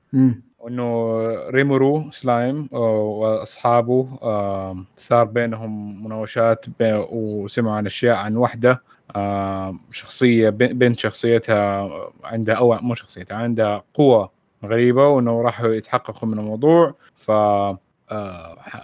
[0.59, 1.17] وإنه
[1.49, 6.65] ريمورو سلايم آه، وأصحابه آه، صار بينهم مناوشات
[7.11, 8.81] وسمعوا عن أشياء عن وحدة
[9.15, 11.89] آه، شخصية بن- بنت شخصيتها
[12.23, 14.31] عندها أو مو شخصيتها عندها قوة
[14.65, 16.95] غريبة وإنه راحوا يتحققوا من الموضوع.
[17.15, 17.31] ف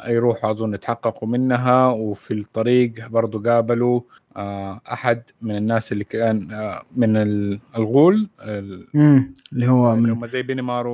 [0.07, 4.01] يروحوا أظن يتحققوا منها وفي الطريق برضو قابلوا
[4.37, 8.87] آه، أحد من الناس اللي كان آه، من ال- الغول ال-
[9.53, 10.91] اللي هو اللي من هم زي بينيمارو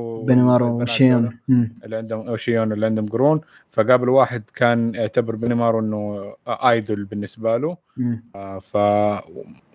[0.70, 1.40] والبنات وشيون.
[1.84, 3.42] اللي عندهم أوشيون اللي عندهم قرون.
[3.72, 7.78] فقابلوا واحد كان يعتبر بينيمارو إنه idol بالنسبة له.
[8.36, 8.76] آه، ف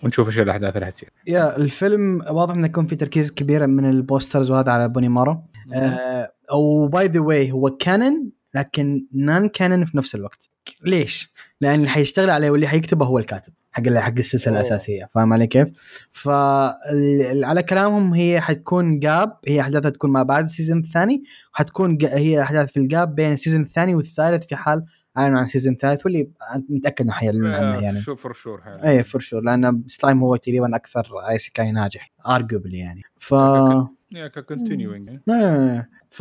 [0.04, 1.08] ونشوف إيش الأحداث اللي حتصير.
[1.26, 5.42] yeah الفيلم واضح إنه يكون في تركيز كبير من ال posters وهذا على بينيمارو.
[5.74, 10.50] آه و by the way هو canon لكن non canon في نفس الوقت.
[10.84, 14.60] ليش؟ لأن اللي حيشتغل عليه واللي حيكتبه هو الكاتب حق حق السلسلة أوه.
[14.60, 15.04] الأساسية.
[15.04, 15.68] فاهم علي كيف؟
[16.10, 21.22] فعلى كلامهم هي حتكون gap هي أحداثها تكون ما بعد ال season الثاني
[21.54, 24.84] وحتكون هي أحداث في ال gap بين ال season الثاني والثالث في حال
[25.18, 26.30] أعلنوا عن ال season الثالث واللي
[26.68, 28.00] متأكد إنه حيعلنون عنه يعني.
[28.00, 33.02] شوف for sure اي for sure لأن سلايم هو تقريبا أكثر isekai ناجح arguably يعني.
[33.16, 33.34] ف
[34.48, 36.20] continuing آه، ف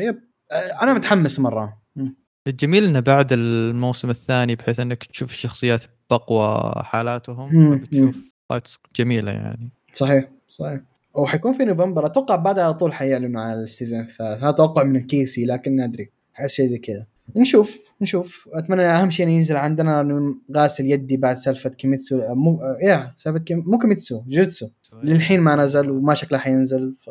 [0.00, 1.78] yep أنا متحمس مرة.
[2.46, 7.78] الجميل إنه بعد الموسم الثاني بحيث إنك تشوف الشخصيات باقوى حالاتهم.
[7.78, 8.16] بتشوف
[8.48, 9.70] fights جميلة يعني.
[9.92, 10.80] صحيح صحيح.
[11.14, 14.42] وحيكون في نوفمبر أتوقع بعدها على طول حيعلنوا عن ال season الثالث.
[14.42, 17.06] هذا توقع من الكيسي لكن ما أدري احس شيء زي كذا.
[17.36, 18.48] نشوف نشوف.
[18.52, 20.20] أتمنى أهم شيء ينزل عندنا
[20.56, 22.34] غاسل يدي بعد سالفة كيميتسو.
[22.34, 23.62] مو يا سالفة كيم...
[23.66, 24.68] مو كيميتسو جوجوتسو
[25.02, 27.10] للحين ما نزل وما شكله حينزل ف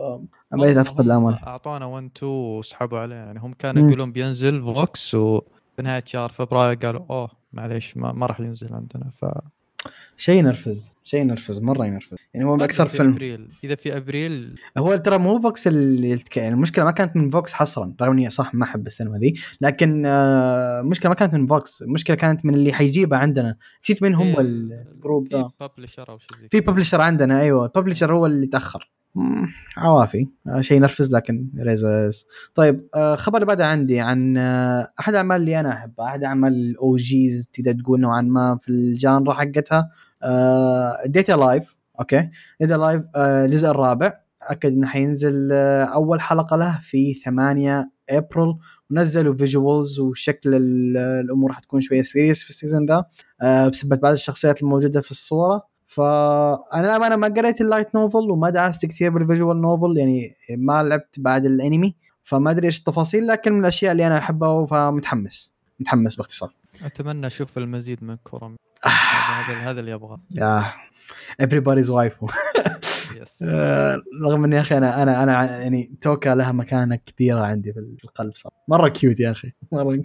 [0.51, 1.33] بديت أفقد الأمل.
[1.33, 3.15] اعطونا 1 2 وسحبوا عليه.
[3.15, 3.87] يعني هم كانوا.
[3.87, 9.11] يقولون بينزل فوكس وبنهايه شهر فبراير قالوا أوه معليش ما, ما راح ينزل عندنا.
[9.21, 9.25] ف
[10.17, 12.15] شيء ينرفز شيء ينرفز مرة ينرفز.
[12.33, 13.11] يعني هو أكثر في فيلم.
[13.11, 14.55] أبريل إذا في أبريل.
[14.77, 16.19] هو ترى مو فوكس اللي.
[16.35, 19.33] يعني المشكلة ما كانت من فوكس حصرا رغم إني صح ما أحب السينما ذي.
[19.61, 23.55] لكن آه، المشكلة ما كانت من فوكس المشكلة كانت من اللي حيجيبها عندنا.
[23.83, 26.59] نسيت مين هم إيه، ال group ذا؟ في publisher أو شيء في.
[26.59, 28.96] publisher عندنا أيوه ال publisher هو اللي تأخر.
[29.77, 30.27] عوافي.
[30.47, 31.83] آه، شيء ينرفز لكن ريز
[32.55, 36.95] طيب آه، اللي بعده عندي عن آه، أحد الاعمال اللي أنا أحبها أحد أعمال ال
[36.95, 39.89] OGs تقدر تقول نوعا ما في ال genre حقتها.
[41.05, 42.29] ديت ا لايف okay.
[42.61, 44.13] ديت ا لايف الجزء الرابع.
[44.41, 48.53] أكد إنه حينزل أول حلقة له في 8 ابريل
[48.91, 52.85] ونزلوا visuals وشكل ال- الأمور حتكون شوية serious في ال season
[53.41, 55.76] آه، بسبب بعض الشخصيات الموجودة في الصورة.
[55.87, 60.83] فأنا أنا ما قريت ال light novel وما درست كثير بال visual novel يعني ما
[60.83, 66.15] لعبت بعد الأنمي فما أدري إيش التفاصيل لكن من الأشياء اللي أنا أحبها فمتحمس متحمس
[66.15, 66.53] باختصار.
[66.85, 68.55] أتمنى أشوف المزيد من كورومي.
[68.85, 68.89] آه.
[68.89, 70.21] هذا هذا اللي أبغاه.
[70.31, 70.65] يا
[71.43, 72.17] everybody's wife.
[73.43, 77.79] آه، رغم إني يا أخي أنا أنا أنا يعني توكا لها مكانة كبيرة عندي في
[78.03, 78.63] القلب صراحة.
[78.67, 79.51] مرة cute يا أخي.
[79.71, 80.01] مره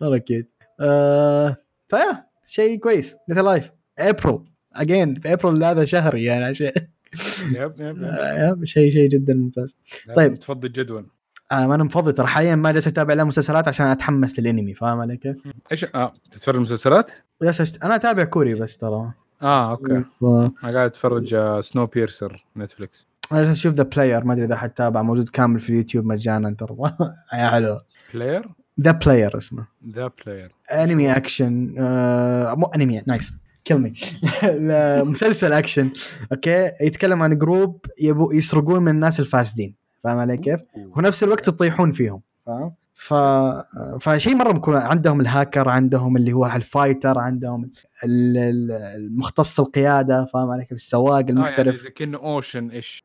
[0.00, 0.46] مرة cute
[0.80, 1.56] آه
[1.88, 3.16] فيا شيء كويس.
[3.28, 8.04] ديت ا لايف ابريل again في ابريل هذا شهري يعني عشان يب yep yep.
[8.04, 9.76] آه، شيء شيء جدا ممتاز.
[10.16, 10.38] طيب.
[10.38, 11.06] تفضل الجدول
[11.52, 15.00] آه ما أنا مفضي ترى حاليا ما جالس أتابع لا مسلسلات عشان أتحمس للأنمي فاهم
[15.00, 15.36] علي كيف؟
[15.72, 17.10] إيش؟ آه تتفرج مسلسلات؟
[17.42, 17.82] أشت...
[17.84, 19.12] أنا أتابع كوري بس ترى.
[19.42, 20.04] آه okay.
[20.04, 20.24] ف...
[20.24, 25.02] أنا قاعد أتفرج سنو بيرسر نتفلكس أنا جالس أشوف ذا بلاير ما أدري إذا حتتابع
[25.02, 26.76] موجود كامل في اليوتيوب مجانا ترى.
[27.38, 27.80] يا حلو.
[28.14, 28.48] بلاير
[28.80, 29.66] ذا بلاير اسمه.
[29.94, 33.32] ذا بلاير انمي اكشن آه مو انمي نايس
[33.64, 33.92] كيل مي
[35.02, 35.90] مسلسل اكشن
[36.32, 39.74] أوكي يتكلم عن جروب يبو يسرقون من الناس الفاسدين.
[40.04, 40.60] فاهم علي كيف؟
[40.90, 42.20] وفي نفس الوقت تطيحون فيهم.
[42.46, 43.14] فاهم؟ ف
[44.00, 47.70] فشيء مرة بكون عندهم الهاكر عندهم اللي هو الفايتر عندهم
[48.04, 51.74] ال- ال- المختص القيادة فاهم علي كيف؟ السواق آه يعني المحترف.
[51.76, 53.04] زي كأنه اوشن إيش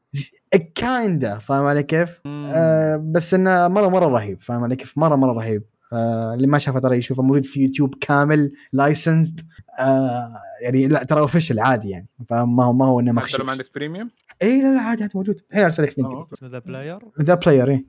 [0.76, 4.41] kinda فاهم علي كيف؟ آه بس إنه مره مرة رهيب.
[4.41, 5.64] فاهم علي كيف؟ مره مرة رهيب.
[5.94, 9.41] آه اللي ما شافه ترى يشوفه موجود في يوتيوب كامل licensed
[9.80, 10.34] آه
[10.64, 12.07] يعني لا ترى official عادي يعني.
[12.30, 13.41] فاهم ما هو ما هو إنه حتى مخشوش.
[13.41, 14.10] ما عندك premium
[14.41, 15.41] اي لا لا عادي عادي موجود.
[15.49, 16.28] الحين ارسل لك link.
[16.34, 17.86] اسمه ذا بلاير ذا بلاير اي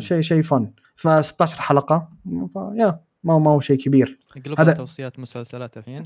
[0.00, 2.08] شيء شيء فن ف 16 حلقة.
[2.54, 4.18] ف yeah ما ما هو شيء كبير.
[4.58, 6.02] هذا- توصيات مسلسلات الحين؟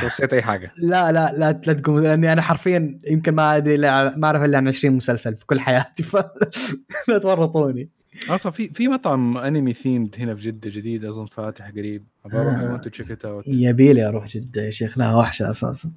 [0.00, 0.72] توصيت أي حاجة.
[0.78, 1.98] لا لا لا لا تقوم.
[2.00, 5.60] لأني أنا حرفيا يمكن ما أدري لا- ما أعرف إلا عن 20 مسلسل في كل
[5.60, 6.02] حياتي.
[7.06, 7.90] فلا تورطوني.
[8.30, 12.02] أصلا في في مطعم أنمي themed هنا في جدة جديد أظن فاتح قريب.
[12.26, 12.60] أبغى أروح آه.
[12.62, 15.90] I want check it out يبي لي أروح جدة يا شيخ لا وحشة أساسا.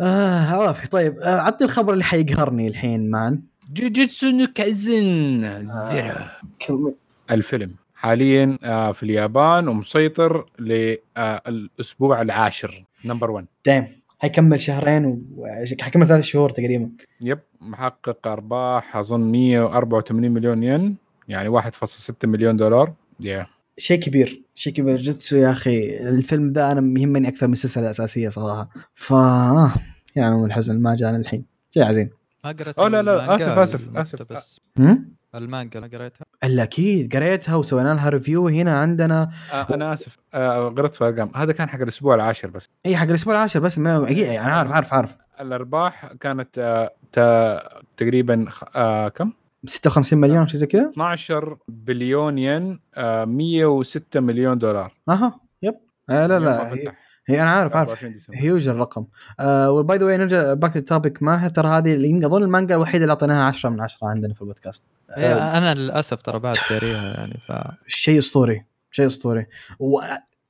[0.00, 3.42] آه عوافي طيب آه عطني الخبر اللي حيقهرني الحين مع
[3.72, 6.14] جوجوتسو نو كايسن زيرو.
[6.58, 6.94] كم-
[7.30, 7.76] الفيلم.
[7.94, 12.84] حاليا آه، في اليابان ومسيطر للاسبوع العاشر.
[13.04, 15.46] number 1 دايم حيكمل شهرين و
[15.80, 16.90] حيكمل ثلاث شهور تقريبا.
[17.20, 20.96] yep محقق أرباح أظن 184 مليون ين
[21.28, 22.94] يعني 1.6 مليون دولار.
[23.20, 23.46] yeah
[23.78, 25.98] شيء كبير شيء كبير جوجوتسو يا أخي.
[26.08, 28.68] الفيلم ذا أنا يهمني أكثر من السلسله الأساسية صراحة.
[28.94, 29.72] ف آه،
[30.16, 31.44] يعني من الحزن ما جانا الحين.
[31.70, 32.10] شيء حزين
[32.44, 34.14] ما قريت لا، لا، آسف، آسف، آسف.
[34.14, 34.60] المقتبس.
[34.78, 39.30] هم؟ المانجا ما قريتها؟ الا أكيد قريتها وسوينا لها review هنا عندنا.
[39.52, 40.18] آه أنا آسف.
[40.34, 41.32] آه غلطت في الأرقام.
[41.36, 42.68] هذا كان حق الأسبوع العاشر بس.
[42.86, 45.16] اي حق الأسبوع العاشر بس ما أكيد أنا عارف عارف عارف.
[45.40, 48.46] الأرباح كانت آه تا- تقريبا
[48.76, 49.32] آه كم؟
[49.66, 50.90] 56 مليون شيء زي كذا.
[50.90, 54.92] 12 بليون ين آه 106 مليون دولار.
[55.08, 55.74] أها yep.
[56.10, 56.92] آه لا لا
[57.32, 57.88] هي أنا عارف عارف.
[57.90, 58.38] 24 ديسمبر.
[58.38, 59.06] هيوج الرقم.
[59.40, 63.04] آه و by the way نرجع back topic ماهر ترى هذه اللي أظن المانجا الوحيدة
[63.04, 64.84] اللي أعطيناها 10 من 10 عندنا في البودكاست.
[65.16, 67.52] هي أنا للأسف ترى بعد قاريها يعني ف
[67.86, 69.46] شيء أسطوري شيء أسطوري.
[69.78, 70.00] و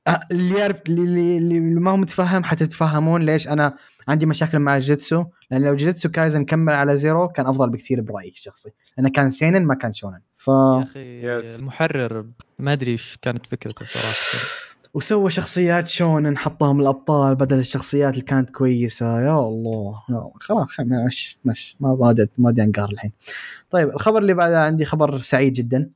[0.07, 1.01] آه، اللي يعرف اللي,
[1.37, 3.75] اللي اللي ما هو متفهم حتتفهمون ليش أنا
[4.07, 5.25] عندي مشاكل مع جيتسو.
[5.51, 9.65] لأن لو جيتسو كايزن كمل على زيرو كان أفضل بكثير برأيي الشخصي لأنه كان سينن
[9.65, 10.19] ما كان شونن.
[10.35, 11.59] ف يا أخي Yes.
[11.59, 12.25] المحرر
[12.59, 14.72] ما أدري إيش كانت فكرته صراحة.
[14.93, 19.21] وسوى شخصيات شونن حطهم الأبطال بدل الشخصيات اللي كانت كويسة.
[19.21, 20.01] يا الله.
[20.39, 23.11] خلاص مش مش ما ودي ما ودي انقهر الحين.
[23.69, 25.89] طيب الخبر اللي بعده عندي خبر سعيد جدا.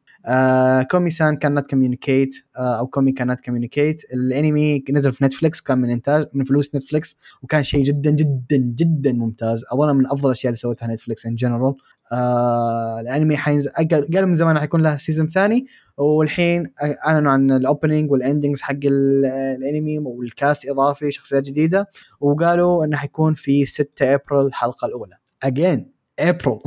[0.92, 5.60] كومي سان كان نت كوميونيكيت آه أو كومي كان نت كوميونيكيت الأنمي نزل في نتفلكس
[5.62, 9.66] وكان من إنتاج من فلوس نتفلكس وكان شيء جدا جدا جدا ممتاز.
[9.72, 11.76] اظن من أفضل الأشياء اللي سوتها نتفلكس in general
[12.12, 13.72] آه الأنمي حينزل
[14.14, 15.66] قال من زمان حيكون له season ثاني.
[15.98, 16.74] والحين
[17.08, 21.88] أعلنوا عن ال opening وال endings حق ال- الأنمي وال cast إضافي شخصيات جديدة.
[22.20, 25.18] وقالوا إنه حيكون في 6 ابريل الحلقة الأولى.
[25.44, 26.60] اجين ابريل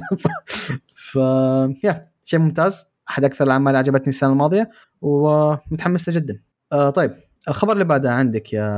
[1.11, 1.15] ف
[1.85, 2.90] يا شيء ممتاز.
[3.11, 4.71] أحد أكثر الأعمال اللي عجبتني السنة الماضية
[5.03, 6.41] ومتحمس له جدا.
[6.73, 7.11] آه طيب
[7.49, 8.69] الخبر اللي بعده عندك يا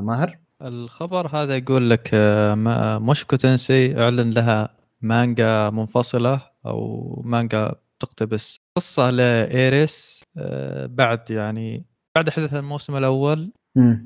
[0.00, 4.68] ماهر؟ الخبر هذا يقول لك آه، موشكو تنسي أعلن لها
[5.00, 8.56] مانجا منفصلة أو مانجا تقتبس.
[8.76, 11.86] قصة لإيريس آه، بعد يعني
[12.16, 13.52] بعد حدث الموسم الأول.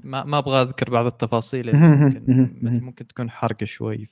[0.04, 2.24] ما ما أبغى أذكر بعض التفاصيل ممكن
[2.62, 4.08] ممكن تكون حرق شوي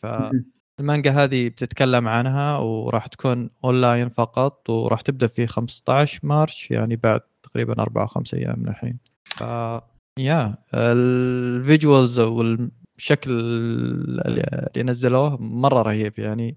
[0.79, 7.21] فالمانجا هذه بتتكلم عنها وراح تكون أونلاين فقط وراح تبدأ في 15 March يعني بعد
[7.43, 9.43] تقريبا أربع أو خمس أيام من الحين ف
[10.19, 16.57] yeah ال visuals والشكل اللي نزلوه مرة رهيب يعني.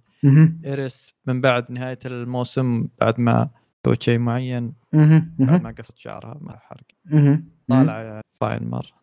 [0.65, 3.49] إيريس من بعد نهاية الموسم بعد ما
[3.85, 4.73] سوت شيء معين.
[4.93, 5.31] بعد.
[5.39, 6.85] ما قصت شعرها ما حرق.
[7.69, 8.97] طالعه يعني fine مرة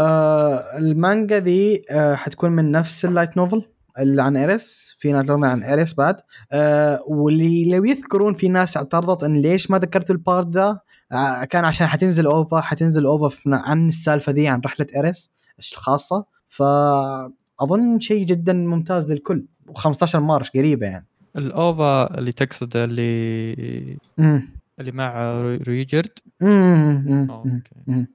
[0.00, 3.62] آه المانجا ذي آه حتكون من نفس ال light novel
[3.98, 4.96] اللي عن إيريس.
[4.98, 6.16] في ناس عن إيريس بعد.
[6.52, 10.80] آه واللي لو يذكرون في ناس اعترضت إن ليش ما ذكرتوا ال part ذا
[11.12, 15.30] آه كان عشان حتنزل OVA حتنزل OVA عن السالفة ذي عن رحلة إيريس
[15.72, 16.24] الخاصة.
[16.48, 19.44] فأظن شيء جدا ممتاز للكل.
[19.68, 21.06] و15 March قريبة يعني.
[21.36, 24.57] ال OVA اللي تقصد اللي مم.
[24.80, 26.10] اللي مع ريجرد؟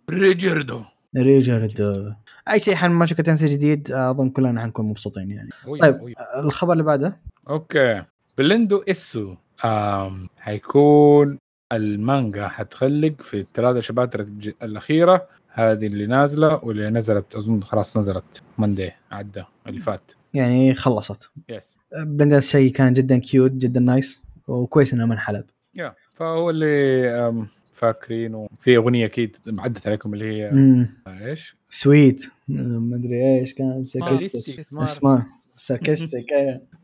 [0.09, 0.83] ريجردو
[1.17, 2.17] ريجارد آه،
[2.51, 5.49] أي شيء من موشوكو تنسي جديد آه، أظن كلنا حنكون مبسوطين يعني.
[5.67, 6.13] أوي، طيب أوي.
[6.35, 7.17] الخبر اللي بعده؟
[7.49, 8.03] okay.
[8.37, 9.35] بلندو اسو
[9.65, 11.37] آم حيكون
[11.73, 14.25] المانجا حتخلص في الثلاثة chapters
[14.63, 20.11] الأخيرة هذه اللي نازلة واللي نزلت أظن خلاص نزلت Monday عدى اللي فات.
[20.33, 21.31] يعني خلصت.
[21.49, 25.45] yes بلندرز شيء كان جدا cute جدا nice وكويس إنه منحلب.
[25.75, 32.31] yeah فهو اللي فاكرين في أغنية أكيد عدت عليكم اللي هي امم إيش؟ sweet.
[32.47, 34.65] ما أدري إيش كان sarcastic.
[34.73, 36.25] اسمه sarcastic.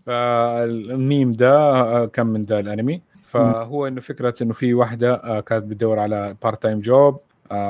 [0.06, 3.02] فالميم ده آه، كان من ذا الأنمي.
[3.26, 7.20] فهو إنه فكرة إنه في واحدة آه، كانت بتدور على part time job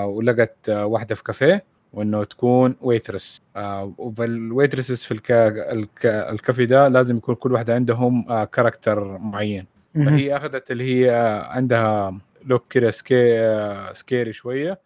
[0.05, 1.63] ولقت آه، واحدة في كافيه
[1.93, 3.41] وإنه تكون waitress
[3.97, 9.65] وال waitresses في الكا الك الكافي ده لازم يكون كل واحدة عندهم آه، character معين.
[9.95, 11.11] فهي أخذت اللي هي
[11.49, 13.39] عندها look كده sca
[13.93, 14.79] scary شوية.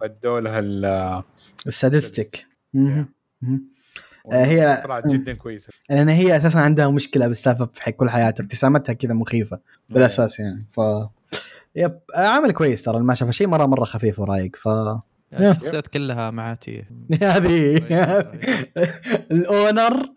[0.00, 1.22] فادوا لها ال-
[1.66, 2.46] ال sadistic.
[2.76, 3.06] آه،
[4.44, 5.68] هي- طلعت جدا كويسة.
[5.90, 10.66] لأن هي أساسا عندها مشكلة بالسالفة في كل حياتها ابتسامتها كذا مخيفة بالأساس يعني.
[10.70, 10.80] ف
[11.76, 14.66] yep عمل كويس ترى ما شافه شيء مره مرة خفيف ورايق ف
[15.32, 16.84] يعني الشخصيات كلها معاتي
[17.22, 17.76] هذه.
[19.32, 20.02] الأونر.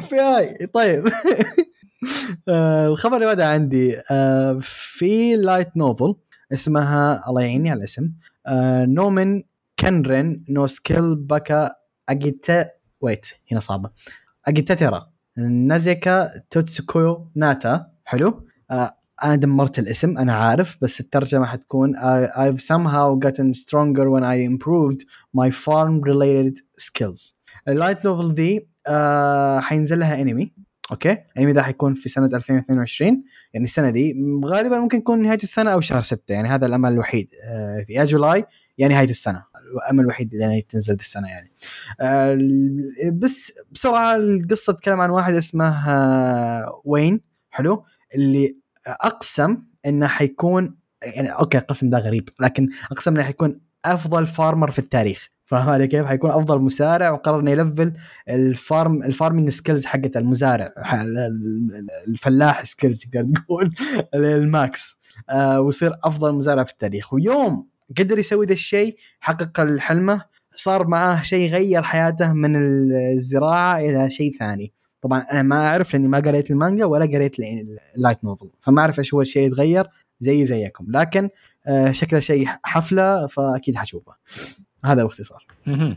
[0.00, 1.08] في هاي طيب.
[2.48, 6.14] آه، الخبر اللي بعده عندي آه، في لايت نوفل
[6.52, 8.12] اسمها الله يعيني على الاسم
[8.46, 9.42] آه، نومن
[9.78, 11.74] كنرن نو سكيل باكا
[12.08, 13.90] أجيتا ويت هنا صعبة.
[14.46, 18.46] اجيتاتيرا نازيكا توتسوكو ناتا حلو؟
[19.24, 24.36] أنا دمرت الاسم أنا عارف بس الترجمة حتكون I, I've somehow gotten stronger when I
[24.52, 25.00] improved
[25.36, 27.34] my farm related skills.
[27.68, 30.52] ال light novel دي آه حينزل لها انمي
[30.90, 33.22] okay؟ الانمي ده حيكون في سنة 2022
[33.54, 34.14] يعني السنة دي
[34.44, 38.04] غالبا ممكن يكون نهاية السنة أو شهر 6 يعني هذا الأمل الوحيد آه في يا
[38.04, 38.44] July
[38.78, 39.44] يا نهاية السنة
[39.84, 41.52] الأمل الوحيد اللي تنزل دي السنة يعني.
[42.00, 42.38] آه
[43.12, 47.20] بس بسرعة القصة تتكلم عن واحد اسمه آه وين
[47.50, 47.84] حلو؟
[48.14, 48.56] اللي
[48.88, 54.78] أقسم إنه حيكون يعني okay القسم ده غريب لكن أقسم إنه حيكون أفضل farmer في
[54.78, 55.28] التاريخ.
[55.44, 57.92] فاهم علي كيف؟ حيكون أفضل مزارع وقرر إنه يلفل
[58.28, 60.72] ال farm ال farming skills حقت المزارع
[62.08, 63.74] الفلاح skills تقدر تقول
[64.14, 64.98] ال max.
[65.30, 67.14] آه ويصير أفضل مزارع في التاريخ.
[67.14, 70.22] ويوم قدر يسوي ذا الشيء حقق حلمه
[70.54, 72.56] صار معاه شيء غير حياته من
[73.12, 74.72] الزراعة إلى شيء ثاني.
[75.00, 77.36] طبعا أنا ما أعرف لأني ما قريت المانجا ولا قريت
[77.96, 79.86] ال light novel فما أعرف إيش هو الشيء اللي يتغير
[80.20, 81.28] زي زيكم لكن
[81.66, 84.12] آه شكله شيء حفلة فأكيد حشوفه
[84.84, 85.96] هذا باختصار مهم.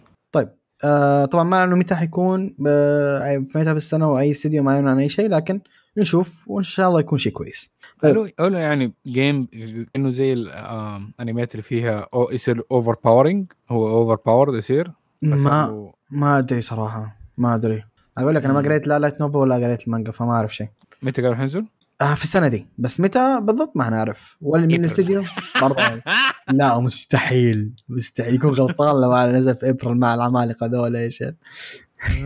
[0.84, 5.10] آه طبعا ما أعلنوا متى حيكون آه متى بالسنه وأي استديو ما يعلن عن أي
[5.10, 5.62] شيء لكن
[5.98, 8.12] نشوف وإن شاء الله يكون شيء كويس طيب.
[8.12, 9.48] قالوا قالوا يعني game
[9.96, 14.92] انه زي الانميات اللي فيها أو يصير overpowering هو overpowered يصير
[15.22, 17.84] ما ما أدري صراحة ما أدري
[18.18, 18.60] أقول لك أنا ما.
[18.62, 20.68] قريت لا light novel ولا قريت المانجا فما أعرف شيء.
[21.04, 21.66] متى قالوا حينزل؟
[22.02, 22.68] آه في السنة دي.
[22.78, 24.76] بس متى بالضبط ما نعرف ولا من.
[24.76, 25.24] الاستديو
[25.62, 25.84] برضه
[26.52, 27.74] لا مستحيل.
[27.90, 28.34] مستحيل.
[28.36, 31.24] يكون غلطان لو نزل في ابريل مع العمالقة ذولا إيش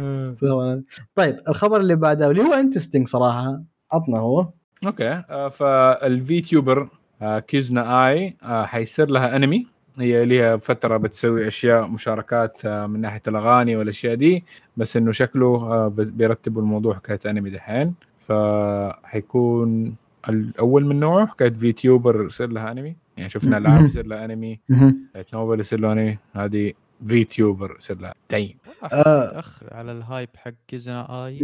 [0.02, 0.82] استغفر
[1.16, 3.64] طيب الخبر اللي بعده واللي هو interesting صراحة.
[3.92, 4.50] عطنا هو.
[4.86, 5.10] okay.
[5.10, 6.90] آه، فال VTuber
[7.22, 9.68] آه، Kizuna AI آه، حيصير لها انمي
[10.00, 14.44] هي لها فترة بتسوي أشياء مشاركات آه، من ناحية الأغاني والأشياء دي
[14.78, 17.96] بس إنه شكله آه، بيرتبوا الموضوع حكاية أنمي دحين.
[18.28, 19.96] فحيكون
[20.30, 22.96] الأول من نوعه حكاية VTuber يصير لها أنمي.
[23.18, 24.60] يعني شفنا العاب يصير لها أنمي.
[25.34, 26.18] novel يصير له أنمي.
[26.34, 26.74] هذه
[27.08, 28.14] VTuber يصير لها.
[28.30, 29.28] تعيين آه.
[29.28, 31.38] متاخر على ال hype حق Kizuna AI.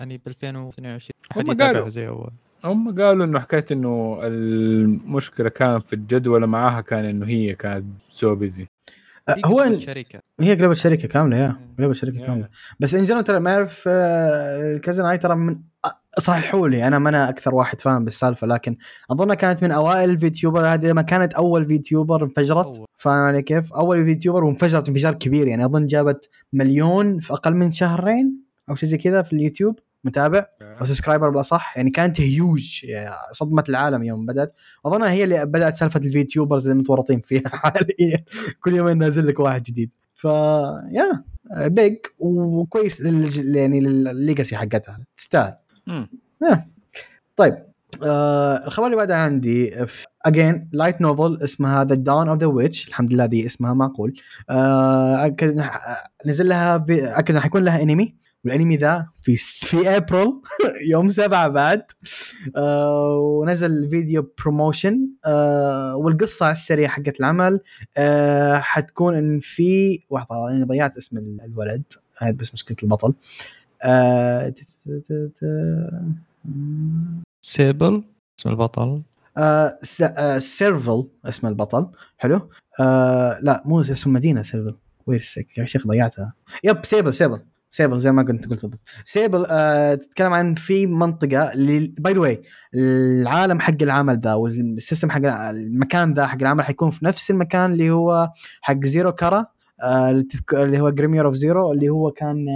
[0.00, 1.88] يعني ب 2022 هم حد يتابع.
[1.88, 2.30] زي أول.
[2.64, 8.34] هم قالوا إنه حكايه إنه المشكلة كان في الجدول معاها كان إنه هي كانت سو
[8.34, 8.66] بيزي
[9.34, 11.56] في هو قصة إن- شركه هي قلبت شركه كاملة yeah.
[11.78, 12.26] قلبت شركه يا.
[12.26, 12.48] كاملة.
[12.80, 15.60] بس ان جنرال ترى ما أعرف آه، كازن اي ترى من
[16.18, 16.86] صححوا لي.
[16.86, 18.76] أنا ما أنا أكثر واحد فاهم بالسالفة لكن
[19.10, 20.60] اظنها كانت من أوائل الفيتيوبر.
[20.60, 22.82] هذه ما كانت أول فيتيوبر انفجرت.
[22.96, 25.46] فاهم علي كيف؟ أول فيتيوبر وانفجرت انفجار كبير.
[25.46, 28.40] يعني أظن جابت مليون في أقل من شهرين
[28.70, 29.78] أو شيء زي كذا في اليوتيوب.
[30.04, 34.52] متابع أو سبسكرايبر بالاصح يعني كانت هيوج يعني صدمت العالم يوم بدأت.
[34.86, 38.24] اظنها هي اللي بدأت سالفة ال VTubers اللي متورطين فيها حاليا.
[38.60, 39.90] كل يومين نازل لك واحد جديد.
[40.14, 41.24] ف yeah
[41.66, 44.98] big وكويس لل- يعني ال legacy حقتها.
[45.16, 45.54] تستاهل.
[47.36, 47.58] طيب
[48.04, 49.74] آه الخبر اللي بعده عندي
[50.26, 54.14] again light novel اسمها The Dawn of the Witch الحمد لله دي اسمها معقول.
[54.50, 55.64] آه أكد
[56.26, 56.90] نزل لها ب...
[56.90, 58.14] اكد إنه حيكون لها انمي
[58.44, 60.32] والانمي ذا في في ابريل
[60.92, 61.82] يوم سبعة بعد.
[62.56, 67.60] آه ونزل فيديو promotion آه والقصة على السريع حقت العمل.
[67.98, 71.82] آه حتكون إن في لحظة أنا ضيعت اسم ال- الولد.
[72.18, 73.14] هذا بس مشكلة البطل.
[73.82, 74.54] آه
[77.42, 78.04] سيبل
[78.40, 79.02] اسم البطل.
[79.36, 81.88] آه س- آه سيرفل اسم البطل.
[82.18, 82.48] حلو.
[82.80, 84.74] آه لا مو اسم المدينة سيرفل
[85.06, 86.32] وير سيك يا شيخ ضيعتها.
[86.64, 88.80] yep سيبل سيبل سيبل زي ما كنت قلت بالضبط.
[89.04, 91.52] سيبل آه تتكلم عن في منطقة
[91.98, 92.42] by the way
[92.74, 97.72] العالم حق العمل ذا وال system حق المكان ذا حق العمل حيكون في نفس المكان
[97.72, 98.28] اللي هو
[98.60, 99.46] حق Zero kara
[99.82, 100.22] آه
[100.52, 102.46] اللي هو Grimoire of Zero اللي هو كان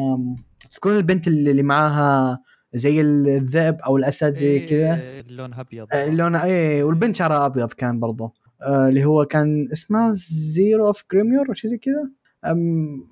[0.71, 2.39] تذكرون البنت اللي معاها
[2.75, 5.87] زي الذئب أو الأسد زي كذا؟ إيه، لونها أبيض.
[5.93, 8.33] آه، لونه إيه والبنت شعرها أبيض كان برضه.
[8.63, 10.13] آه اللي هو كان اسمه
[10.55, 12.11] Zero of Grimoire أو شيء زي كذا؟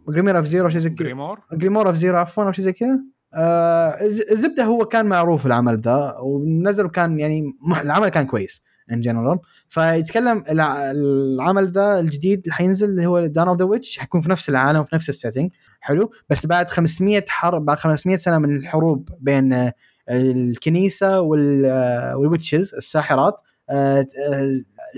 [0.08, 1.04] Grimoire of Zero شيء زي كذا.
[1.04, 3.00] Grimoire Grimoire of Zero عفوا أو شيء زي كذا.
[3.34, 8.62] آه الز- الزبدة هو كان معروف العمل ذا ونزل كان يعني العمل كان كويس
[8.92, 9.38] in general
[9.68, 14.30] فيتكلم الع- العمل ذا الجديد اللي حينزل اللي هو Dawn of the Witch حيكون في
[14.30, 15.50] نفس العالم في نفس ال setting
[15.80, 16.10] حلو.
[16.30, 19.72] بس بعد 500 حرب بعد 500 سنة من الحروب بين آه،
[20.10, 21.62] الكنيسة وال
[22.14, 23.40] وال witches الساحرات
[23.70, 24.50] آه، آه،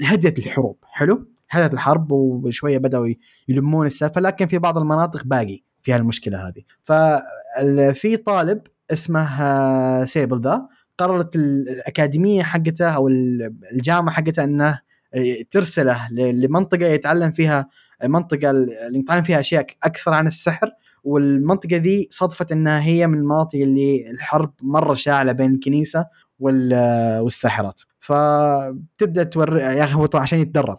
[0.04, 0.76] هدت الحروب.
[0.84, 1.31] حلو.
[1.52, 3.08] هدت الحرب وشوية بدأوا
[3.48, 6.62] يلمون السالفه لكن في بعض المناطق باقي فيها المشكلة هذه.
[6.82, 8.60] ففي طالب
[8.92, 10.66] اسمه آه، سيبل ذا
[10.98, 14.80] قررت ال- الأكاديمية حقته أو ال- الجامعة حقته إنه
[15.14, 17.68] آه، ترسله لمنطقة يتعلم فيها
[18.04, 20.70] المنطقة اللي يتعلم فيها أشياء أكثر عن السحر
[21.04, 26.06] والمنطقة ذي صدفت انها هي من المناطق اللي الحرب مرة شاعلة بين الكنيسة
[26.38, 27.80] وال- والساحرات.
[28.02, 30.78] فتبدا توري يا أخي هو عشان يتدرب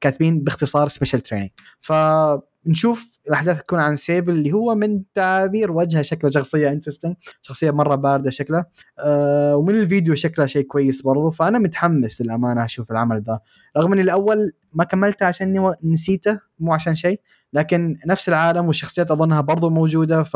[0.00, 6.30] كاتبين باختصار special training فنشوف الأحداث تكون عن سيبل اللي هو من تعابير وجهة شكله
[6.30, 8.64] شخصية interesting شخصية مرة باردة شكله
[8.98, 11.30] آه ومن الفيديو شكله شيء كويس برضو.
[11.30, 13.40] فأنا متحمس للأمانة أشوف العمل ذا
[13.76, 17.20] رغم إني الأول ما كملته عشان نسيته مو عشان شيء
[17.52, 20.22] لكن نفس العالم والشخصيات أظنها برضو موجودة.
[20.22, 20.34] ف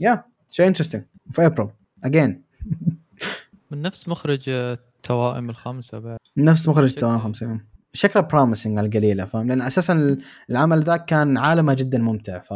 [0.00, 1.68] yeah شيء interesting في ابريل
[2.04, 2.42] again
[3.70, 4.50] من نفس مخرج
[5.10, 6.18] التوائم الخمسه بعد.
[6.36, 10.16] نفس مخرج توام 50 شكله promising على القليلة فاهم؟ لأن أساسا
[10.50, 12.50] العمل ذاك كان عالمه جدا ممتع ف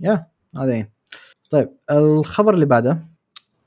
[0.00, 0.26] yeah
[0.58, 0.86] هذين
[1.50, 2.98] طيب الخبر اللي بعده؟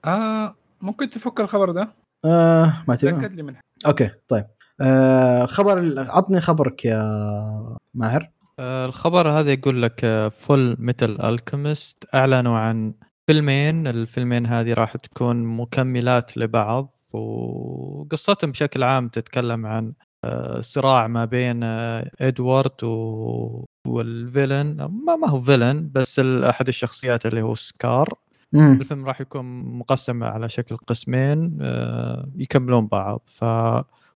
[0.06, 1.90] آه ممكن تفك الخبر ده؟
[2.26, 3.12] آه ما تبي.
[3.12, 3.56] تأكد لي من
[3.86, 4.46] okay طيب.
[4.82, 8.32] آه خبر عطني خبرك يا ماهر.
[8.60, 12.94] آه، الخبر هذا يقول لك Fullmetal Alchemist أعلنوا عن
[13.28, 13.88] فيلمين.
[13.88, 16.95] الفيلمين هذه راح تكون مكملات لبعض.
[17.16, 19.94] وقصتهم بشكل عام تتكلم عن
[20.26, 23.66] آه، صراع ما بين آه، إدوارد و...
[23.88, 28.14] وال villain ما, ما هو villain بس أحد الشخصيات اللي هو سكار
[28.54, 28.74] مم.
[28.82, 29.46] الفيلم راح يكون
[29.78, 33.46] مقسم على شكل قسمين آه، يكملون بعض ف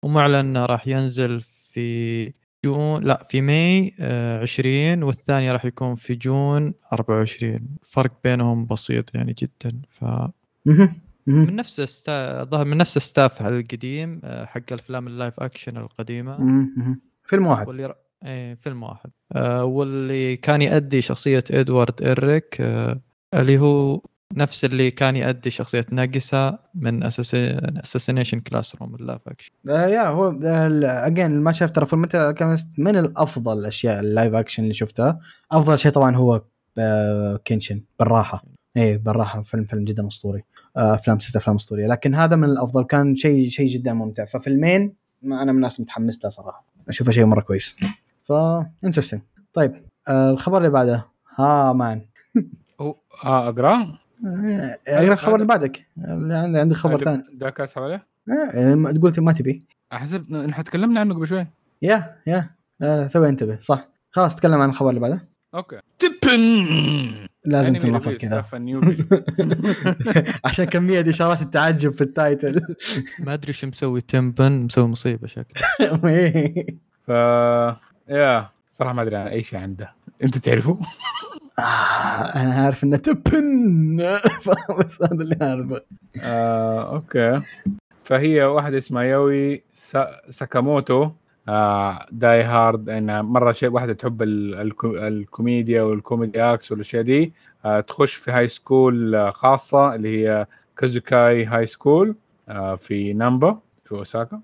[0.04, 1.42] ومعلن راح ينزل
[1.72, 2.34] في
[2.66, 9.16] June لا في May آه، 20 والثاني راح يكون في June 24 فرق بينهم بسيط
[9.16, 10.06] يعني جدا ف
[10.66, 11.07] مهم.
[11.28, 12.44] من نفس ال sta...
[12.44, 16.38] ظهر من نفس ال staff القديم آه، حق الأفلام ال live action القديمة.
[17.24, 17.68] فيلم واحد.
[17.68, 17.94] واللي ر...
[18.26, 19.10] إيه فيلم واحد.
[19.34, 23.02] آه واللي كان يؤدي شخصية إدوارد إيريك آه
[23.34, 24.02] اللي هو
[24.36, 29.52] نفس اللي كان يؤدي شخصية ناجيسا من Assassination Classroom ال live action.
[29.70, 30.40] آه yeah هو
[30.84, 32.08] again ما شفت ترى فيلم
[32.78, 35.20] من الأفضل الأشياء ال live action اللي شفتها.
[35.52, 36.42] أفضل شيء طبعا هو
[36.78, 38.57] آه، كينشن بالراحة.
[38.78, 40.44] إيه بالراحة فيلم فيلم جدا أسطوري.
[40.78, 41.88] آه، أفلام ست أفلام أسطورية.
[41.88, 42.84] لكن هذا من الأفضل.
[42.84, 44.26] كان شيء شيء جدا ممتع.
[44.26, 46.66] ففيلمين ما أنا من الناس متحمس له صراحة.
[46.90, 47.78] أشوفه شيء مرة كويس.
[48.24, 48.32] ف
[48.84, 49.22] interesting
[49.54, 49.74] طيب
[50.08, 51.06] آه، الخبر اللي بعده.
[51.36, 52.02] ها man.
[52.80, 55.86] آه أقرأ؟ آه، أقرأ الخبر اللي بعدك.
[55.98, 57.24] عندي عندي خبر ثاني.
[57.34, 58.08] ده كاسب عليه
[58.54, 59.66] آه، ما- تقول ما تبي.
[59.94, 61.48] أحسب نحن تكلمنا عنه قبل شوي.
[61.82, 62.50] yeah yeah.
[62.82, 63.58] آه، توي انتبه.
[63.60, 63.88] صح.
[64.12, 65.28] خلاص تكلم عن الخبر اللي بعده.
[65.56, 65.80] okay.
[67.48, 68.42] لازم reviews كذا.
[68.42, 69.22] stuff and new video.
[70.46, 72.62] عشان كمية إشارات التعجب في ال title
[73.26, 75.62] ما أدري شو مسوي تبن مسوي مصيبة شكله
[77.08, 77.10] ف
[78.10, 79.94] يا صراحة ما أدري عن أي شيء عنده.
[80.24, 80.80] أنت تعرفه؟
[81.60, 81.62] آه،
[82.36, 83.98] أنا عارف إنه تبن.
[84.80, 85.82] بس هذا اللي أعرفه.
[86.24, 87.42] آه، okay.
[88.04, 90.08] فهي واحدة اسمها يوي سا...
[90.32, 91.12] ساكاموتو.
[91.48, 94.56] آه، die hard إنها مرة شيء واحدة تحب ال...
[94.56, 94.96] الكو...
[94.96, 97.34] الكوميديا وال comedy acts والأشياء دي.
[97.66, 100.48] آه، تخش في high school آه، خاصة اللي هي
[100.78, 102.16] كازوكاي high school
[102.50, 104.42] آه، في نامبا في اوساكا.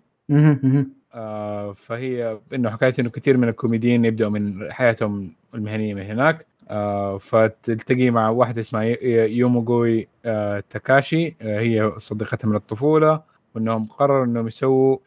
[1.16, 6.46] آه، فهي إنه حكاية إنه كثير من الكوميديين يبدأوا من حياتهم المهنية من هناك.
[6.70, 8.84] آه، فتلتقي مع واحدة اسمها
[9.26, 13.22] يوموغوي آه، تاكاشي آه، هي صديقتها من الطفولة.
[13.56, 14.98] وإنهم قرروا إنهم يسووا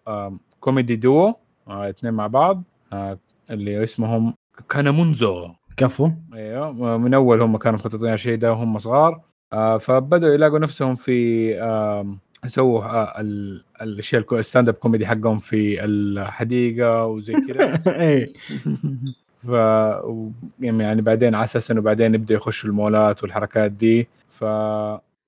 [0.60, 1.36] comedy duo آه،
[1.68, 2.62] اثنين مع بعض.
[2.93, 3.18] آه،
[3.51, 4.34] اللي اسمهم
[4.70, 5.48] كانامونزو.
[5.76, 6.10] كفو.
[6.34, 9.20] أيوه من أول هم كانوا مخططين على الشيء ده وهم صغار.
[9.52, 11.48] آه فبدأوا يلاقوا نفسهم في
[12.47, 18.32] سووا آه ال- الأشياء ال stand up comedy حقهم في الحديقة وزي كذا إيه.
[19.44, 19.51] ف
[20.60, 24.09] يعني بعدين على أساس إنه بعدين يبدأوا يخشوا المولات والحركات دي.
[24.28, 24.43] ف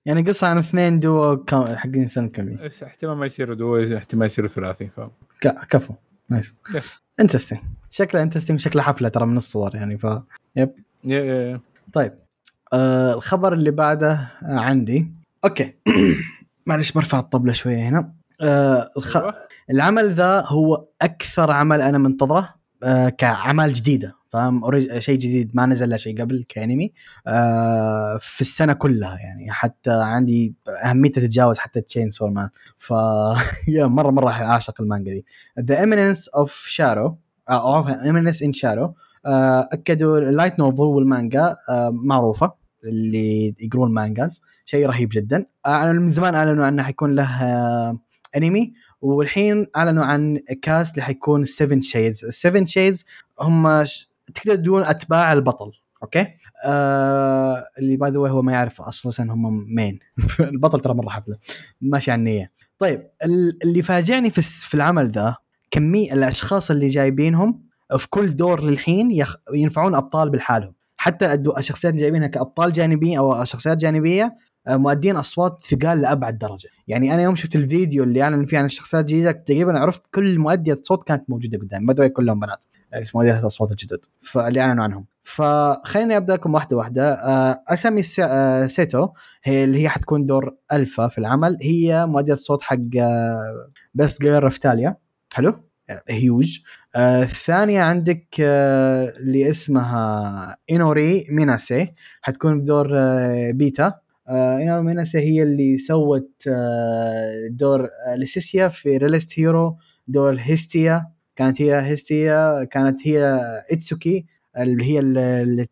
[0.06, 4.86] يعني قصة عن اثنين دو حقين سنة كمية احتمال ما يصيروا دو احتمال يصيروا ثلاثي
[4.86, 5.00] ف
[5.40, 5.94] ك- كفو.
[6.30, 6.54] nice
[7.20, 7.60] interesting
[7.90, 10.04] شكله interesting شكله حفلة ترى من الصور يعني ف
[10.56, 10.66] ي-
[11.04, 11.60] ي-
[11.92, 12.18] طيب.
[12.72, 14.28] آه الخبر اللي بعده آه
[14.60, 15.12] عندي.
[15.44, 15.74] okay.
[16.66, 18.12] معلش برفع الطبلة شوية هنا.
[18.40, 19.16] آه الخ...
[19.16, 19.34] أيوة.
[19.70, 24.14] العمل ذا هو أكثر عمل أنا منتظره آه كاعمال جديدة.
[24.28, 26.92] فاهم شيء جديد ما نزل له شيء قبل كأنمي.
[27.26, 32.92] آه في السنة كلها يعني حتى عندي اهميته تتجاوز حتى تشين سو مان ف
[33.68, 35.24] مره مرة أعشق المانجا دي.
[35.60, 37.18] The Eminence of Shadow
[37.50, 38.94] أو Eminence in Shadow
[39.26, 42.52] أكدوا ال light novel والمانجا آه معروفة
[42.84, 44.42] اللي يقرون mangas.
[44.64, 45.46] شيء رهيب جدا.
[45.66, 47.98] آه من زمان أعلنوا عنه حيكون له آه
[48.36, 48.72] أنمي.
[49.00, 53.04] والحين أعلنوا عن cast اللي حيكون 7 shades ال seven shades
[53.40, 53.84] هم.
[54.34, 55.70] تقدر تقول أتباع البطل
[56.02, 56.26] okay؟
[56.66, 59.98] آه اللي by the way هو ما يعرف أصلا هم مين
[60.40, 61.36] البطل ترى مرة حفلة.
[61.80, 62.52] ماشي على النية.
[62.78, 65.36] طيب ال- اللي فاجعني في في العمل ذا
[65.70, 67.62] كمية الأشخاص اللي جايبينهم
[67.98, 69.24] في كل دور للحين.
[69.54, 70.74] ينفعون أبطال بالحالهم.
[70.98, 71.34] حتى.
[71.58, 76.68] الشخصيات اللي جايبينها كأبطال جانبيه أو شخصيات جانبية آه، مؤدين أصوات ثقال لأبعد درجة.
[76.88, 80.76] يعني أنا يوم شفت الفيديو اللي أعلن فيه عن الشخصيات الجديدة تقريبا عرفت كل مؤدية
[80.82, 81.86] صوت كانت موجودة قدامي.
[81.86, 82.64] بدأوا كلهم بنات.
[83.14, 83.98] مؤديات الأصوات الجدد.
[84.20, 85.06] فاللي أعلنوا عنهم.
[85.22, 87.12] فخليني أبدأ لكم واحدة واحدة.
[87.12, 89.08] آه، أسامي آه، سيتو
[89.44, 91.58] هي اللي هي حتكون دور ألفا في العمل.
[91.62, 92.76] هي مؤدية الصوت حق
[93.94, 94.96] best girl رفتاليا
[95.32, 95.67] حلو؟
[96.08, 96.58] هيوج
[96.96, 101.92] آه، الثانية عندك آه، اللي اسمها إنوري ميناسي
[102.22, 103.94] حتكون بدور آه، بيتا.
[104.28, 109.76] آه، إنوري ميناسي هي اللي سوت آه، دور آه، ليسيسيا في realist hero
[110.08, 111.06] دور هيستيا.
[111.36, 113.40] كانت هي هيستيا كانت هي
[113.72, 114.26] إتسوكي
[114.58, 115.66] اللي هي ال- اللي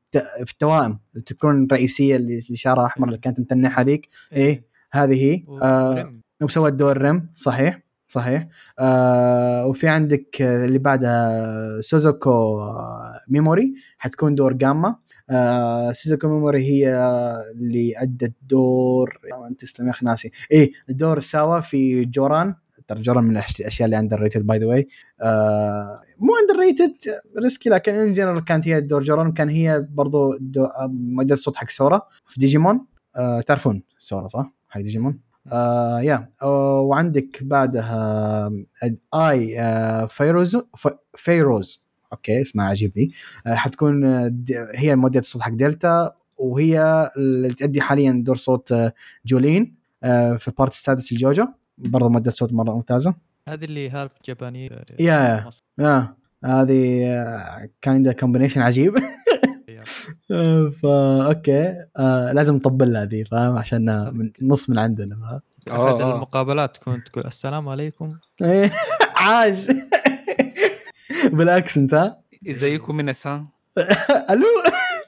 [0.45, 0.99] في التوائم.
[1.15, 4.65] اللي تذكرون الرئيسية اللي شعرها أحمر اللي كانت متنحة هذيك؟ إيه.
[4.93, 5.45] هذه هي.
[5.63, 6.15] آه،.
[6.43, 7.86] وسوت دور ريم صحيح.
[8.07, 14.97] صحيح؟ آه وفي عندك آه، اللي بعدها سوزوكو آه، ميموري حتكون دور جاما.
[15.31, 16.95] آه سوزوكو ميموري هي
[17.55, 20.31] اللي ادت دور يا انت تسلم يا أخي ناسي.
[20.53, 22.55] إيه دور ساوا في جوران.
[22.89, 24.89] ترى جوران من الاشياء اللي underrated by the way
[26.19, 26.95] مو underrated
[27.43, 31.69] risky لكن in general كانت هي دور جوران كان هي برضو آه، مؤدية الصوت حق
[31.71, 32.01] سورا.
[32.27, 32.87] في ديجيمون.
[33.17, 35.26] آه تعرفون سورا صح؟ حق ديجيمون.
[35.53, 37.97] آه yeah آه وعندك بعدها
[38.83, 40.57] آه، آي آه فيروز
[41.15, 41.87] فيروز.
[42.13, 43.11] okay اسمها عجيب ذي
[43.47, 44.05] آه حتكون
[44.75, 48.75] هي مؤدية الصوت حق دلتا وهي اللي تأدي حاليا دور صوت
[49.27, 49.75] جولين
[50.05, 51.47] آه في ال part السادس الجوجو.
[51.79, 53.15] برضه مؤدية صوت مرة ممتازة.
[53.49, 54.67] هذه اللي half جاباني
[55.01, 55.51] yeah.
[55.79, 56.05] yeah
[56.45, 57.07] هذه
[57.83, 58.95] kinda combination عجيب.
[60.83, 61.75] فا okay.
[61.99, 65.41] آه لازم نطبل لها ذي فاهم؟ عشان من نص من عندنا فاهم؟
[65.79, 66.15] آه، أحد آه.
[66.15, 68.17] المقابلات تكون تقول السلام عليكم.
[68.43, 68.71] إيه،
[69.17, 69.67] عاش.
[71.33, 72.21] بالأكسنت ها؟
[72.51, 73.47] إزيكم من السان
[74.31, 74.47] ألو.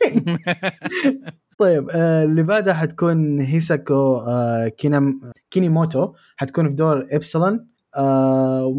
[1.59, 4.68] طيب آه اللي بعدها حتكون هيساكو آه
[5.51, 6.12] كينيموتو.
[6.36, 7.52] حتكون في دور إبسلون.
[7.55, 7.66] آه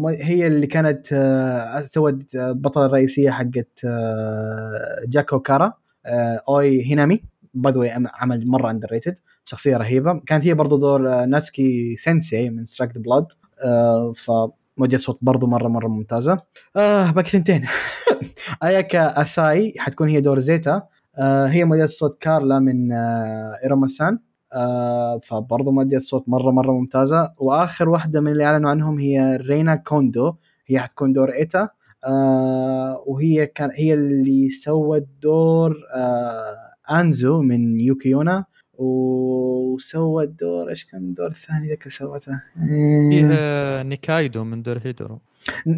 [0.08, 5.72] هي اللي كانت آه سوت آه، البطله الرئيسيه حقت آه جاكو كارا
[6.06, 7.22] آه أوي هينامي.
[7.54, 10.20] باي ذا عمل مرة اندر ريتد شخصية رهيبة.
[10.26, 13.26] كانت هي برضو دور آه ناتسكي سينسي من Strike the Blood
[13.64, 16.38] آه فمؤدية صوت برضو مرة مرة ممتازة.
[16.76, 17.66] آه باقي ثنتين.
[18.62, 20.82] آياكا أساي حتكون هي دور زيتا.
[21.18, 24.18] آه هي مؤدية صوت كارلا من آه ايروماسان
[24.52, 27.32] آه فبرضه مؤدية صوت مرة مرة ممتازة.
[27.38, 30.34] وآخر واحدة من اللي أعلنوا عنهم هي رينا كوندو.
[30.66, 31.68] هي حتكون دور إيتا.
[32.04, 36.56] آه وهي كان هي اللي سوت دور آه
[36.90, 38.44] أنزو من يوكيونا.
[38.78, 43.28] وسوت دور إيش كان الدور الثاني ذاك اللي سوته؟ إيه.
[43.28, 45.20] فيه نيكايدو من دور هيدرو.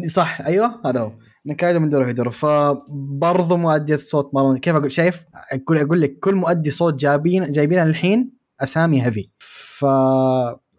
[0.07, 1.11] صح أيوه هذا هو.
[1.45, 2.31] نكايدو من دور هيدرو.
[2.31, 7.83] فبرضه مؤدية الصوت مره كيف أقول؟ شايف؟ أقول أقول لك كل مؤدي صوت جايبين جايبين
[7.83, 9.85] الحين أسامي heavy ف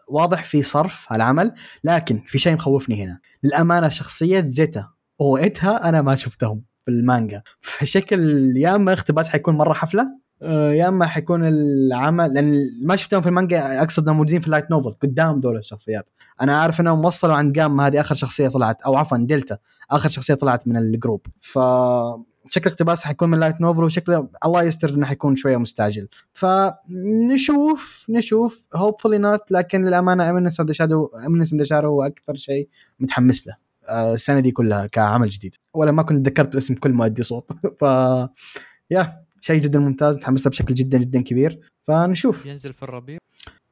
[0.08, 1.52] واضح في صرف العمل
[1.84, 3.20] لكن في شيء مخوفني هنا.
[3.42, 4.88] للأمانة شخصية زيتا
[5.18, 7.42] وايتها أنا ما شفتهم في المانجا.
[7.60, 13.20] فشكل يا أما اقتباس حيكون مرة حفلة آه، يا أما حيكون العمل لأن ما شفتهم
[13.22, 16.10] في المانجا أقصد انهم موجودين في ال light novel قدام دول الشخصيات.
[16.40, 19.58] أنا عارف إنهم وصلوا عند جاما هذه آخر شخصية طلعت أو عفوا دلتا
[19.90, 21.26] آخر شخصية طلعت من ال group.
[21.40, 21.58] ف
[22.48, 26.08] شكل اقتباس حيكون من light novel وشكله الله يستر إنه حيكون شوية مستعجل.
[26.32, 32.68] فنشوف نشوف hopefully not لكن للأمانة Eminence in Shadow Eminence in Shadow هو أكثر شيء
[33.00, 33.56] متحمس له.
[33.88, 35.54] آه، السنة دي كلها كعمل جديد.
[35.74, 37.52] ولا ما كنت ذكرت اسم كل مؤدي صوت.
[37.80, 37.82] ف
[38.90, 41.60] يا شيء جدا ممتاز متحمس له بشكل جدا جدا كبير.
[41.82, 42.46] فنشوف.
[42.46, 43.18] ينزل في الربيع؟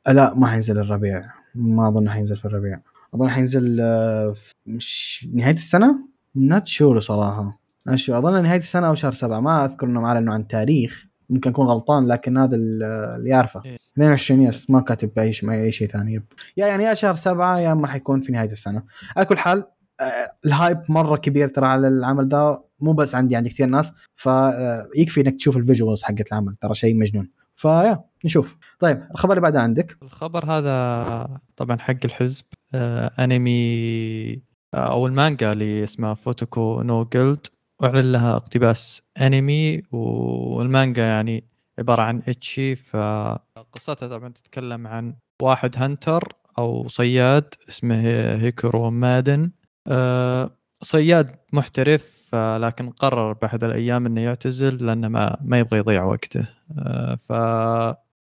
[0.09, 1.31] لا ما حينزل الربيع.
[1.55, 2.81] ما أظن حينزل في الربيع.
[3.15, 7.62] أظن حينزل آه، في نهاية السنة؟ not sure صراحة.
[7.89, 11.07] أشو أظن نهاية السنة أو شهر سبعة ما أذكر إنهم أعلنوا عن تاريخ.
[11.31, 12.83] ممكن أكون غلطان لكن هذا ال-
[13.17, 13.63] اللي يعرفه.
[13.65, 13.77] إيه.
[13.93, 16.15] 22 yes ما كاتب اي شيء أي شيء ثاني.
[16.15, 16.25] yep.
[16.57, 18.83] yeah يعني يا شهر سبعة يا اما حيكون في نهاية السنة.
[19.17, 19.65] على كل حال
[20.01, 20.05] آه،
[20.47, 22.65] ال hype مرة كبير ترى على العمل ده.
[22.81, 23.93] مو بس عندي عند كثير ناس.
[24.15, 26.57] فيكفي إنك تشوف ال visuals حقت العمل.
[26.57, 27.31] ترى شيء مجنون.
[27.55, 28.59] ف yeah نشوف.
[28.79, 32.45] طيب الخبر اللي بعده عندك؟ الخبر هذا طبعا حق الحزب.
[32.75, 34.33] آه أنمي
[34.75, 37.47] آه أو المانجا اللي اسمها فوتوكو نو جلد
[37.85, 41.45] اعلن لها اقتباس أنمي والمانجا يعني
[41.79, 48.01] عبارة عن إتشي فقصتها طبعا تتكلم عن واحد هنتر أو صياد اسمه
[48.37, 49.51] هيكورو مادن.
[49.89, 50.51] آه
[50.83, 56.49] صياد محترف لكن قرر باحد الأيام إنه يعتزل لأنه ما ما يبغى يضيع وقته.
[56.79, 57.33] آه، ف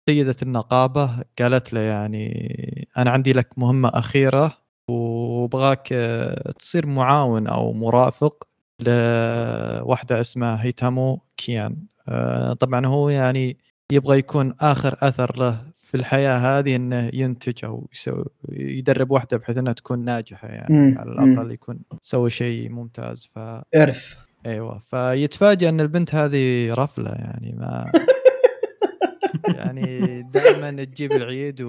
[0.08, 4.52] سيدة النقابة قالت له يعني أنا عندي لك مهمة أخيرة
[4.90, 8.48] وبغاك آه، تصير معاون أو مرافق
[8.80, 11.76] لواحدة اسمها هيتامو كيان
[12.08, 13.56] آه، طبعا هو يعني
[13.92, 19.58] يبغى يكون آخر أثر له في الحياة هذه إنه ينتج أو يسوي يدرب واحدة بحيث
[19.58, 21.12] إنها تكون ناجحة يعني مم، على.
[21.12, 23.38] الأقل يكون سوى شيء ممتاز ف
[23.76, 24.14] إرث
[24.46, 27.92] أيوه فيتفاجئ إن البنت هذه رفلة يعني ما
[29.58, 31.62] يعني دائما تجيب العيد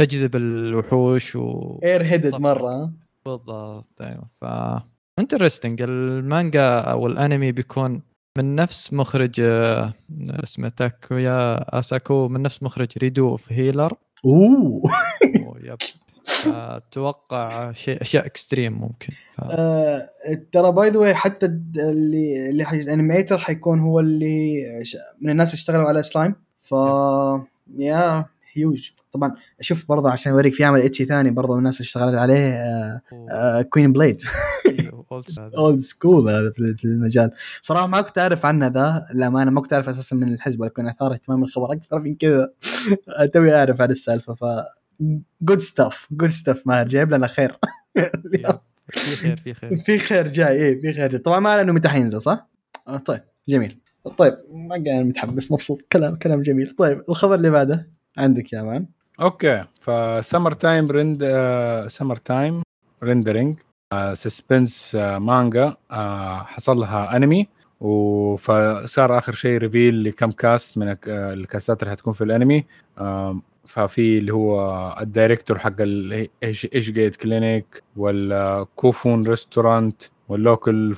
[0.00, 2.34] وتجذب الوحوش و اير هيدد.
[2.34, 2.92] مرة؟
[3.26, 4.44] بالضبط أيوه ف
[5.22, 8.02] انترستنج المانجا أو الأنمي بيكون
[8.38, 13.94] من نفس مخرج آه، اسمه تاكويا أساكو من نفس مخرج ريدو اوف هيلر
[14.24, 14.82] أوه.
[15.64, 15.76] يب.
[16.46, 19.12] أتوقع شيء أشياء اكستريم ممكن.
[19.32, 19.40] ف...
[19.40, 20.08] آه،
[20.52, 22.80] ترى باي ذا حتى اللي اللي حي...
[22.80, 24.62] الانيميتر حيكون هو اللي.
[25.20, 26.74] من الناس اللي اشتغلوا على سلايم ف
[27.78, 32.16] يا هيوج طبعا شوف برضه عشان أوريك في عمل إتشي ثاني برضه الناس اللي اشتغلت
[32.16, 34.20] عليه كوين بليد
[35.58, 36.52] اولد سكول هذا.
[36.52, 37.30] في المجال.
[37.60, 40.86] صراحة ما كنت أعرف عنه ذا للأمانة ما كنت أعرف أساسا من الحزب ولا كنت
[40.86, 42.52] أثار اهتمام الخبر أكثر من كذا.
[43.34, 44.44] توي أعرف عن السالفة ف
[45.42, 47.52] good stuff good stuff ماهر جايب لنا خير.
[48.88, 49.76] في خير في خير.
[49.76, 51.18] في خير جاي إيه في خير جاي.
[51.18, 52.50] طبعا ما اعلنوا متى حينزل صح؟
[52.88, 53.80] آه طيب جميل.
[54.16, 55.80] طيب ما قاعد متحمس مبسوط.
[55.92, 56.74] كلام كلام جميل.
[56.78, 57.91] طيب الخبر اللي بعده.
[58.18, 58.86] عندك يا man.
[59.20, 61.24] okay ف Summer Time Rend
[61.88, 62.62] Summer Time
[63.02, 63.58] Rendering
[64.14, 67.48] suspense مانجا آه، حصل لها انمي
[67.80, 72.64] وفصار آخر شيء reveal لكم cast من آه، ال cast ات اللي حتكون في الانمي.
[73.66, 80.02] ففي اللي هو ال director حق إيش إيش جيت clinic والكوفون restaurant
[80.32, 80.94] وال local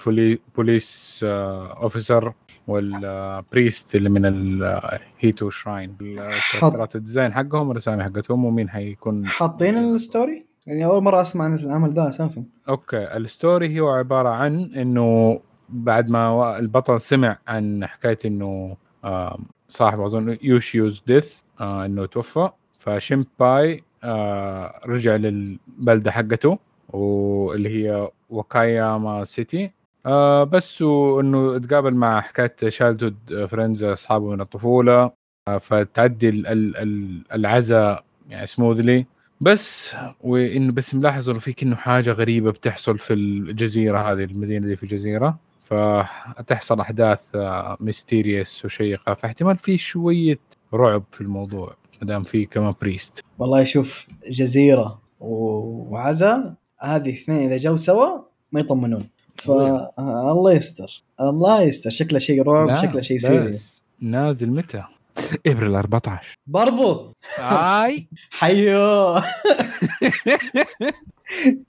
[0.57, 2.33] police officer
[2.67, 8.69] وال priest اللي من الهيتو shrine ال character ات ال design حقهم والاسامي حقتهم ومين
[8.71, 12.45] حيكون؟ حاطين ال story؟ يعني أول مرة أسمع عن العمل ده أساسا.
[12.69, 19.45] okay ال story هو عبارة عن إنه بعد ما البطل سمع عن حكاية إنه آم،
[19.69, 22.49] صاحب أظن يوشيوز ديث إنه توفى
[22.79, 26.59] فشيمباي آه، رجع للبلدة حقته.
[26.95, 29.71] واللي هي وكاياما سيتي.
[30.07, 33.17] آه بس وانه تقابل مع حكاية شالدود
[33.51, 35.11] فريندز أصحابه من الطفولة.
[35.49, 39.07] آه فتعدي ال- ال- ال- العزاء يعني سموذلي
[39.41, 44.77] بس وانه بس ملاحظ إنه في كأنه حاجة غريبة بتحصل في الجزيرة هذه المدينة دي
[44.77, 45.39] في الجزيرة.
[45.65, 47.31] فتحصل أحداث
[47.81, 49.15] mysterious وشيقة.
[49.15, 50.39] فاحتمال في شوية
[50.75, 56.55] رعب في الموضوع ما دام في كمان priest والله شوف جزيرة وعزا
[56.85, 58.21] هذه اثنين إذا جو سوا
[58.53, 59.09] ما يطمنون.
[59.37, 61.03] فالله يستر.
[61.21, 61.91] الله يستر.
[61.91, 63.83] شكله شيء رعب شكله شيء serious.
[64.01, 64.85] نازل متى؟
[65.47, 68.09] إبريل 14 برضو؟ آي.
[68.39, 69.21] حيو.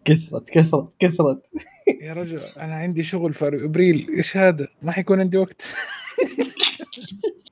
[0.05, 1.47] كثرت كثرت كثرت.
[2.01, 4.07] يا رجل أنا عندي شغل في إبريل.
[4.17, 5.61] إيش هذا؟ ما حيكون عندي وقت.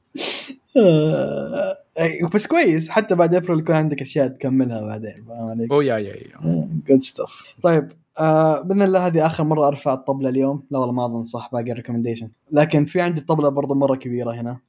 [2.34, 6.16] بس كويس حتى بعد ابريل يكون عندك أشياء تكملها بعدين فاهم عليك؟ oh yeah yeah
[6.16, 6.68] yeah.
[6.88, 10.64] good stuff طيب آه بإذن الله هذه آخر مرة أرفع الطبلة اليوم.
[10.72, 14.32] لا والله ما اظن صح باقي ال recommendation لكن في عندي طبله برضو مرة كبيرة
[14.32, 14.60] هنا.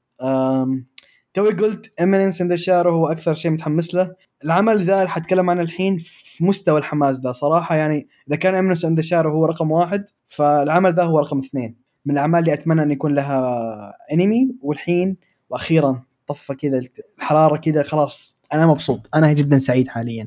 [1.35, 4.15] توي قلت Eminence in Shadow هو أكثر شيء متحمس له.
[4.45, 8.85] العمل ذا اللي حتكلم عنه الحين في مستوى الحماس ذا صراحة يعني إذا كان Eminence
[8.85, 11.77] in Shadow هو رقم واحد فالعمل ذا هو رقم اثنين.
[12.07, 15.17] من الأعمال اللي أتمنى أن يكون لها انمي والحين
[15.51, 16.83] وأخيرا طفى كذا
[17.19, 19.09] الحرارة كذا خلاص أنا مبسوط.
[19.15, 20.27] أنا جدا سعيد حاليا.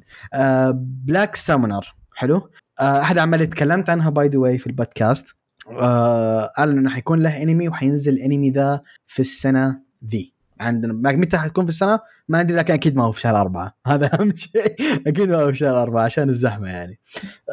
[0.73, 2.49] Black Summoner حلو.
[2.80, 5.35] آه، أحد الاعمال تكلمت عنها by the way في البودكاست.
[5.72, 10.34] آه، أعلن إنه حيكون له انمي وحينزل الانمي ذا في السنة ذي.
[10.60, 11.99] عندنا متى حتكون في السنة؟
[12.30, 13.77] ما أدري لكن أكيد ما هو في شهر أربعة.
[13.88, 14.76] هذا أهم شيء.
[15.07, 16.99] أكيد ما هو في شهر أربعة عشان الزحمة يعني.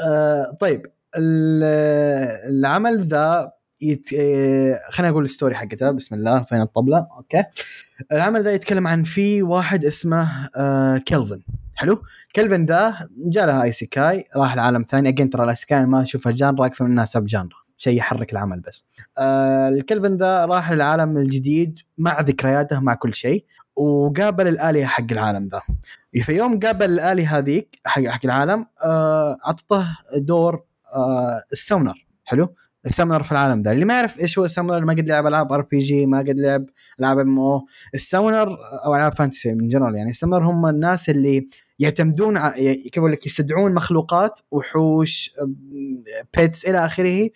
[0.07, 0.87] آه، طيب.
[1.17, 1.63] ال-
[2.59, 4.07] العمل ذا يت...
[4.19, 5.91] آه، خلينا نقول ال story حقتها.
[5.91, 7.45] بسم الله فين الطبلة؟ okay.
[8.13, 11.43] العمل ذا يتكلم عن في واحد اسمه آه كيلفن.
[11.75, 12.03] حلو؟
[12.33, 15.09] كيلفن ذا جاء لها isekai راح لعالم ثاني.
[15.09, 17.57] again ترى ال isekai ما اشوفها genre أكثر من إنها sub genre.
[17.77, 18.87] شيء يحرك العمل بس.
[19.19, 23.45] آه الكلفن ذا راح للعالم الجديد مع ذكرياته مع كل شيء
[23.77, 25.63] وقابل الآلهة حق العالم ذا.
[26.23, 29.37] في يوم قابل الآلهة هذيك حق حق العالم آه
[30.17, 30.65] دور
[30.95, 32.07] آه ال summoner.
[32.25, 32.55] حلو؟
[32.87, 35.27] ال summoner في العالم ذا اللي ما يعرف إيش هو ال summoner ما قد لعب
[35.27, 36.67] ألعاب RPG ما قد لعب
[37.01, 40.11] ألعاب MMO ال summoner أو ألعاب fantasy in general يعني.
[40.11, 41.49] ال summoner هم الناس اللي
[41.79, 45.31] يعتمدون كيف أقول لك يستدعون مخلوقات وحوش
[46.37, 47.29] pets إلى آخره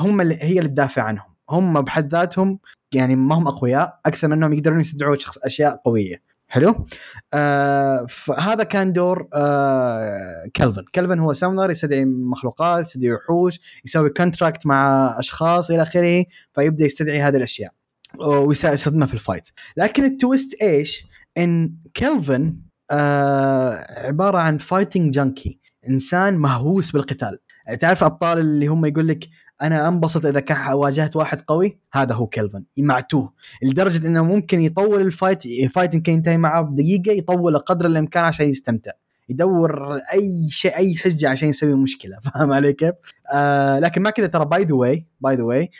[0.00, 1.34] هم اللي هي اللي تدافع عنهم.
[1.50, 2.58] هم بحد ذاتهم
[2.94, 6.27] يعني ما هم أقوياء أكثر من انهم يقدرون يستدعوا شخص أشياء قوية.
[6.50, 6.86] حلو.
[7.34, 10.84] آه فهذا كان دور آه كلفن.
[10.94, 17.22] كلفن هو summoner يستدعي مخلوقات يستدعي وحوش يسوي contract مع أشخاص إلى آخره فيبدأ يستدعي
[17.22, 17.72] هذه الأشياء
[18.20, 21.06] ويستخدمها في ال fight لكن ال twist إيش؟
[21.38, 22.56] إن كلفن
[22.90, 27.38] آه عبارة عن fighting junkie إنسان مهووس بالقتال.
[27.80, 29.28] تعرف أبطال اللي هم يقول لك
[29.62, 33.32] أنا أنبسط إذا كان واجهت واحد قوي هذا هو كلفن معتوه
[33.62, 35.42] لدرجة إنه ممكن يطول ال fight
[35.74, 38.92] fight يمكن ينتهي معه بدقيقة يطول قدر الإمكان عشان يستمتع.
[39.28, 42.18] يدور أي شيء أي حجة عشان يسوي مشكلة.
[42.24, 42.94] فاهم علي كيف؟
[43.32, 45.70] آه لكن ما كذا ترى by the way by the way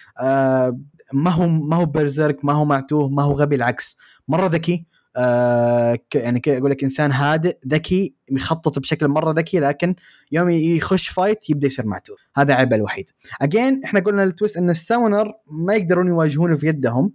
[1.12, 3.96] ما هو ما هو berserk ما هو معتوه ما هو غبي العكس.
[4.28, 4.86] مرة ذكي
[5.18, 9.94] آه يعني أقول لك إنسان هادئ ذكي يخطط بشكل مرة ذكي لكن
[10.32, 12.16] يوم يخش fight يبدأ يصير معتوه.
[12.36, 13.10] هذا عيبه الوحيد.
[13.42, 17.12] again إحنا قلنا ال twist إن ال summoner ما يقدرون يواجهونه في يدهم.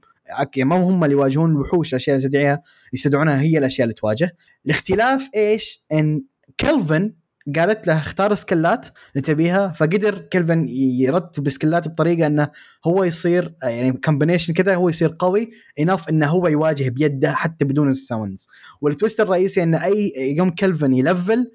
[0.57, 2.61] ما هم اللي يواجهون الوحوش أشياء يستدعيها
[2.93, 4.35] يستدعونها هي الأشياء اللي تواجه.
[4.65, 6.21] الاختلاف إيش؟ إن
[6.59, 7.13] كلفن
[7.55, 12.49] قالت له اختار skill ات اللي تبيها فقدر كلفن يرتب skill ات بطريقة إنه
[12.85, 17.89] هو يصير يعني combination كذا هو يصير قوي enough إنه هو يواجه بيده حتى بدون
[17.89, 18.47] ال summons
[18.81, 21.51] وال twist الرئيسي إن أي يوم كلفن يلفل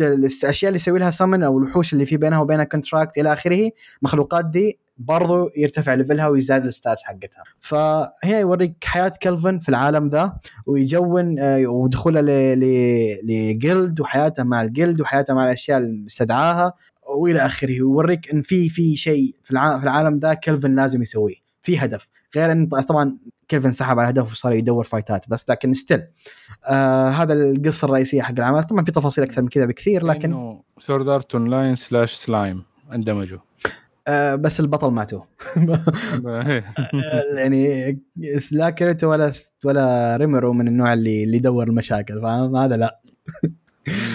[0.00, 3.70] الاشياء اللي يسوي لها سمن أو الوحوش اللي في بينها وبينها contract إلى آخره
[4.02, 7.42] مخلوقات دي برضو يرتفع level ها ويزداد ال stats حقتها.
[7.60, 12.20] فهنا يوريك حياة كلفن في العالم ذا ويجون آه، ودخوله
[13.22, 16.72] لل guild وحياته مع ال guild وحياته مع الأشياء اللي استدعاها
[17.16, 17.82] وإلى آخره.
[17.82, 21.34] ويوريك إن في في شيء في الع- في العالم ذا كلفن لازم يسويه.
[21.62, 22.08] في هدف.
[22.36, 23.16] غير إن طبعا
[23.50, 26.02] كلفن سحب على هدف وصار يدور fight ات بس لكن still
[26.66, 28.64] آه هذا القصة الرئيسية حق العمل.
[28.64, 32.62] طبعا في تفاصيل أكثر من كذا بكثير لكن Sword Art Online slash slime
[32.92, 33.38] اندمجوا
[34.08, 35.20] آه بس البطل معتوه.
[37.38, 37.92] يعني
[38.52, 39.32] لا كيريتو ولا
[39.64, 43.00] ولا ريمورو من النوع اللي اللي يدور المشاكل فاهم هذا لا.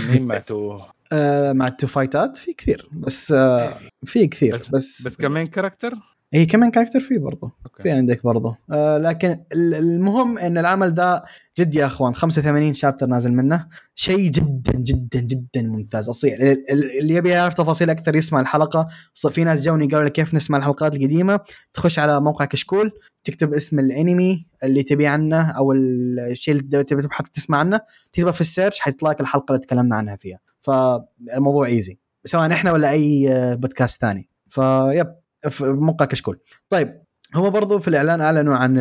[0.10, 3.74] مين معتوه آه معتوه fight ات في كثير بس آه
[4.06, 5.93] في كثير بس- بس كمان character
[6.34, 7.84] هي كمان كاركتر في برضه okay.
[7.84, 11.23] في عندك برضه آه لكن ال- المهم إن العمل ذا
[11.60, 13.68] جد يا إخوان 85 chapter نازل منه.
[13.95, 16.10] شيء جدا جدا جدا ممتاز.
[16.10, 18.88] اصيل ال- ال- اللي يبي يعرف تفاصيل أكثر يسمع الحلقة.
[19.30, 21.39] في ناس جوني قالوا لي كيف نسمع الحلقات القديمة.
[21.73, 22.91] تخش على موقع كشكول
[23.23, 27.80] تكتب اسم الانمي اللي تبي عنه أو الشيء اللي تبي تبحث تسمع عنه.
[28.14, 30.39] تكتبه في ال search حيطلع لك الحلقة اللي تكلمنا عنها فيها.
[30.61, 34.30] فالموضوع easy سواء إحنا ولا أي آه، بودكاست ثاني.
[34.49, 35.22] فيب.
[35.49, 36.40] في موقع كشكول.
[36.70, 37.03] طيب
[37.36, 38.78] هو برضو في الإعلان أعلنوا عن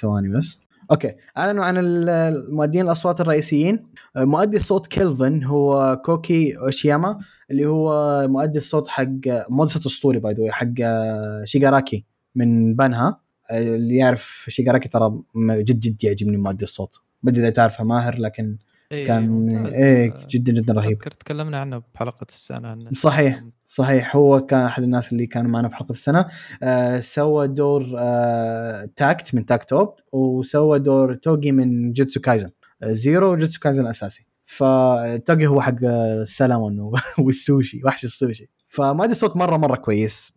[0.00, 0.58] ثواني بس.
[0.90, 3.82] okay أعلنوا عن ال- المؤدين الأصوات الرئيسيين.
[4.16, 7.18] مؤدي الصوت كيلفن هو كوكي أوشياما
[7.50, 7.92] اللي هو
[8.28, 9.04] مؤدي الصوت حق
[9.48, 13.20] مؤدي اسطوري by the حق آه، شيغاراكي من BNHA.
[13.50, 16.94] آه، اللي يعرف شيغاراكي ترى جد جد يعجبني مؤدي الصوت.
[17.28, 18.58] أدري إذا تعرفه ماهر لكن
[18.92, 19.48] إيه، كان.
[19.66, 20.98] إيه آه، جدا جدا رهيب.
[20.98, 23.44] تكلمنا عنه بحلقة السنة صحيح.
[23.64, 24.16] صحيح.
[24.16, 26.26] هو كان أحد الناس اللي كانوا معنا في حلقه السنة.
[26.62, 32.48] آه سوى دور آه تاكت من تاكت أوب وسوى دور توجي من جوجيتسو كايزن.
[32.82, 34.26] آه زيرو وجوجيتسو كايزن الأساسي.
[34.44, 38.48] فتوجي هو حق آه، السلمون والسوشي وحش السوشي.
[38.68, 40.32] فمؤدي الصوت مرة مرة كويس.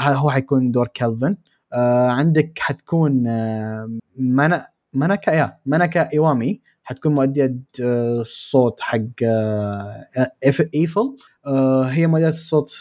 [0.00, 1.36] هو حيكون دور كالفن.
[1.72, 6.60] آه عندك حتكون آه منا مناكا يا مناكا إيوامي.
[6.88, 10.06] حتكون مؤدية آه، الصوت حق آه،
[10.46, 12.72] إيف- ايفل آه، هي مؤدية الصوت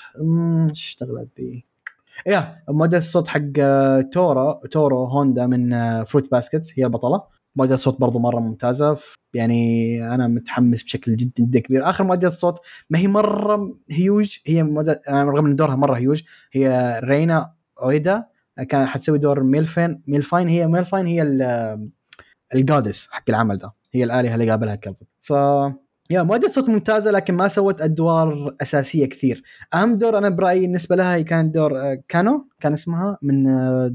[0.71, 1.65] اشتغلت بي
[2.27, 4.01] يا مؤدية الصوت حق آه،
[4.71, 7.23] تورو هوندا من آه، Fruits Basket هي البطلة.
[7.55, 8.95] مؤدية الصوت برضو مرة ممتازة.
[9.33, 11.89] يعني أنا متحمس بشكل جدا جدا كبير.
[11.89, 12.59] آخر مؤدية الصوت
[12.89, 18.25] ما هي مرة هيوج هي مؤدية آه، رغم أن دورها مرة هيوج هي رينا أويدا.
[18.59, 21.89] آه، كانت حتسوي دور ميلفين ميلفاين هي ميلفاين هي ال-
[22.55, 23.71] ال goddess حق العمل ده.
[23.95, 25.33] هي الآلهة اللي قابلها كلفن ف
[26.09, 29.43] يا مؤدية صوت ممتازة لكن ما سوت أدوار أساسية كثير.
[29.73, 33.45] أهم دور أنا برأيي بالنسبة لها هي كان دور آه، كانو كان اسمها من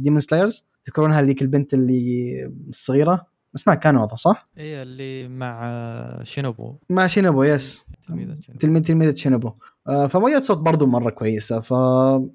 [0.03, 6.23] Demon Slayers تذكرونها هذيك البنت اللي الصغيرة؟ اسمها كانو هذا صح؟ هي اللي مع آه،
[6.23, 6.77] شينوبو.
[6.91, 7.87] مع شينوبو yes
[8.61, 9.53] تلميذة تلميذة شينوبو.
[9.89, 11.61] آه، فمؤدية صوت برضو مرة كويسة.
[11.61, 11.71] ف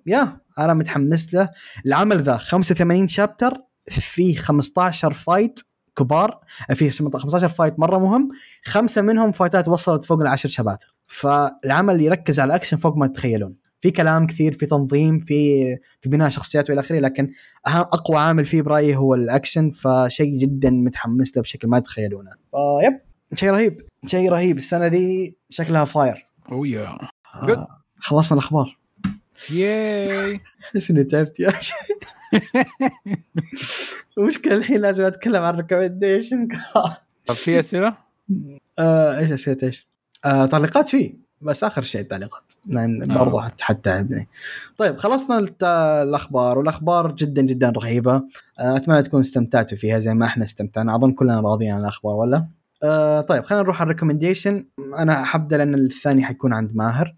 [0.07, 1.49] yeah أنا متحمس له.
[1.85, 5.59] العمل ذا 85 chapter في 15 fight
[5.97, 6.39] كبار
[6.73, 8.29] في 15 fight مرة مهم.
[8.65, 10.95] خمسة منهم fight ات وصلت فوق العشر شباتر.
[11.07, 13.55] فالعمل يركز على الاكشن فوق ما تتخيلون.
[13.79, 15.61] في كلام كثير في تنظيم في
[16.01, 17.31] في بناء شخصيات وإلى آخره لكن
[17.67, 22.31] أهم أقوى عامل فيه برأيي هو الاكشن فشيء جدا متحمس له بشكل ما تتخيلونه.
[22.51, 22.99] ف yep
[23.33, 23.81] شيء رهيب.
[24.07, 24.57] شيء رهيب.
[24.57, 26.97] السنة دي شكلها fire oh yeah
[27.35, 28.77] آه خلصنا الأخبار.
[29.53, 31.49] yay احس اني تعبت yeah
[34.17, 36.47] المشكلة الحين لازم أتكلم عن recommendation
[37.25, 37.97] طب في أسئلة؟
[38.79, 39.87] آه إيش أسئلة إيش؟
[40.25, 43.23] آه تعليقات فيه بس آخر شيء التعليقات لأن آه.
[43.23, 44.27] برضو حت- حتتعبني.
[44.77, 45.47] طيب خلصنا
[46.03, 48.15] الأخبار والأخبار جدا جدا رهيبة
[48.59, 52.47] آه أتمنى تكونوا استمتعتوا فيها زي ما إحنا استمتعنا أظن كلنا راضيين عن الأخبار ولا؟
[52.83, 54.65] آه طيب خلينا نروح على ال recommendation
[54.99, 57.15] أنا حبدا لأن الثاني حيكون عند ماهر.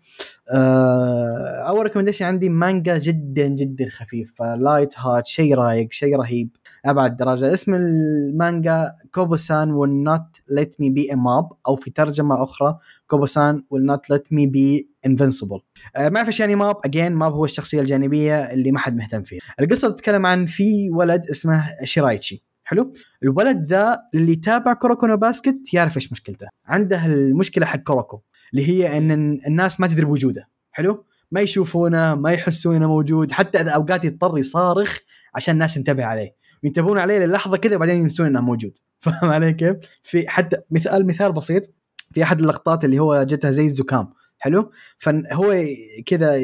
[0.53, 6.49] آه أول recommendation عندي مانجا جدا جدا خفيف light heart شيء رايق شيء رهيب
[6.85, 7.53] أبعد درجة.
[7.53, 9.69] اسم المانجا كوبوسان
[10.07, 14.83] won't let me be a mob أو في ترجمة أخرى كوبوسان won't let me be
[15.09, 15.61] invisible.
[15.95, 19.23] آه ما اعرف إيش يعني mob again mob هو الشخصية الجانبية اللي ما حد مهتم
[19.23, 19.41] فيها.
[19.59, 22.43] القصة تتكلم عن في ولد اسمه شيرايشي.
[22.63, 22.93] حلو؟
[23.23, 26.47] الولد ذا اللي يتابع كوروكو باسكت يعرف إيش مشكلته.
[26.65, 28.21] عنده المشكلة حق كوروكو.
[28.51, 29.11] اللي هي إن
[29.47, 30.49] الناس ما تدري بوجوده.
[30.71, 33.31] حلو؟ ما يشوفونه ما يحسون إنه موجود.
[33.31, 34.99] حتى إذا أوقات يضطر يصارخ
[35.35, 36.35] عشان الناس تنتبه عليه.
[36.63, 38.77] وينتبهون عليه للحظة كذا وبعدين ينسون إنه موجود.
[39.03, 41.73] فاهم علي كيف؟ في حتى مثال مثال بسيط.
[42.11, 44.13] في أحد اللقطات اللي هو جتها زي الزكام.
[44.37, 45.65] حلو؟ فهو
[46.05, 46.39] كذا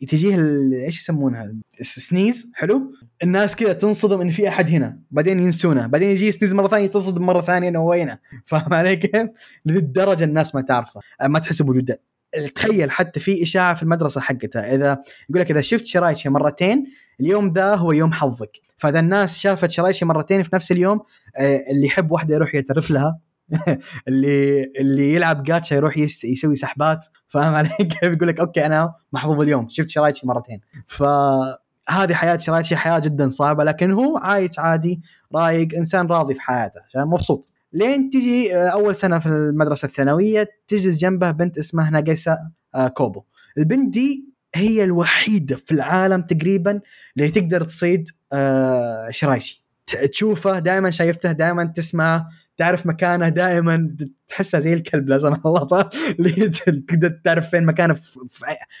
[0.00, 0.36] تجيه
[0.86, 2.92] إيش يسمونها؟ ال sneeze حلو؟
[3.22, 4.98] الناس كذا تنصدم إن في أحد هنا.
[5.10, 5.86] بعدين ينسونه.
[5.86, 9.28] بعدين يجي ي sneeze مرة ثانية تصدم مرة ثانية إنه هنا فاهم علي كيف؟
[9.66, 11.00] لذي الدرجه الناس ما تعرفه.
[11.22, 12.00] ما تحس بوجوده.
[12.54, 16.84] تخيل حتى في إشاعة في المدرسة حقتها إذا يقول لك إذا شفت شرايشي مرتين
[17.20, 18.50] اليوم ذا هو يوم حظك.
[18.76, 21.00] فإذا الناس شافت شرايشي مرتين في نفس اليوم
[21.36, 23.18] آه، اللي يحب واحدة يروح يعترف لها.
[24.08, 27.68] اللي اللي يلعب جاتشا يروح يس يسوي سحبات فاهم علي؟
[28.00, 30.60] كيف يقول لك okay أنا محظوظ اليوم شفت شرايشي مرتين.
[30.86, 35.00] فهذه حياة شرايشي حياة جدا صعبة لكن هو عايش عادي
[35.34, 37.48] رايق إنسان راضي في حياته مبسوط.
[37.72, 43.22] لين تجي آه، أول سنة في المدرسة الثانوية تجلس جنبه بنت اسمها ناجيسا آه، كوبو.
[43.58, 46.80] البنت دي هي الوحيدة في العالم تقريبا
[47.16, 53.96] اللي تقدر تصيد آه، شرايشي تشوفه دائما شايفته دائما تسمعه تعرف مكانه دائما
[54.26, 56.48] تحسه زي الكلب لا سمح الله؟ اللي
[56.88, 57.96] تقدر تعرف فين مكانه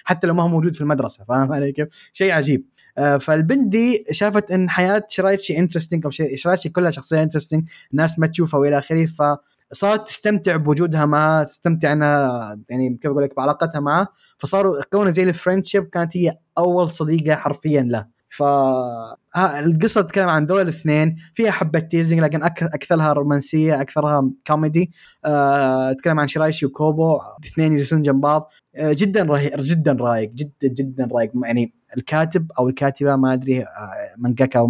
[0.04, 2.66] حتى لو ما هو موجود في المدرسة فاهم علي كيف؟ شيء عجيب
[2.98, 8.18] آه، فالبنت دي شافت إن حياة شرايشي interesting أو شي- شرايشي كلها شخصية interesting الناس
[8.18, 13.80] ما تشوفها وإلى آخره فصارت تستمتع بوجودها معاه تستمتع إنها يعني كيف أقول لك بعلاقتها
[13.80, 14.06] معاه
[14.38, 20.28] فصاروا كونه زي ال friendship كانت هي أول صديقة حرفيا له ف ها- القصة تتكلم
[20.28, 24.90] عن دول الاثنين فيها حبة teasing لكن أكثرها رومانسية أكثرها كوميدي
[25.24, 28.52] آه، تتكلم عن شرايشي وكوبو الاثنين يجلسون جنب بعض.
[28.76, 33.66] آه، جدا رهيب جدا رايق جدا جدا رايق يعني الكاتب أو الكاتبة ما أدري آه،
[34.18, 34.68] مانجاكا أو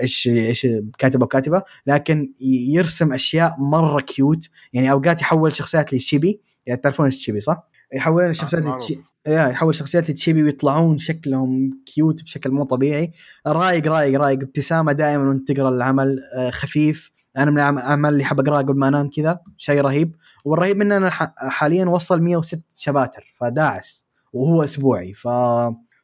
[0.00, 0.66] إيش إيش
[0.98, 2.32] كاتب أو كاتبة لكن
[2.74, 6.40] يرسم أشياء مرة cute يعني أوقات يحول شخصيات ل chibi.
[6.66, 8.82] يعني تعرفون ال chibi صح؟ يحولون الشخصيات معروف.
[9.26, 13.12] yeah يحول شخصيات ل chibi ويطلعون شكلهم cute بشكل مو طبيعي.
[13.46, 14.38] رايق رايق رايق.
[14.42, 17.10] ابتسامة دائما وانت تقرأ العمل آه، خفيف.
[17.36, 20.16] أنا من الاعمال اللي حاب اقراها قبل ما أنام كذا شيء رهيب.
[20.44, 24.06] والرهيب منه أنا حاليا وصل 106 شباتر فداعس.
[24.32, 25.28] وهو أسبوعي ف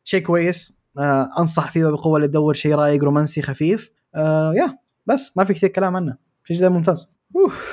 [0.05, 0.79] شيء كويس.
[0.99, 3.91] آه أنصح فيه بقوة اللي تدور شيء رايق رومانسي خفيف.
[4.15, 6.17] آه yeah بس ما في كثير كلام عنه.
[6.45, 7.11] شيء جدا ممتاز.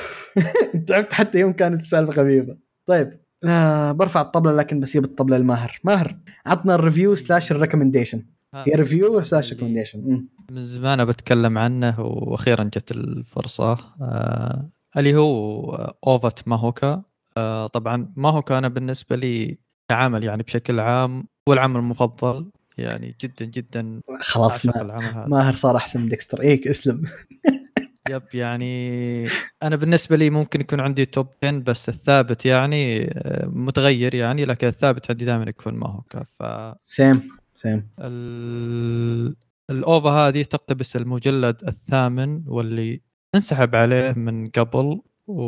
[0.88, 2.58] تعبت حتى يوم كانت السالفة خفيفة.
[2.86, 3.23] طيب.
[3.46, 5.80] آه برفع الطبلة لكن بسيب الطبلة لماهر.
[5.84, 8.24] ماهر عطنا ال review slash ال recommendation
[8.56, 13.78] هي review slash recommendation من زمان بتكلم عنه وأخيرا جت الفرصة.
[14.02, 17.04] آه اللي هو OVA ت ماهوكا
[17.38, 19.58] آه طبعا ماهوكا أنا بالنسبة لي
[19.90, 22.52] كعمل يعني بشكل عام هو العمل المفضل.
[22.78, 26.42] يعني جدا جدا خلاص ما ماهر صار أحسن من ديكستر.
[26.42, 27.02] ايك اسلم.
[28.10, 29.26] yep يعني
[29.64, 34.68] أنا بالنسبة لي ممكن يكون عندي top 10 بس الثابت يعني آه، متغير يعني لكن
[34.68, 36.44] الثابت عندي دائما يكون ماهوكا ف
[36.80, 37.22] same
[37.54, 39.36] same ال-
[39.70, 43.02] ال OVA هذه تقتبس المجلد الثامن واللي
[43.36, 45.44] انسحب عليه من قبل و...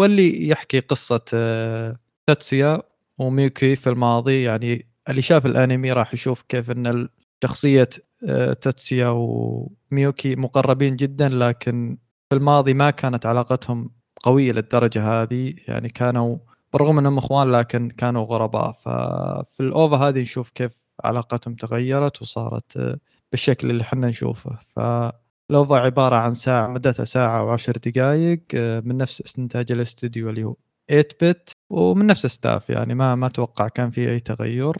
[0.00, 1.96] واللي يحكي قصة آه،
[2.26, 2.82] تاتسويا
[3.18, 4.42] وميوكي في الماضي.
[4.42, 7.08] يعني اللي شاف الأنمي راح يشوف كيف إن
[7.44, 7.88] شخصية
[8.24, 11.98] آه، تاتسويا وميوكي مقربين جدا لكن
[12.30, 13.90] في الماضي ما كانت علاقتهم
[14.22, 15.54] قوية للدرجة هذه.
[15.68, 16.38] يعني كانوا
[16.72, 18.72] بالرغم إنهم إخوان لكن كانوا غرباء.
[18.72, 20.72] ففي ال OVA هذه نشوف كيف
[21.04, 22.98] علاقتهم تغيرت وصارت آه،
[23.32, 24.58] بالشكل اللي إحنا نشوفه.
[24.76, 30.44] فال OVA عبارة عن ساعة مدتها ساعة وعشر دقائق آه، من نفس استنتاج الاستديو اللي
[30.44, 30.56] هو
[30.90, 34.76] 8 bit ومن نفس staff يعني ما ما أتوقع كان في أي تغير.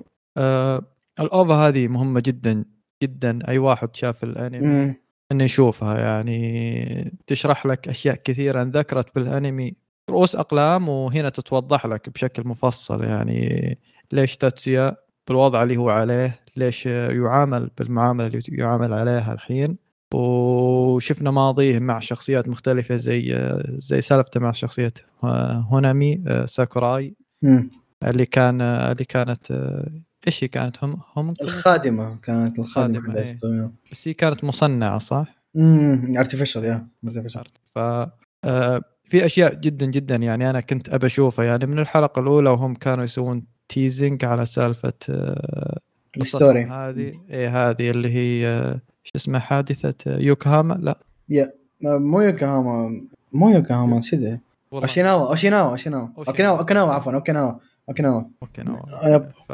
[1.20, 2.64] ال OVA هذه مهمة جدا
[3.02, 4.94] جدا أي واحد شاف الأنمي
[5.32, 5.98] إنه يشوفها.
[5.98, 9.74] يعني تشرح لك أشياء كثيرة انذكرت بالأنمي.
[10.10, 13.04] رؤوس أقلام وهنا تتوضح لك بشكل مفصل.
[13.04, 13.78] يعني
[14.12, 14.96] ليش تاتسيا
[15.28, 19.76] بالوضع اللي هو عليه ليش يعامل بالمعاملة اللي يعامل عليها الحين.
[20.14, 24.92] وشفنا ماضيه مع شخصيات مختلفة زي زي سالفته مع شخصية
[25.70, 27.14] هونامي ساكوراي.
[28.04, 29.72] اللي كان اللي كانت
[30.26, 33.70] إيش هي كانت؟ هم هم الخادمة كانت الخادمة إيه.
[33.92, 37.44] بس هي كانت مصنعة صح؟ امم ارتفيشال يا ارتفيشال
[37.74, 37.78] ف
[38.44, 41.44] آه، في أشياء جدا جدا يعني أنا كنت ابى أشوفها.
[41.44, 45.78] يعني من الحلقة الأولى وهم كانوا يسوون تيزنج على سالفة آه،
[46.16, 47.12] الستوري هذه.
[47.30, 50.98] إيه هذه اللي هي آه، شو اسمها حادثة يوكوهاما لا.
[51.28, 54.40] يا مو يوكوهاما مو يوكوهاما نسيت
[54.72, 56.08] أوشيناوا أوشيناوا أوشيناوا.
[56.18, 57.52] أوكيناوا أوكيناوا عفوا أوكيناوا.
[57.88, 58.22] أوكيناوا.
[58.42, 59.52] اوكيناوا ف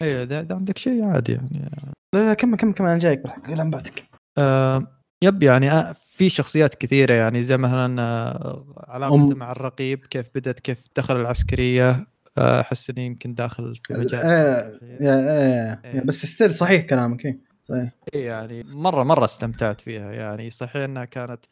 [0.00, 1.70] ده, ده عندك شيء عادي يعني.
[2.14, 4.04] لا لا كمل كمل كمل أنا جايك بالحق لين بعدك.
[4.38, 4.86] آه
[5.22, 10.60] yep يعني آه في شخصيات كثيرة يعني زي مثلا آه علاقته مع الرقيب كيف بدت
[10.60, 12.06] كيف دخل العسكرية.
[12.38, 17.38] آه، أحس إني يمكن داخل في مجال إيه, إيه, إيه, بس still صحيح كلامك إيه.
[17.68, 17.92] صحيح.
[18.14, 21.44] اي يعني مرة مرة استمتعت فيها يعني صحيح إنها كانت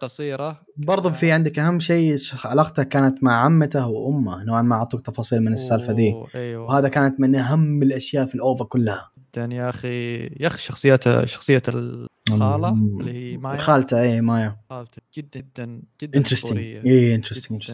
[0.00, 0.60] قصيرة.
[0.76, 5.52] برضو في عندك أهم شيء علاقته كانت مع عمته وأمه نوعا ما أعطوك تفاصيل من
[5.52, 6.64] السالفة ذي أيوة.
[6.64, 9.10] وهذا كانت من أهم الأشياء في ال OVA كلها.
[9.18, 13.58] جدا يا أخي يا أخي شخصيته شخصية الخاله اللي هي مايا.
[13.58, 14.56] خالته اي مايا.
[14.70, 15.02] خالته.
[15.16, 17.70] جدا جدا جدا interesting اي interesting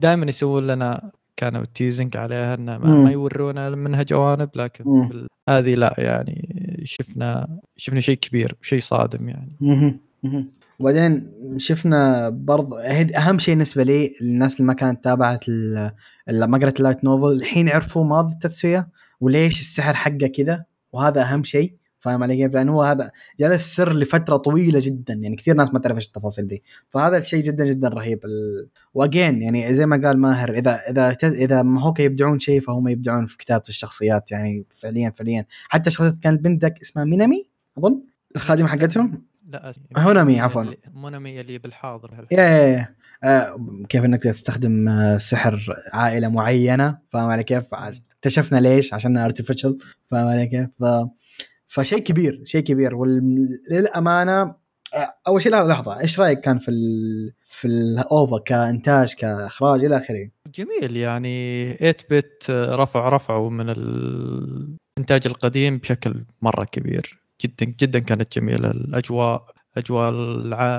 [0.00, 1.10] دائما يسوون لنا
[1.42, 4.84] كانوا teasing عليها انه ما, ما يورونا منها جوانب لكن
[5.48, 9.58] هذه لا يعني شفنا شفنا شيء كبير شيء صادم يعني.
[10.78, 15.44] وبعدين شفنا برضه أهم شيء بالنسبة لي الناس اللي ما كانت تابعت
[16.28, 18.88] ما قرأت ال light novel الحين عرفوا ماضي تاتسويا
[19.20, 21.74] وليش السحر حقه كذا وهذا أهم شيء.
[22.02, 23.10] فاهم علي كيف؟ لأن هو هذا
[23.40, 25.14] جلس سر لفترة طويلة جدا.
[25.14, 26.62] يعني كثير ناس ما تعرف إيش التفاصيل دي.
[26.90, 28.24] فهذا الشيء جدا جدا رهيب.
[28.24, 28.68] ال...
[28.94, 33.26] و again يعني زي ما قال ماهر إذا إذا إذا ماهوكا يبدعون شيء فهم يبدعون
[33.26, 34.32] في كتابة الشخصيات.
[34.32, 35.44] يعني فعليا فعليا.
[35.68, 38.02] حتى شخصية كانت بنتك اسمها مينامي؟ أظن؟
[38.36, 40.64] الخادمة حقتهم؟ لا هونامي عفوا.
[40.94, 42.26] مينامي اللي بالحاضر.
[42.32, 42.94] yeah, yeah,
[43.24, 43.56] آه
[43.88, 50.26] كيف إنك تستخدم آه، سحر عائلة معينة؟ فاهم علي كيف؟ اكتشفنا ليش؟ عشان artificial فاهم
[50.26, 50.84] علي كيف؟ ف...
[51.72, 52.94] فشيء كبير شيء كبير.
[52.94, 54.54] وللأمانة
[55.28, 60.30] أول شيء لحظة إيش رأيك كان في ال في ال OVA كإنتاج كإخراج إلى آخره؟
[60.54, 67.20] جميل يعني 8bit رفع رفعوا من الانتاج القديم بشكل مرة كبير.
[67.44, 68.70] جدا جدا كانت جميلة.
[68.70, 69.44] الأجواء
[69.76, 70.10] أجواء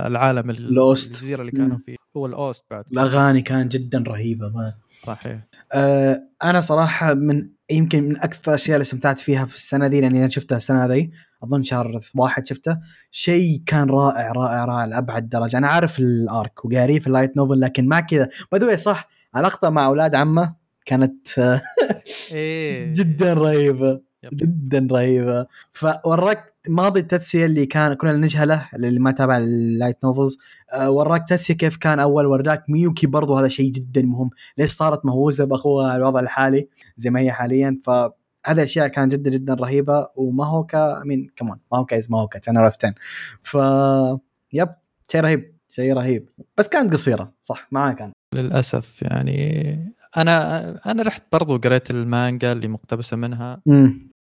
[0.07, 1.09] العالم ال OST.
[1.09, 1.95] الجزيرة اللي كانوا فيه.
[2.17, 2.85] هو ال OST بعد.
[2.91, 4.73] الأغاني كانت جدا رهيبة ما
[5.07, 5.39] صحيح.
[5.73, 10.19] أه أنا صراحة من يمكن من أكثر الأشياء اللي استمتعت فيها في السنة دي لأني
[10.19, 11.11] أنا شفتها السنة ذي.
[11.43, 12.77] أظن شهر واحد شفته.
[13.11, 15.57] شيء كان رائع رائع رائع لأبعد درجة.
[15.57, 18.29] أنا عارف ال arc وقاريه في ال light novel لكن ما كذا.
[18.51, 20.55] باي صح علاقته مع أولاد عمه
[20.85, 21.39] كانت
[22.31, 22.91] إيه.
[22.97, 24.12] جدا رهيبة.
[24.33, 25.47] جدا رهيبة.
[25.71, 30.37] فوراك ماضي تاتسويا اللي كان كنا نجهله اللي ما تابع ال light novels
[30.73, 34.29] آه، وراك تاتسويا كيف كان أول وراك ميوكي برضو هذا شيء جدا مهم.
[34.57, 36.67] ليش صارت مهووسة بأخوها الوضع الحالي
[36.97, 37.89] زي ما هي حاليا؟ ف
[38.45, 40.07] هذه الأشياء كانت جدا جدا رهيبة.
[40.15, 42.93] وما هو كا مين كمان ما هو كايز ما هو كا 10 اوف 10
[43.41, 43.57] ف
[44.53, 44.69] يب
[45.11, 46.29] شيء رهيب شيء رهيب.
[46.57, 48.11] بس كانت قصيرة صح معاك كان.
[48.35, 53.61] للأسف يعني أنا أنا رحت برضو قريت المانجا اللي مقتبسة منها.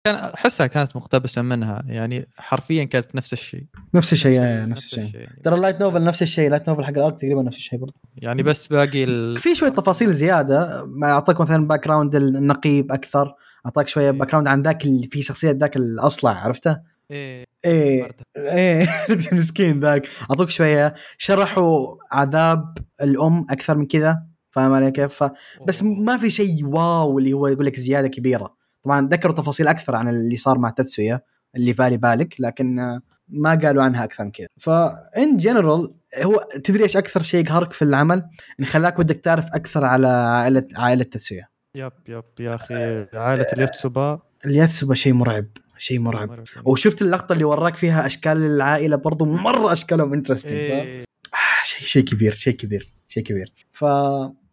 [0.07, 3.63] كان أحسها كانت مقتبسة منها يعني حرفيا كانت نفس الشيء
[3.93, 5.27] نفس الشيء نفس, نفس الشيء.
[5.43, 7.79] ترى ال light novel نفس الشيء ال light novel حق ال arc تقريبا نفس الشيء
[7.79, 7.93] برضه.
[8.15, 9.37] يعني بس باقي ال...
[9.43, 10.85] في شوية تفاصيل زيادة.
[10.85, 13.33] ما اعطاك مثلا background النقيب أكثر.
[13.65, 16.77] أعطاك شوية background عن ذاك اللي في شخصية ذاك الأصلع عرفته؟
[17.11, 17.45] إيه.
[17.65, 18.11] إيه.
[18.37, 18.87] إيه.
[19.31, 20.07] مسكين ذاك.
[20.31, 24.23] أعطوك شوية شرحوا عذاب الأم أكثر من كذا.
[24.51, 25.23] فاهم علي كيف؟
[25.67, 28.57] بس ما في شيء wow اللي هو يقول لك زيادة كبيرة.
[28.83, 31.21] طبعا ذكروا تفاصيل أكثر عن اللي صار مع تاتسويا
[31.55, 32.99] اللي في بالي بالك لكن
[33.29, 35.93] ما قالوا عنها أكثر من كذا ف in general
[36.23, 38.29] هو تدري إيش أكثر شيء يقهرك في العمل؟
[38.59, 44.19] إن خلاك ودك تعرف أكثر على عائلة عائلة تاتسويا yep yep يا أخي عائلة اليوتسوبا
[44.45, 45.45] اليوتسوبا شيء مرعب
[45.77, 46.43] شيء مرعب.
[46.65, 50.99] وشفت اللقطة اللي وراك فيها أشكال العائلة برضو مرة أشكالهم interesting إيه.
[51.33, 53.53] آه شيء شيء كبير شيء كبير شيء كبير.
[53.71, 53.85] ف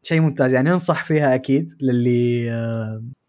[0.07, 0.53] شيء ممتاز.
[0.53, 2.51] يعني ننصح فيها أكيد للي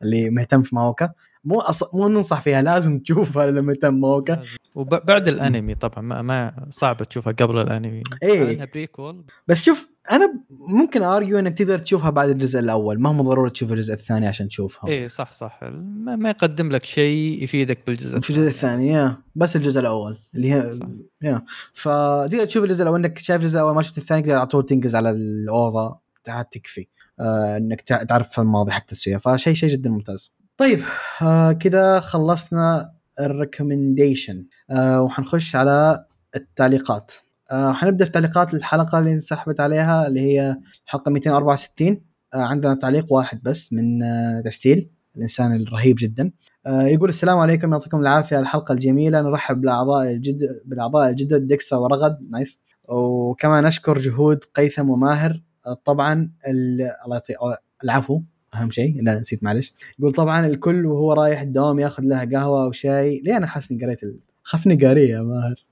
[0.04, 1.10] اللي مهتم في ماهوكا.
[1.44, 1.96] مو أص...
[1.96, 4.42] مو ننصح فيها لازم تشوفها لما مهتم ماهوكا.
[4.76, 8.04] وبعد الأنمي طبعا ما, ما صعب تشوفها قبل الأنمي.
[8.24, 8.54] إيه.
[8.54, 13.02] انها prequel بس شوف أنا ممكن ارجو إنك تقدر تشوفها بعد الجزء الأول.
[13.02, 14.90] ما هو ضروري تشوف الجزء الثاني عشان تشوفها.
[14.90, 15.60] إيه صح صح.
[15.74, 18.88] ما, ما يقدم لك شيء يفيدك بالجزء في الجزء الثاني.
[18.88, 19.18] yeah.
[19.36, 20.18] بس الجزء الأول.
[20.36, 20.88] اللي هي صح.
[21.22, 21.44] yeah.
[21.74, 23.00] فتقدر تشوف الجزء الأول.
[23.00, 26.50] إنك شايف الجزء الأول ما شفت الثاني تقدر على طول تنقز على ال OVA تعال
[26.50, 26.88] تكفي.
[27.20, 30.36] آه إنك تع- تعرف الماضي حق تاتسويا فشيء شيء جدا ممتاز.
[30.58, 30.80] طيب
[31.22, 37.12] آه كذا خلصنا ال recommendation آه وحنخش على التعليقات.
[37.52, 42.02] حنبدأ في تعليقات الحلقة اللي انسحبت عليها اللي هي حلقة 264
[42.34, 44.00] آه عندنا تعليق واحد بس من
[44.46, 46.32] تستيل الإنسان الرهيب جدا.
[46.68, 49.22] يقول السلام عليكم يعطيكم العافية على الحلقة الجميلة.
[49.22, 51.48] نرحب بالأعضاء الجدد بالأعضاء الجدد.
[51.48, 52.62] ديكستا ورغد nice.
[52.90, 55.42] وكمان نشكر جهود قيثم وماهر.
[55.74, 58.22] طبعا ال- الله يعطي آه، العفو
[58.56, 59.74] أهم شيء لا نسيت معلش.
[60.00, 63.22] يقول طبعا الكل وهو رايح الدوام ياخذ لها قهوة أو شاي.
[63.26, 64.20] ليه أنا حاسس إني قريت ال...
[64.44, 65.66] خفني قارية يا ماهر.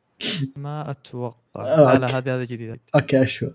[0.56, 1.36] ما أتوقع.
[1.56, 2.18] لا.
[2.18, 2.80] هذه هذه جديدة.
[2.96, 3.54] أوكي اشوى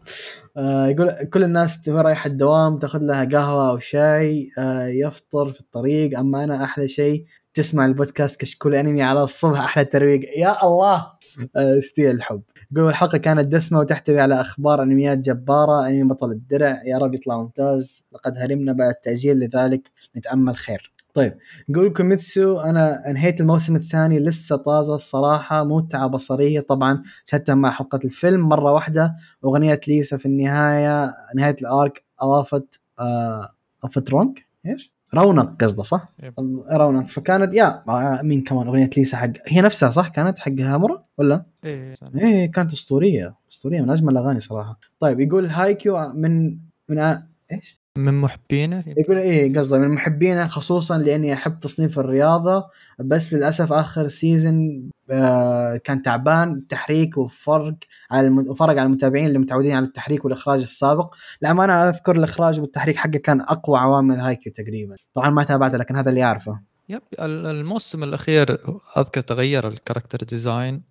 [0.56, 4.50] آه يقول كل الناس وهي رايحه الدوام تاخذ لها قهوة أو شاي.
[4.58, 6.18] آه يفطر في الطريق.
[6.18, 7.24] أما أنا أحلى شيء
[7.58, 10.20] تسمع البودكاست كشكول أنمي على الصبح أحلى ترويق.
[10.38, 11.12] يا الله!
[11.56, 12.42] آه ستيل الحب.
[12.72, 17.38] يقول الحلقة كانت دسمة وتحتوي على أخبار أنميات جبارة أنمي بطل الدرع يا رب يطلع
[17.38, 18.04] ممتاز.
[18.12, 20.92] لقد هرمنا بعد التأجيل لذلك نتأمل خير.
[21.14, 21.36] طيب
[21.68, 26.60] نقول كيميتسو أنا انهيت الموسم الثاني لسه طازة الصراحه متعة بصرية.
[26.60, 29.14] طبعا شهدتها مع حلقة الفيلم مرة واحدة.
[29.44, 33.48] أغنية ليسا في النهاية نهاية ال arc أضافت آه
[33.84, 34.34] أضافت رونق
[34.66, 36.34] إيش؟ رونق قصده صح؟ yep.
[36.72, 41.04] رونق فكانت يا آه، مين كمان أغنية ليسا حق هي نفسها صح كانت حق هامورا
[41.18, 46.58] ولا؟ إيه إيه كانت أسطورية أسطورية من أجمل الأغاني صراحة طيب يقول هايكيو من
[46.88, 47.28] من آ...
[47.52, 52.64] إيش؟ من محبينه؟ يقول إيه قصده من محبينه خصوصا لأني أحب تصنيف الرياضة
[52.98, 57.74] بس للأسف آخر season آه كان تعبان تحريك وفرق
[58.10, 58.38] على الم...
[58.38, 61.14] وفرق على المتابعين اللي متعودين على التحريك والإخراج السابق.
[61.42, 64.96] للأمانة أنا أذكر الإخراج والتحريك حقه كان أقوى عوامل هايكيو تقريبا.
[65.14, 66.60] طبعا ما تابعته لكن هذا اللي أعرفه.
[66.88, 68.58] يب ال- الموسم الأخير
[68.98, 70.82] أذكر تغير ال character design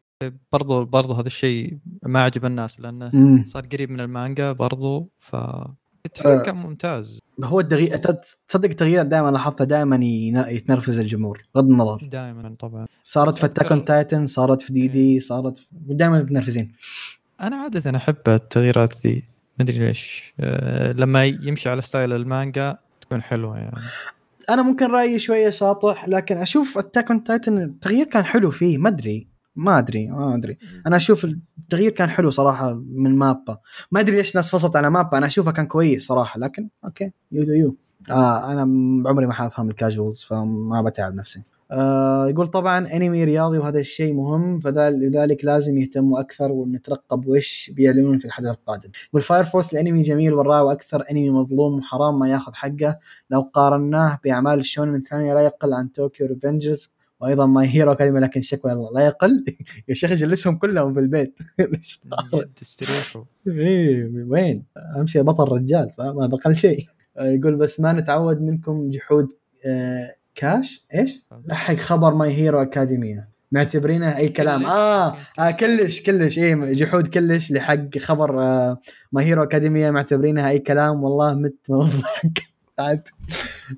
[0.52, 3.12] برضو برضو هذا الشيء ما عجب الناس لأنه
[3.46, 5.36] صار قريب من المانجا برضو ف
[6.06, 7.20] التحريك كان ممتاز.
[7.44, 7.98] هو التغيير
[8.48, 10.00] تصدق التغيير دائما لاحظته دائما
[10.50, 12.08] يتنرفز الجمهور بغض النظر.
[12.12, 12.88] دائما طبعا.
[13.04, 15.66] صارت في اتاك تايتن صارت في دي دي صارت في...
[15.72, 16.72] دائما متنرفزين.
[17.42, 19.24] أنا عادة أحب التغييرات ذي
[19.60, 20.34] ما أدري ليش.
[20.40, 23.82] أه لما يمشي على ستايل المانجا تكون حلوة يعني.
[24.50, 28.90] أنا ممكن رأيي شوية شاطح لكن أشوف اتاك اون تايتن التغيير كان حلو فيه ما
[28.90, 29.37] أدري.
[29.58, 30.58] ما أدري ما أدري.
[30.88, 31.26] أنا أشوف
[31.60, 33.58] التغيير كان حلو صراحة من مابا.
[33.92, 37.44] ما أدري ليش الناس فصلت على مابا أنا اشوفها كان كويس صراحة لكن أوكي you
[37.44, 37.76] do you.
[38.12, 38.62] آه أنا
[39.10, 41.44] عمري ما حافهم ال casuals فما بتعب نفسي.
[41.72, 47.72] آه يقول طبعا انمي رياضي وهذا الشيء مهم فذل- لذلك لازم يهتموا أكثر ونترقب وش
[47.76, 48.90] بيعلنون في الحدث القادم.
[49.10, 52.98] يقول فاير فورس الأنمي جميل والرائع وأكثر أنمي مظلوم وحرام ما ياخذ حقه.
[53.30, 58.42] لو قارناه بأعمال الشونن الثانية لا يقل عن طوكيو ريفنجرز وأيضا ماي هيرو اكاديمي لكن
[58.42, 59.46] شكوى لا يقل.
[59.90, 61.40] يا شيخ جلسهم كلهم في البيت.
[61.74, 66.88] ليش تقارن؟ جد استريحوا إيه وين؟ اهم شيء بطل رجال فاهم هذا أقل شيء.
[67.18, 69.28] آه، يقول بس ما نتعود منكم جحود
[69.66, 74.66] آه كاش إيش؟ حق خبر ماي هيرو اكاديميا معتبرينه أي كلام.
[74.66, 76.40] آه, آه كلش كلش.
[76.40, 78.82] إيه جحود كلش لحق خبر آه
[79.12, 81.04] ماي هيرو اكاديميا معتبرينها أي كلام.
[81.04, 82.42] والله مت من الضحك.
[82.80, 83.08] عاد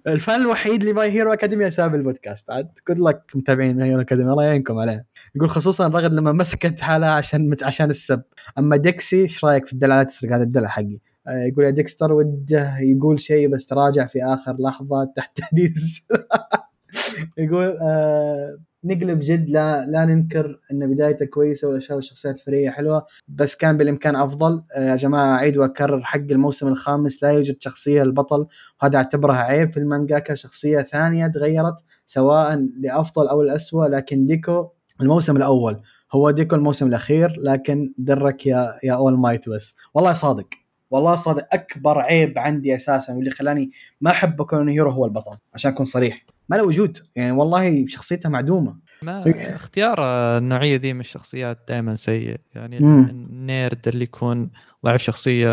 [0.08, 2.52] الفان الوحيد لماي هيرو اكاديميا ساب البودكاست.
[2.52, 5.06] عاد جود لك متابعين ماي هيرو اكاديميا الله يعينكم عليه.
[5.36, 8.22] يقول خصوصا رغد لما مسكت حالها عشان عشان السب.
[8.58, 11.00] أما ديكسي إيش رأيك في الدلع لا تسرق هذا الدلع حقي.
[11.28, 15.78] آه، يقول يا ديكستر وده يقول شيء بس تراجع في آخر لحظة تحت تهديد.
[17.38, 23.56] يقول آه نقلب جد لا لا ننكر إن بدايته كويسة والاشياء والشخصيات الفرعيه حلوة بس
[23.56, 24.64] كان بالإمكان أفضل.
[24.78, 28.46] آه يا جماعة أعيد وأكرر حق الموسم الخامس لا يوجد شخصية البطل
[28.82, 31.76] وهذا أعتبرها عيب في المانجاكا شخصية ثانية تغيرت
[32.06, 34.68] سواء لأفضل أو الاسوء لكن ديكو
[35.02, 35.82] الموسم الأول
[36.14, 40.48] هو ديكو الموسم الأخير لكن درك يا يا اول مايت بس والله صادق
[40.92, 45.72] والله صادق أكبر عيب عندي أساسا واللي خلاني ما أحب كون هيرو هو البطل عشان
[45.72, 46.26] أكون صريح.
[46.50, 46.98] ما له وجود.
[47.16, 48.80] يعني والله شخصيته معدومة.
[49.02, 49.24] ما
[49.56, 49.98] اختيار
[50.38, 52.38] النوعية دي من الشخصيات دائما سيء.
[52.56, 53.10] يعني مم.
[53.10, 54.50] ال nerd اللي يكون
[54.86, 55.48] ضعيف شخصية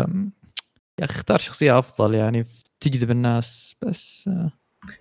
[0.99, 2.45] يا أخي اختار شخصية أفضل يعني
[2.79, 4.51] تجذب الناس بس آه،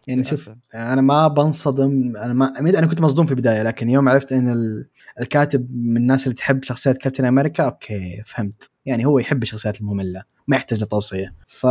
[0.07, 0.51] يعني شوف.
[0.75, 4.89] أنا ما بنصدم أنا ما أنا كنت مصدوم في البداية لكن يوم عرفت إن ال-
[5.21, 8.71] الكاتب من الناس اللي تحب شخصيات كابتن أمريكا أوكي فهمت.
[8.87, 11.35] يعني هو يحب الشخصيات المملة ما يحتاج لتوصية.
[11.47, 11.65] ف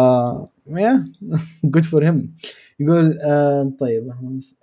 [0.70, 1.06] يا
[1.64, 2.36] good for him
[2.80, 4.04] يقول آه طيب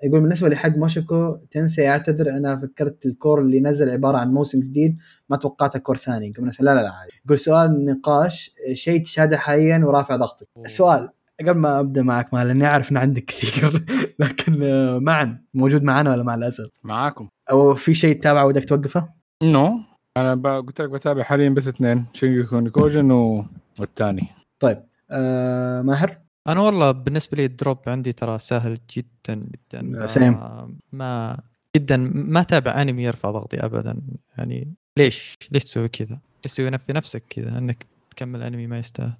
[0.05, 4.61] يقول بالنسبة لحق موشكو تنسي اعتذر أنا فكرت ال cour اللي نزل عبارة عن موسم
[4.61, 4.99] جديد
[5.29, 6.33] ما توقعته cour ثاني.
[6.39, 6.93] لا لا لا
[7.25, 10.49] يقول سؤال نقاش شيء تشاهده حاليا ورافع ضغطك.
[10.65, 11.09] السؤال
[11.49, 13.85] قبل ما أبدأ معك ما لأني أعرف إن عندك كثير.
[14.19, 15.39] لكن آه، معا.
[15.55, 17.29] موجود معنا ولا مع الأسف؟ معاكم.
[17.51, 19.09] أو في شيء تتابعه ودك توقفه؟
[19.43, 19.81] no.
[20.17, 23.45] أنا ب- قلت لك بتابع حاليا بس اثنين شينجي نيكوجن و...
[23.79, 24.27] والثاني.
[24.61, 30.07] طيب آه ماهر؟ أنا والله بالنسبة لي ال drop عندي ترى سهل جدا جدا.
[30.07, 30.33] same.
[30.33, 31.39] ما- ما
[31.77, 31.97] جدا.
[32.15, 34.01] ما تابع أنمي يرفع ضغطي ابدا.
[34.39, 39.13] يعني ليش؟ ليش تسوي كذا؟ تسوي في نفسك كذا إنك تكمل أنمي ما يستاهل.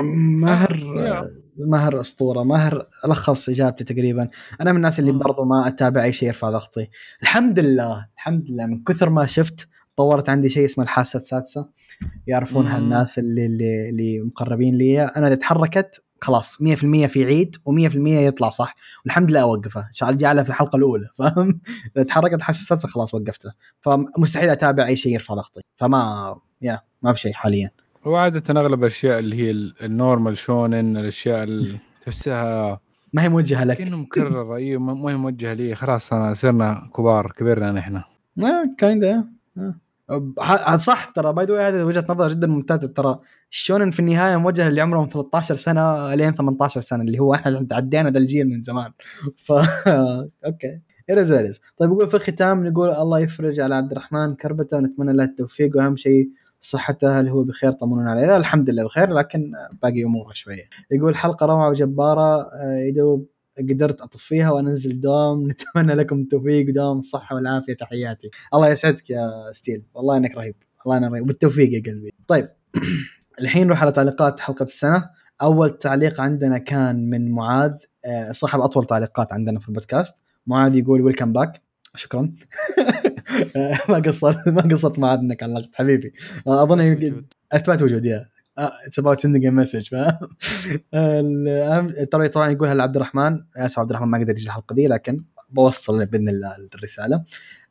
[0.00, 1.00] ماهر
[1.58, 4.28] ماهر أسطورة ماهر لخص إجابتي تقريبا.
[4.60, 5.12] أنا من الناس اللي.
[5.12, 6.88] برضو ما أتابع أي شيء يرفع ضغطي.
[7.22, 8.66] الحمد لله الحمد لله.
[8.66, 11.68] من كثر ما شفت طورت عندي شيء اسمه الحاسة السادسة.
[12.26, 12.78] يعرفونها.
[12.78, 15.02] الناس اللي اللي, اللي مقربين لي.
[15.02, 18.74] أنا إذا تحركت خلاص 100% في عيد و100% يطلع صح.
[19.04, 19.88] والحمد لله أوقفه.
[19.92, 21.60] شغال جعلها في الحلقة الأولى فاهم؟
[21.96, 23.52] إذا تحركت الحاسة السادسة خلاص وقفته.
[23.80, 25.60] فمستحيل أتابع أي شيء يرفع ضغطي.
[25.76, 27.70] فما يا ما في شيء حاليا.
[28.06, 32.80] وعادة أغلب الأشياء اللي هي ال- ال normal شونن الأشياء اللي تحسها
[33.12, 33.76] ما هي موجهة لك.
[33.76, 35.74] كأنه مكرر أيوه ما ما هي موجهة لي.
[35.74, 37.96] خلاص أنا صرنا كبار كبرنا نحن.
[37.96, 38.04] آه
[38.78, 39.24] kinda
[40.42, 42.88] هذا صح ترى by the هذه وجهة نظر جدا ممتازة.
[42.88, 43.18] ترى
[43.52, 48.10] الشونن في النهاية موجه اللي عمرهم 13 سنة لين 18 سنة اللي هو إحنا تعدينا
[48.10, 48.90] ذا الجيل من زمان.
[49.46, 49.52] ف
[50.46, 50.80] أوكي.
[51.10, 55.24] إيرز إيرز طيب يقول في الختام نقول الله يفرج على عبد الرحمن كربتة ونتمنى له
[55.24, 55.76] التوفيق.
[55.76, 56.28] وأهم شيء
[56.70, 58.26] صحته هل هو بخير طمنونا عليه.
[58.26, 59.52] لا الحمد لله بخير لكن
[59.82, 60.68] باقي أموره شوية.
[60.90, 63.26] يقول حلقة روعة وجبارة آه، يدوب
[63.58, 68.30] قدرت أطفيها وانزل دوام نتمنى لكم التوفيق ودوام الصحه والعافية تحياتي.
[68.54, 69.82] الله يسعدك يا ستيل.
[69.94, 70.54] والله إنك رهيب.
[70.84, 71.26] والله إنك رهيب.
[71.26, 72.14] بالتوفيق يا قلبي.
[72.28, 72.48] طيب
[73.40, 75.10] الحين نروح على تعليقات حلقة السنة.
[75.42, 77.74] أول تعليق عندنا كان من معاذ
[78.04, 80.22] آه، صاحب أطول تعليقات عندنا في البودكاست.
[80.46, 81.65] معاذ يقول welcome back
[81.96, 82.32] شكرا.
[83.88, 85.70] ما قصرت ما قصرت معاذ إنك علقت.
[85.74, 86.12] حبيبي
[86.46, 86.80] أظن.
[87.52, 88.28] اثبات وجود يا.
[88.58, 89.88] it's about sending message
[92.10, 93.40] ترى طبعا يقولها لعبد الرحمن.
[93.56, 97.24] أسف عبد الرحمن ما قدر يجي الحلقة دي لكن بوصل بإذن الله الرسالة.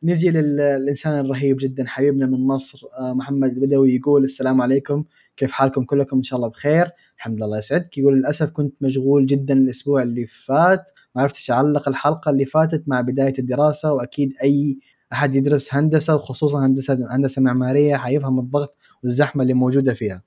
[0.03, 5.03] نجي للإنسان الرهيب جدا حبيبنا من مصر آه، محمد البدوي يقول السلام عليكم.
[5.37, 6.89] كيف حالكم كلكم؟ إن شاء الله بخير.
[7.17, 7.97] الحمد لله يسعدك.
[7.97, 10.91] يقول للأسف كنت مشغول جدا الأسبوع اللي فات.
[11.15, 14.77] ما عرفتش أعلق الحلقة اللي فاتت مع بداية الدراسة وأكيد أي
[15.13, 20.21] أحد يدرس هندسة وخصوصا هندسة هندسة معمارية حيفهم الضغط والزحمة اللي موجودة فيها.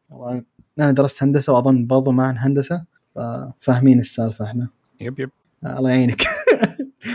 [0.79, 2.85] أنا درست هندسة وأظن برضو معا هندسة
[3.61, 4.69] فاهمين السالفة إحنا.
[5.01, 5.31] يب يب.
[5.65, 6.23] آه، الله يعينك.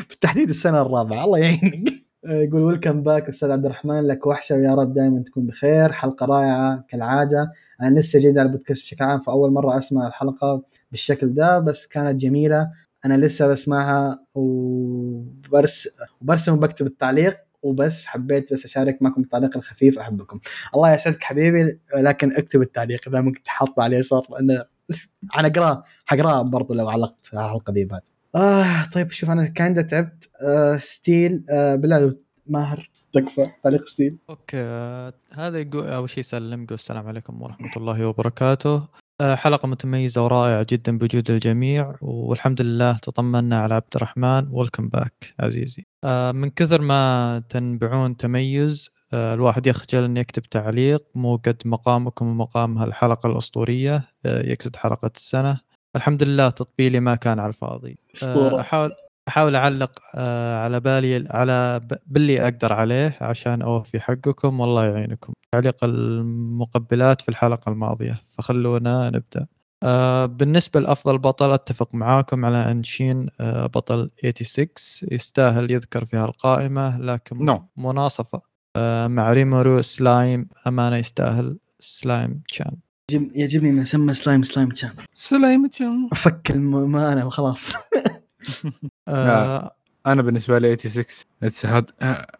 [0.09, 1.89] بالتحديد السنة الرابعة الله يعينك.
[2.25, 6.25] آه، يقول ويلكم باك أستاذ عبد الرحمن لك وحشة ويا رب دائما تكون بخير حلقة
[6.25, 7.51] رائعة كالعادة.
[7.81, 12.21] أنا لسه جديد على البودكاست بشكل عام فأول مرة أسمع الحلقة بالشكل ده بس كانت
[12.21, 12.71] جميلة.
[13.05, 15.89] أنا لسه بسمعها وبرس
[16.21, 20.39] وبرسم وبكتب التعليق وبس حبيت بس أشارك معكم التعليق الخفيف أحبكم.
[20.75, 24.65] الله يسعدك حبيبي لكن اكتب التعليق إذا ممكن تحط على اليسار لأنه
[25.37, 28.01] أنا اقراه حقرأه برضو لو علقت على الحلقة دي بعد.
[28.35, 30.29] آه طيب شوف أنا kinda تعبت.
[30.41, 32.15] آه ستيل آه بالله
[32.47, 33.45] ماهر تكفى.
[33.63, 34.17] تعليق ستيل.
[34.29, 38.87] Okay آه، هذا يقول أول شيء يسلم يقول السلام عليكم ورحمة الله وبركاته.
[39.21, 44.47] آه، حلقة متميزة ورائعة جدا بوجود الجميع والحمد لله تطمنا على عبد الرحمن.
[44.51, 45.85] welcome back عزيزي.
[46.03, 51.03] آه، من كثر ما تنبعون تميز آه، الواحد يخجل أن يكتب تعليق.
[51.15, 55.59] مو قد مقامكم ومقام هالحلقة الأسطورية آه، يقصد حلقة السنة.
[55.95, 57.91] الحمد لله تطبيلي ما كان على الفاضي.
[57.91, 58.91] آه، اسطوره احاول
[59.27, 65.33] أحاول أعلق آه، على بالي على ب- باللي أقدر عليه عشان أوفي حقكم والله يعينكم.
[65.51, 69.47] تعليق المقبلات في الحلقة الماضية فخلونا نبدأ.
[69.83, 74.67] آه، بالنسبة لأفضل بطل أتفق معاكم على أن شين آه، بطل 86
[75.11, 77.63] يستاهل يذكر في هالقائمه لكن مو.
[77.77, 78.41] مناصفة.
[78.75, 82.75] آه، مع ريمورو سلايم أمانة يستاهل سلايم تشان.
[83.11, 84.91] يعجبني إنه سمى سلايم سلايم تشان.
[85.13, 86.09] سلام جون.
[86.15, 87.73] فك الم- ما أنا خلاص
[89.07, 89.75] آه،
[90.05, 91.05] أنا بالنسبة لي 86
[91.43, 91.91] it's hard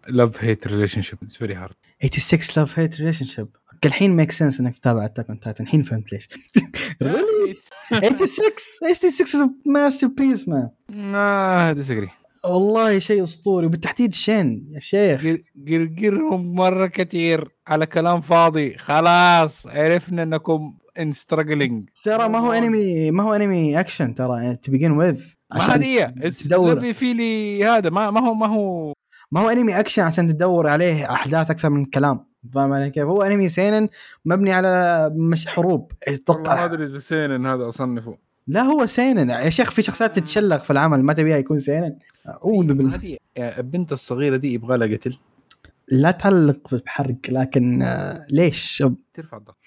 [0.07, 1.75] love hate relationship it's very hard
[2.17, 3.47] 86 love hate relationship
[3.85, 6.27] الحين make sense إنك تتابع Attack on Titan الحين فهمت ليش.
[7.03, 7.55] Really
[7.91, 10.95] 86 86 is a masterpiece man.
[10.95, 12.09] ما disagree
[12.45, 13.65] والله شيء أسطوري.
[13.65, 15.23] وبالتحديد شين يا شيخ.
[15.23, 18.77] قر- قرقرهم مرة كثير على كلام فاضي.
[18.77, 24.71] خلاص عرفنا إنكم ان struggling ترى ما هو انمي ما هو انمي اكشن ترى to
[24.71, 25.21] begin with
[25.53, 26.13] ما هذه هي.
[26.29, 26.79] تدور.
[26.79, 27.89] في في لي هذا.
[27.89, 28.93] ما ما هو ما هو.
[29.31, 32.25] ما هو انمي اكشن عشان تدور عليه أحداث أكثر من كلام.
[32.53, 33.87] فاهم علي كيف؟ هو انمي سينن
[34.25, 35.91] مبني على مش حروب.
[36.07, 36.65] والله ما أتوقع.
[36.65, 38.17] أدري إذا سينن هذا أصنفه.
[38.47, 39.29] لا هو سينن.
[39.29, 41.97] يا شيخ في شخصيات تتشلق في العمل ما تبيها يكون سينن؟
[42.29, 42.95] أعوذ بالله.
[42.95, 45.17] هذه يا البنت الصغيرة دي يبغى لها قتل.
[45.91, 48.83] لا تعلق بحرق لكن آه، ليش؟
[49.13, 49.57] ترفع الضغط.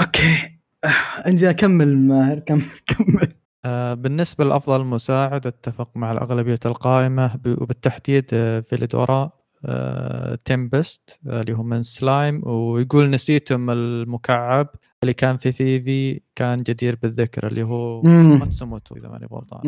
[0.00, 0.58] okay.
[0.84, 0.88] آه،
[1.26, 2.38] أنجي كمل ماهر.
[2.38, 3.32] كمل كمل.
[3.64, 9.30] آه، بالنسبة لأفضل مساعد أتفق مع الأغلبية القائمة وبالتحديد آه، فيليدورا
[9.64, 14.68] آه، تيمبست آه، اللي هو من سلايم ويقول نسيتم المكعب.
[15.02, 18.02] اللي كان في فيفي كان جدير بالذكر اللي هو.
[18.38, 19.60] ماتسوموتو إذا ماني غلطان.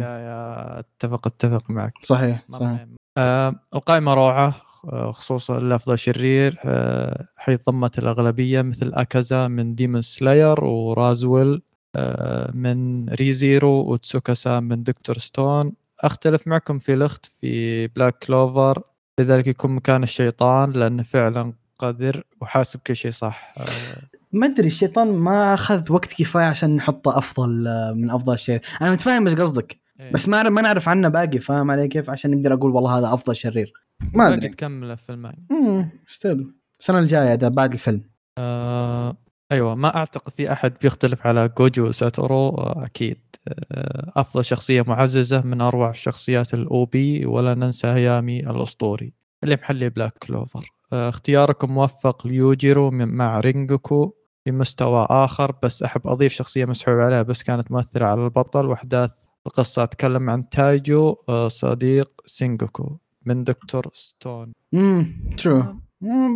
[0.00, 2.86] يا أتفق أتفق معك صحيح صحيح.
[3.18, 4.54] آه القائمة روعة
[4.84, 11.62] آه، خصوصا الأفضل شرير آه حيث ضمت الأغلبية مثل أكازا من Demon Slayer ورازويل
[11.96, 15.18] آه من Re:Zero وتسوكاسا من Dr.
[15.18, 18.82] Stone أختلف معكم في الأخت في Black Clover
[19.20, 25.12] لذلك يكون مكان الشيطان لأنه فعلا قدر وحاسب كل شيء صح آه ما أدري الشيطان
[25.12, 29.78] ما أخذ وقت كفاية عشان نحطه أفضل آه، من أفضل شيء أنا متفاهم إيش قصدك
[30.14, 33.36] بس ما ما نعرف عنه باقي فاهم علي كيف؟ عشان نقدر أقول والله هذا أفضل
[33.36, 33.72] شرير.
[34.14, 34.48] ما أدري.
[34.48, 38.02] تكمله في الماي امم still السنة الجاية ده بعد الفيلم.
[38.38, 39.16] آه
[39.52, 43.18] أيوه ما أعتقد في أحد بيختلف على جوجو ساتورو آه، أكيد.
[43.48, 49.12] آه أفضل شخصية معززة من أروع شخصيات ال OP ولا ننسى هيامي الأسطوري.
[49.44, 50.70] اللي محلي Black Clover.
[50.92, 54.14] اختياركم موفق ليوجيرو مع رينجوكو.
[54.48, 58.66] في مستوى آخر بس أحب أضيف شخصية مسحوب عليها بس كانت مؤثرة على البطل.
[58.66, 59.12] وأحداث
[59.46, 62.96] القصة أتكلم عن تايجو آه صديق سينجوكو
[63.26, 63.90] من Dr.
[63.94, 64.52] Stone.
[64.74, 65.62] امم true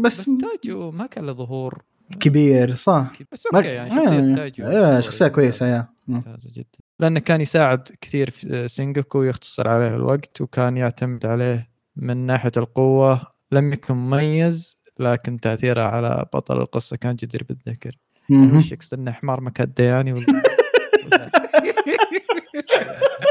[0.05, 1.83] بس بس تايجو ما كان له ظهور.
[2.21, 3.13] كبير صح.
[3.33, 5.89] بس okay يعني شخصية آه، تايجو آه، شخصية كويسة يا.
[6.09, 6.15] مم.
[6.15, 6.79] ممتازة جدا.
[7.01, 13.21] لأنه كان يساعد كثير في سينجوكو يختصر عليه الوقت وكان يعتمد عليه من ناحية القوة.
[13.53, 17.99] لم يكن مميز لكن تاثيره على بطل القصة كان جدير بالذكر
[18.31, 18.59] يعني.
[18.59, 20.27] وش يقصد إنه حمار مكدة يعني ولا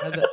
[0.04, 0.24] هذا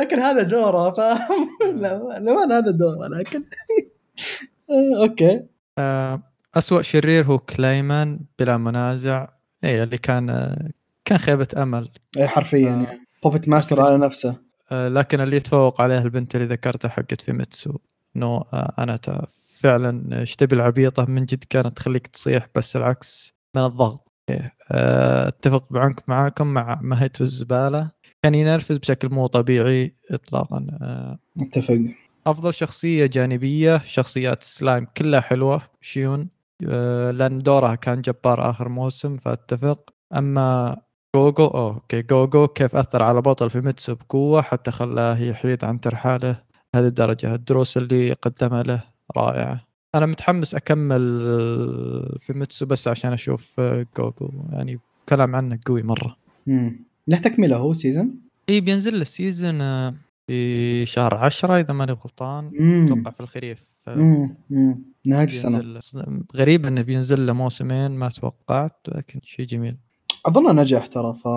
[0.00, 3.44] لكن هذا دوره فاهم؟ لا لو أنا هذا دوره لكن
[4.70, 5.42] آه، okay.
[5.78, 6.22] آه،
[6.54, 9.28] أسوأ شرير هو كليمان بلا منازع.
[9.64, 10.70] اي اللي كان آه،
[11.04, 11.90] كان خيبة أمل.
[12.16, 12.68] إيه، حرفيا.
[12.68, 13.06] يعني.
[13.22, 14.36] puppet master على نفسه.
[14.72, 17.32] لكن اللي يتفوق عليه البنت اللي ذكرتها حقت في
[18.16, 19.26] آه، أناتا
[19.60, 24.12] فعلا إيش تبي العبيطة من جد كانت تخليك تصيح بس العكس من الضغط.
[24.30, 27.90] إيه، آه، أتفق معك معاكم مع مهيتو الزبالة
[28.22, 31.80] كان ينرفز بشكل مو طبيعي إطلاقا آه، متفق
[32.26, 36.28] أفضل شخصية جانبية شخصيات سلايم كلها حلوة شيون؟
[36.68, 39.90] آه، لأن دورها كان جبار آخر موسم فأتفق.
[40.16, 40.76] أما
[41.16, 46.42] جوجو okay جوجو كيف أثر على بطل فوميتسو بقوة حتى خلاه يحيد عن ترحاله.
[46.76, 48.82] هذه الدرجة الدروس اللي قدمها له
[49.16, 49.66] رائعة.
[49.94, 51.00] أنا متحمس أكمل
[52.20, 53.60] فوميتسو بس عشان أشوف
[53.96, 54.78] جوجو يعني
[55.08, 56.16] كلام عنه قوي مرة.
[56.46, 56.84] مم.
[57.08, 58.14] له تكمله هو season
[58.48, 59.94] إي بينزل ال season آه،
[60.26, 62.50] في شهر عشرة إذا ماني غلطان.
[62.84, 63.66] أتوقع في الخريف.
[65.06, 65.82] نهاية السنة.
[66.36, 69.76] غريب إنه بينزل له موسمين ما توقعت لكن شيء جميل.
[70.26, 71.28] أظن نجح ترى ف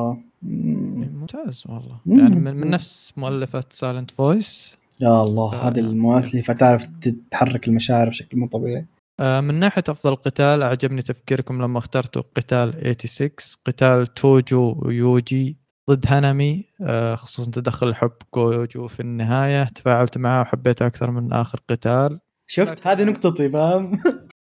[0.41, 1.09] مم.
[1.19, 1.97] ممتاز والله.
[2.05, 2.19] مم.
[2.19, 5.67] يعني من, من نفس مؤلفة Silent Voice يا الله آه.
[5.69, 8.85] هذه المؤلفه تعرف تتحرك المشاعر بشكل مو طبيعي.
[9.19, 13.29] آه، من ناحية أفضل قتال أعجبني تفكيركم لما اخترتوا قتال 86
[13.65, 15.57] قتال تودو ويوجي
[15.89, 19.63] ضد هانامي آه، خصوصا تدخل الحب جوجو في النهاية.
[19.63, 22.19] تفاعلت معاه وحبيته أكثر من آخر قتال.
[22.47, 23.99] شفت؟ هذه نقطتي فاهم؟ آم،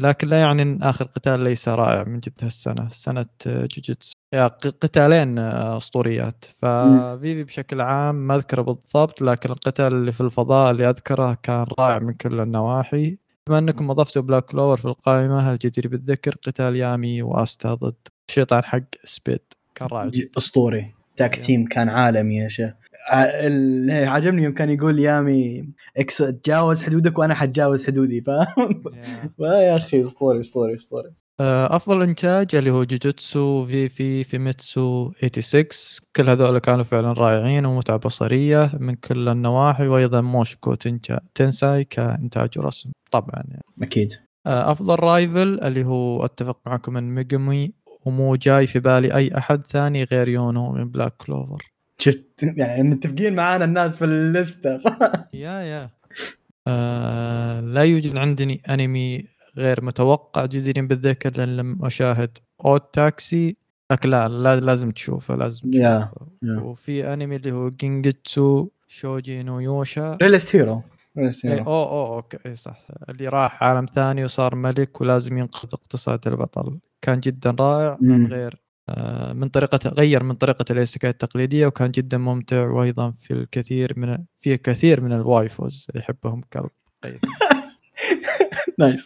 [0.00, 2.88] لكن لا يعني إن آخر قتال ليس رائع من جد هالسنة.
[2.88, 4.12] سنة جوجيتسو.
[4.34, 6.44] يا ق- قتالين آه، أسطوريات.
[6.44, 11.98] ففيفي بشكل عام ما أذكره بالضبط لكن القتال اللي في الفضاء اللي أذكره كان رائع
[11.98, 13.18] من كل النواحي.
[13.48, 17.94] بما أنكم أضفتوا Black Clover في القائمة الجدير بالذكر قتال يامي وأستا ضد
[18.30, 19.40] الشيطان حق السبيد
[19.74, 20.94] كان رائع أسطوري.
[21.16, 22.72] tag team كان عالمي يا شيخ.
[24.08, 28.82] عجبني يوم كان يقول يامي إكس تجاوز حدودك وأنا حتجاوز حدودي فاهم.
[29.40, 31.10] يا أخي أسطوري أسطوري أسطوري.
[31.40, 35.64] آه، أفضل إنتاج اللي هو جوجوتسو في في فيميتسو 86
[36.16, 40.74] كل هذول كانوا فعلا رائعين ومتعة بصرية من كل النواحي وأيضا موشكو
[41.34, 43.62] تنساي كإنتاج ورسم طبعا يعني.
[43.82, 44.12] أكيد.
[44.46, 47.72] آه، أفضل rival اللي هو أتفق معكم من ميجامي
[48.06, 53.34] ومو جاي في بالي أي أحد ثاني غير يونو من Black Clover شفت؟ يعني متفقين
[53.34, 54.80] معانا الناس في ال list ة.
[55.34, 55.90] يا يا.
[56.66, 59.24] آه لا يوجد عندي أنمي
[59.56, 62.38] غير متوقع جدير بالذكر لأن لم أشاهد.
[62.64, 63.56] Odd Taxi.
[63.92, 65.78] لكن لا لا- لازم تشوفه لازم تشوفه.
[66.42, 66.60] yeah.
[66.62, 70.18] وفي أنمي اللي هو جينجتسو شوجي نو يوشا.
[70.22, 70.82] Realist Hero
[71.66, 72.80] اوه اوه okay إيه، صح.
[73.08, 76.78] اللي راح عالم ثاني وصار ملك ولازم ينقذ اقتصاد البطل.
[77.02, 78.26] كان جدا رائع من.
[78.26, 78.62] غير
[79.32, 84.18] من طريقة غير من طريقة ال isekai التقليدية وكان جدا ممتع وأيضا في الكثير من
[84.40, 86.70] في كثير من ال waifus اللي يحبهم كلب.
[87.00, 87.18] طيب.
[88.78, 89.04] nice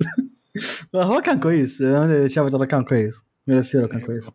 [0.95, 1.83] هو كان كويس.
[2.27, 3.25] شافه ترى كان كويس.
[3.49, 4.31] Realist Hero كان كويس.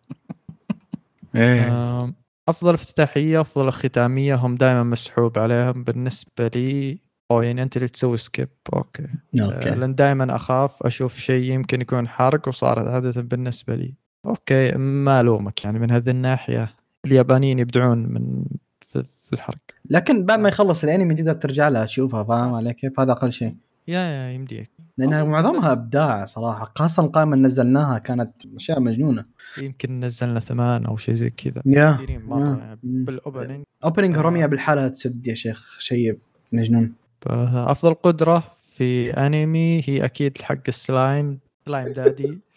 [1.35, 2.15] آم،
[2.47, 5.83] أفضل افتتاحية أفضل ختامية هم دائما مسحوب عليهم.
[5.83, 6.99] بالنسبة لي
[7.31, 9.03] أو يعني أنت اللي تسوي skip okay.
[9.03, 13.93] آه، okay لأن دائما أخاف أشوف شيء يمكن يكون حرق وصار عادة بالنسبة لي.
[14.25, 16.75] okay ما ألومك يعني من هذه الناحية.
[17.05, 18.45] اليابانيين يبدعون من
[18.79, 19.57] في, في الحرق.
[19.89, 23.55] لكن بعد ما يخلص الأنمي تقدر ترجع لها تشوفها فاهم علي كيف هذا أقل شيء.
[23.87, 24.71] yeah yeah يمديك.
[24.97, 26.73] لأنها معظمها أبداع صراحة.
[26.75, 29.25] خاصة القائمه اللي نزلناها كانت أشياء مجنونة.
[29.61, 31.61] يمكن نزلنا ثمان أو شيء زي كذا.
[31.65, 31.97] يا
[32.27, 34.21] مرة بالاوبننج اوبننج آه.
[34.21, 36.17] روميا بالحالة تسد يا شيخ شيء
[36.53, 36.93] مجنون.
[37.27, 38.43] أفضل قدرة
[38.77, 39.81] في أنمي.
[39.85, 42.39] هي أكيد حق السلايم سلايم دادي.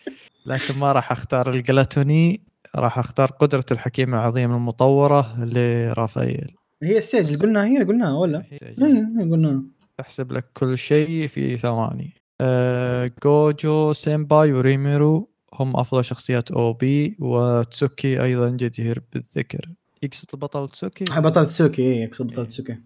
[0.46, 2.40] لكن ما راح أختار الجلاتوني
[2.76, 6.54] راح أختار قدرة الحكيم العظيم المطورة لرافائيل.
[6.82, 9.62] هي السيج اللي قلناها هي اللي قلناها ولا؟ إيه إيه، قلناها
[9.98, 12.14] تحسب لك كل شيء في ثواني.
[12.40, 19.68] آه، جوجو سيمباي وريميرو هم أفضل شخصيات OP وتسوكي أيضا جدير بالذكر.
[20.02, 22.78] يقصد البطل تسوكي؟ بطل تسوكي إيه يقصد بطل تسوكي.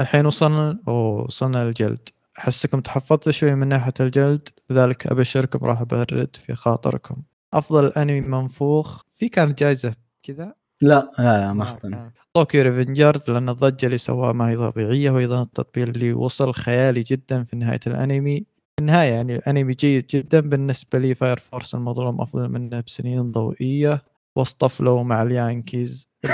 [0.00, 2.08] الحين وصلنا وصلنا للجلد
[2.40, 7.16] أحسكم تحفظتوا شوي من ناحية الجلد لذلك أبشركم راح أبرد في خاطركم.
[7.54, 9.02] أفضل أنمي منفوخ.
[9.10, 11.96] في كانت جائزه كذا؟ لا لا لا ما حطينا.
[11.96, 12.12] آه.
[12.32, 17.44] Tokyo Revengers لأن الضجة اللي سواها ما هي طبيعية وأيضا التطبيق اللي وصل خيالي جدا
[17.44, 18.38] في نهاية الأنمي.
[18.38, 20.40] في النهاية يعني الأنمي جيد جدا.
[20.40, 24.02] بالنسبة لي Fire Force المظلوم أفضل منه بسنين ضوئية.
[24.36, 26.08] واصطفلوا مع اليانكيز.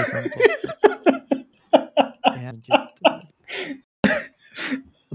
[2.26, 2.72] يعني جد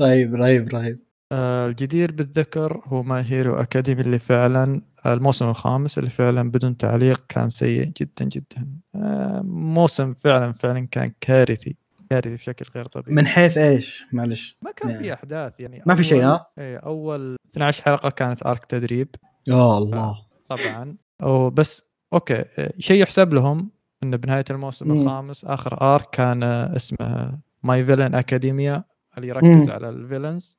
[0.02, 1.00] رهيب رهيب رهيب
[1.32, 7.24] آه، الجدير بالذكر هو My Hero Academia اللي فعلا الموسم الخامس اللي فعلا بدون تعليق
[7.30, 11.76] كان سيء جدا جدا آه، موسم فعلا فعلا كان كارثي
[12.10, 15.04] كارثي بشكل غير طبيعي من حيث إيش؟ معلش ما كان يعني.
[15.04, 19.16] في أحداث يعني ما في شيء، ها؟ إيه، أول 12 حلقة كانت arc تدريب
[19.48, 20.16] يا الله
[20.50, 21.82] طبعا وبس
[22.14, 23.72] okay آه، شيء يحسب لهم
[24.04, 25.02] انه بنهاية الموسم مم.
[25.02, 28.84] الخامس آخر arc كان آه، اسمه My Villain Academia
[29.18, 29.72] اللي يركز مم.
[29.72, 30.58] على ال villains.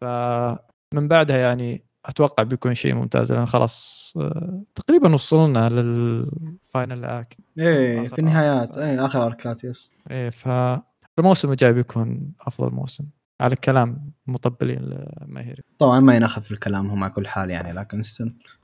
[0.00, 7.38] فمن بعدها يعني أتوقع بيكون شيء ممتاز لأن خلاص آه، تقريبا وصلنا لل final act
[7.58, 8.76] إيه في النهايات.
[8.78, 9.92] إيه آخر أركات yes.
[10.10, 13.04] إيه فالموسم الجاي بيكون أفضل موسم.
[13.40, 18.00] على كلام مطبلين لماهيري طبعا ما يناخذ في الكلام هو مع كل حال يعني لكن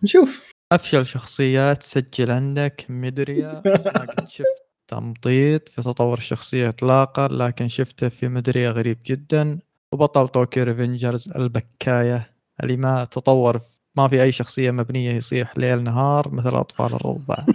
[0.03, 0.51] نشوف.
[0.73, 4.68] أفشل شخصيات سجل عندك مدريا ما قد شفت.
[4.89, 9.59] تمطيط في تطور الشخصية اطلاقا لكن شفته في مدريا غريب جدا.
[9.93, 12.31] وبطل طوكيو ريفنجرز البكاية.
[12.63, 13.61] اللي ما تطور
[13.97, 17.37] ما في أي شخصية مبنية يصيح ليل نهار مثل أطفال الرضع.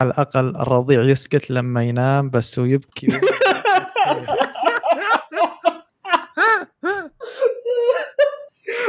[0.00, 3.08] على الأقل الرضيع يسكت لما ينام بس هو يبكي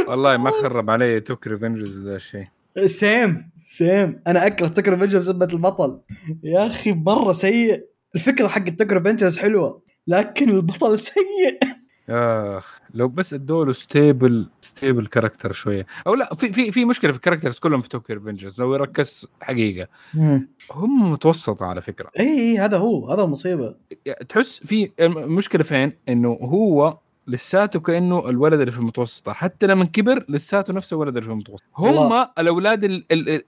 [0.07, 2.47] والله ما خرب علي Tokyo Revengers ذا الشيء.
[2.85, 6.01] same same أنا أكره Tokyo Revengers بسبه البطل.
[6.43, 7.85] يا أخي مرة سيء.
[8.15, 11.59] الفكرة حق Tokyo Revengers حلوة لكن البطل سيء.
[12.09, 15.85] أخ لو بس ادوا له stable stable character شوية.
[16.07, 19.27] أو لا في في في مشكلة في ال characters كلهم في Tokyo Revengers لو يركز
[19.41, 19.87] حقيقة.
[20.71, 22.09] هم متوسطة على فكرة.
[22.19, 23.75] اي اي هذا هو هذا المصيبة.
[24.29, 29.33] تحس في المشكلة فين؟ إنه هو لساته كأنه الولد اللي في المتوسطة.
[29.33, 31.65] حتى لما كبر لساته نفس الولد اللي في المتوسطة.
[31.77, 32.27] هم.
[32.39, 33.43] الأولاد ال ال ال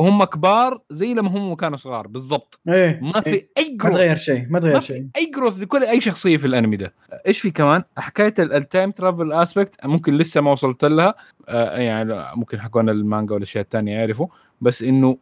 [0.00, 2.06] هم كبار زي لما هم كانوا صغار.
[2.06, 2.60] بالضبط.
[2.68, 3.48] إيه ما في إيه.
[3.58, 5.06] أي ما growth تغير شيء ما ما تغير شيء.
[5.16, 6.94] أي growth لكل أي شخصية في الأنمي ده.
[7.26, 11.14] إيش في كمان؟ حكاية ال time travel aspect ممكن لسه ما وصلت لها.
[11.48, 14.26] آه يعني ممكن حقون المانجا والاشياء الثانية يعرفوا.
[14.60, 15.18] بس إنه.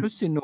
[0.00, 0.40] تحس إنه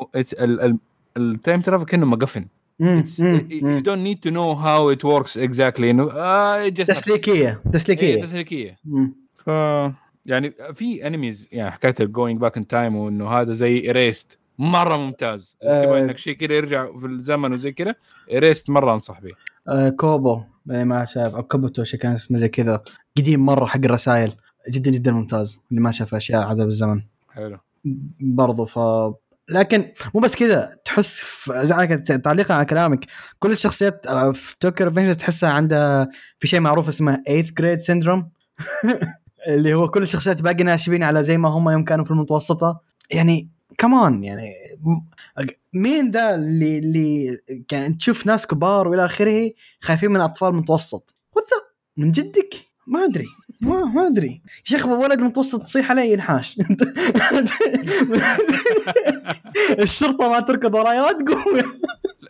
[1.17, 2.47] ال time travel كأنه مقفن
[2.83, 8.23] to know how it works exactly انه آه it's just تسليكية هي تسليكية.
[8.23, 8.79] تسليكية.
[8.85, 9.15] مم.
[9.35, 9.47] ف
[10.27, 14.97] يعني في animes يعني حكايه ال going back in time وإنه هذا زي Erased مرة
[14.97, 15.57] ممتاز.
[15.63, 16.05] إذا تبغى آه.
[16.05, 17.95] إنك شيء كذا يرجع في الزمن وزي كذا
[18.33, 19.33] Erased مرة أنصح به
[19.69, 22.83] آه كوبو اللي ما شاف أو كوبوتو شيء كان اسمه زي كذا.
[23.19, 24.33] قديم مرة حق الرسائل
[24.71, 27.03] جدا جدا ممتاز اللي ما شاف أشياء عذاب الزمن.
[27.31, 27.59] حلو.
[28.21, 28.79] برضو ف
[29.49, 31.45] لكن مو بس كذا تحس
[32.25, 33.07] تعليقا على كلامك.
[33.39, 36.09] كل الشخصيات آه، في Tokyo Revengers تحسها عندها
[36.39, 38.31] في شيء معروف اسمه 8th grade syndrome
[39.49, 42.81] اللي هو كل الشخصيات باقي ناشبين على زي ما هم يوم كانوا في المتوسطة.
[43.11, 44.53] يعني كمان يعني
[45.73, 49.51] مين ذا اللي اللي كان تشوف ناس كبار والى آخره
[49.81, 51.15] خايفين من أطفال متوسط؟
[51.97, 52.55] من جدك؟
[52.87, 53.27] ما أدري.
[53.65, 54.29] ما ما أدري.
[54.29, 56.59] يا شيخ ولد متوسط تصيح عليه ينحاش
[59.79, 61.73] الشرطة ما تركض وراي ما تقوم.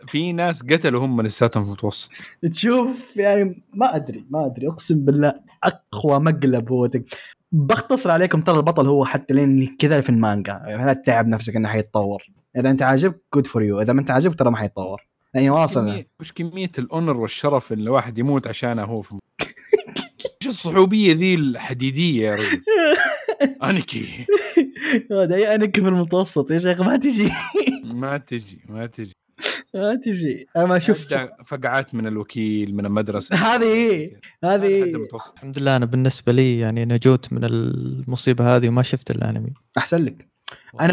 [0.07, 2.11] في ناس قتلوا هم لساتهم في المتوسط.
[2.51, 4.67] تشوف يعني ما أدري ما أدري.
[4.67, 5.33] أقسم بالله
[5.63, 7.03] أقوى مقلب هو تك...
[7.51, 10.61] بختصر عليكم ترى البطل هو حتى لين كذا في المانجا.
[10.65, 12.23] يعني لا تتعب نفسك إنه حيتطور.
[12.57, 15.07] إذا أنت عاجبك good for you إذا ما أنت عاجبك ترى ما حيتطور.
[15.33, 16.03] يعني واصل.
[16.19, 19.15] وش كمية ال honor والشرف اللي الواحد يموت عشانه هو في
[20.41, 22.61] إيش الصحوبية ذي الحديدية يا رجل؟
[23.63, 24.25] انيكي
[25.11, 26.51] هذا انك في المتوسط.
[26.51, 27.31] يا شيخ ما تجي.
[27.83, 29.11] ما تجي ما تجي.
[29.73, 30.45] ما تجي.
[30.57, 33.35] أنا أشوف أدى فقعات من الوكيل من المدرسة.
[33.35, 34.09] هذه
[34.43, 34.83] هذه
[35.35, 40.27] الحمد لله أنا بالنسبة لي يعني نجوت من المصيبة هذه وما شفت الانمي أحسن لك.
[40.81, 40.85] أنا-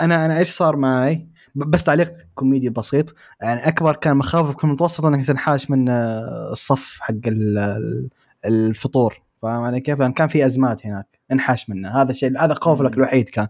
[0.00, 3.14] أنا أنا إيش صار معي؟ بس تعليق كوميدي بسيط.
[3.42, 7.14] يعني أكبر كان مخاوفك في المتوسط إنك تنحاش من آه، الصف حق
[8.44, 11.88] الفطور فاهم علي كيف؟ لأن كان في أزمات هناك انحاش منه.
[11.88, 13.48] هذا الشيء هذا خوفك الوحيد كان.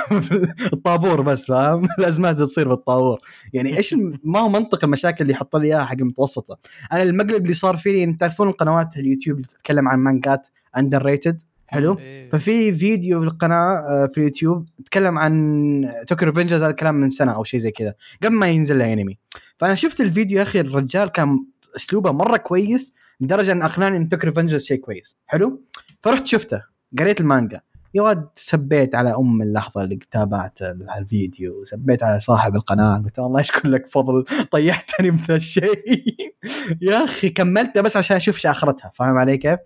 [0.72, 3.20] الطابور بس فاهم؟ الأزمات تصير بالطابور.
[3.54, 6.58] يعني إيش ما هو منطق المشاكل اللي يحط لي إياها حق المتوسطة؟
[6.92, 11.42] أنا المقلب اللي صار فيني تعرفون القنوات اليوتيوب اللي تتكلم عن مانجات underrated
[11.76, 12.30] حلو؟ إيه.
[12.30, 17.32] ففي فيديو في القناة آه، في اليوتيوب تكلم عن Tokyo Revengers هذا الكلام من سنة
[17.32, 19.18] أو شيء زي كذا قبل ما ينزل له انمي
[19.58, 21.46] فأنا شفت الفيديو يا أخي الرجال كان
[21.76, 25.16] أسلوبه مرة كويس لدرجة إن أقنعني إن Tokyo Revengers شيء كويس.
[25.26, 25.62] حلو؟
[26.02, 26.62] فرحت شفته
[26.98, 27.60] قريت المانجا.
[27.94, 33.18] يا ولد سبيت على أم اللحظة اللي تابعت ال- الفيديو سبيت على صاحب القناة قلت
[33.18, 36.04] الله يشكر لك فضل طيحتني من الشيء
[36.82, 39.58] يا أخي كملته بس عشان أشوف إيش أخرتها فاهم علي كيف؟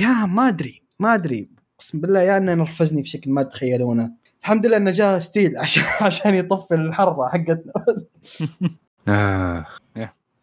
[0.00, 0.81] يا ما أدري.
[1.00, 5.58] ما أدري أقسم بالله يا أنه نرفزني بشكل ما تتخيلونه الحمد لله إنه جاء ستيل
[5.62, 8.08] عشان عشان يطفي الحرة حقتنا بس.
[9.08, 9.66] آه.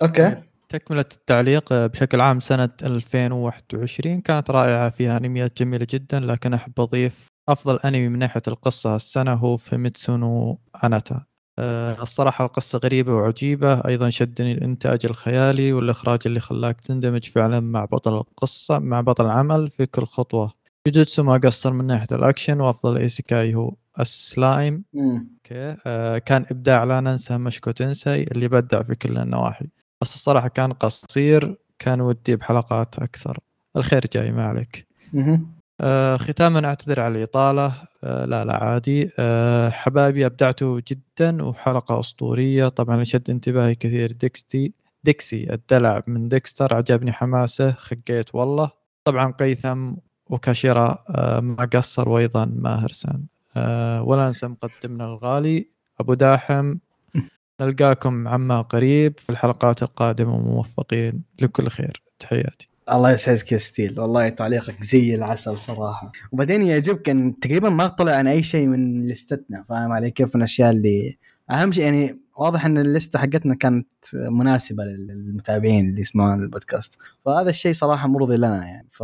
[0.01, 0.35] أوكي.
[0.69, 7.27] تكملة التعليق بشكل عام سنة 2021 كانت رائعة فيها أنميات جميلة جدا لكن أحب أضيف
[7.49, 11.28] أفضل أنمي من ناحية القصة السنة هو Fumetsu no Anata.
[12.01, 13.73] الصراحة القصة غريبة وعجيبة.
[13.73, 19.69] أيضا شدني الإنتاج الخيالي والإخراج اللي خلاك تندمج فعلا مع بطل القصة مع بطل العمل
[19.69, 20.53] في كل خطوة.
[20.87, 24.83] جوجوتسو ما قصر من ناحية الأكشن وأفضل isekai هو السلايم.
[24.95, 25.75] أوكي.
[25.85, 29.65] آه كان إبداع لا ننسى Mushoku Tensei اللي بدع في كل النواحي.
[30.01, 33.37] بس الصراحة كان قصير كان ودي بحلقات أكثر.
[33.77, 34.87] الخير جاي ما عليك.
[35.81, 37.73] آه ختاما اعتذر على الإطالة.
[38.03, 39.11] آه لا لا عادي.
[39.19, 42.67] آه حبايبي ابدعتوا جدا وحلقة أسطورية.
[42.67, 44.11] طبعا شد انتباهي كثير.
[44.11, 46.73] ديكستي ديكسي الدلع من ديكستر.
[46.73, 47.71] عجبني حماسه.
[47.71, 48.71] خقيت والله.
[49.03, 49.93] طبعا قيثم
[50.29, 53.25] وكاشيرا آه ما قصر وأيضا ماهر سان
[53.57, 55.67] آه ولا ننسى مقدمنا الغالي
[55.99, 56.75] أبو داحم.
[57.61, 62.01] نلقاكم عما قريب في الحلقات القادمة وموفقين لكل خير.
[62.19, 62.68] تحياتي.
[62.93, 63.99] الله يسعدك يا ستيل.
[63.99, 66.11] والله تعليقك زي العسل صراحة.
[66.31, 69.65] وبعدين يعجبك إن تقريبا ما طلع عن أي شيء من لستتنا.
[69.69, 71.17] فاهم علي؟ كيف من الأشياء اللي
[71.51, 76.95] أهم شيء يعني واضح إن الليسته حقتنا كانت مناسبة للمتابعين اللي يسمعون البودكاست.
[77.25, 78.87] فهذا الشيء صراحة مرضي لنا يعني.
[78.91, 79.01] ف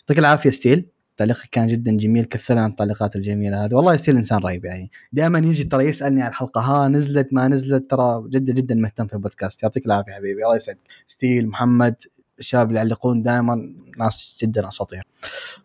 [0.00, 0.86] يعطيك العافيه ستيل.
[1.16, 2.24] تعليقك كان جدا جميل.
[2.24, 3.74] كثرنا عن التعليقات الجميلة هذه.
[3.74, 4.90] والله ستيل إنسان رهيب يعني.
[5.12, 9.12] دائما يجي ترى يسألني عن الحلقة ها نزلت ما نزلت؟ ترى جدا جدا مهتم في
[9.12, 9.62] البودكاست.
[9.62, 10.44] يعطيك العافية حبيبي.
[10.44, 10.78] الله يسعدك.
[11.06, 11.94] ستيل محمد
[12.40, 15.02] الشباب اللي يعلقون دائما ناس جدا أساطير.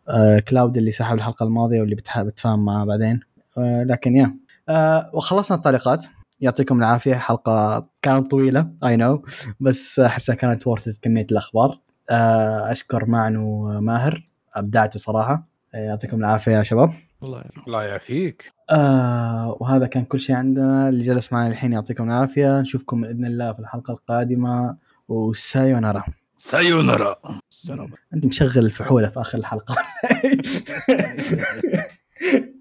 [0.10, 3.20] آه كلاود اللي سحب الحلقة الماضية واللي بتح- بتفاهم معاه بعدين.
[3.58, 4.36] آه لكن يا.
[4.70, 6.06] آه وخلصنا التعليقات.
[6.42, 7.16] يعطيكم العافية.
[7.16, 9.24] حلقة كانت طويلة I know
[9.60, 11.80] بس أحسها كانت worth it كمية الأخبار.
[12.12, 15.48] آه أشكر معن وماهر أبدعتوا صراحة.
[15.76, 16.90] آه، يعطيكم العافية يا شباب.
[17.24, 17.68] الله يعافيك.
[17.68, 18.54] الله يعافيك.
[18.70, 20.90] آه وهذا كان كل شيء عندنا.
[20.90, 22.60] اللي جلس معنا الحين يعطيكم العافية.
[22.62, 24.78] نشوفكم بإذن الله في الحلقة القادمة.
[25.08, 26.04] و sayonara.
[26.50, 27.16] sayonara
[27.50, 29.76] sayonara أنت مشغل الفحولة في آخر الحلقة.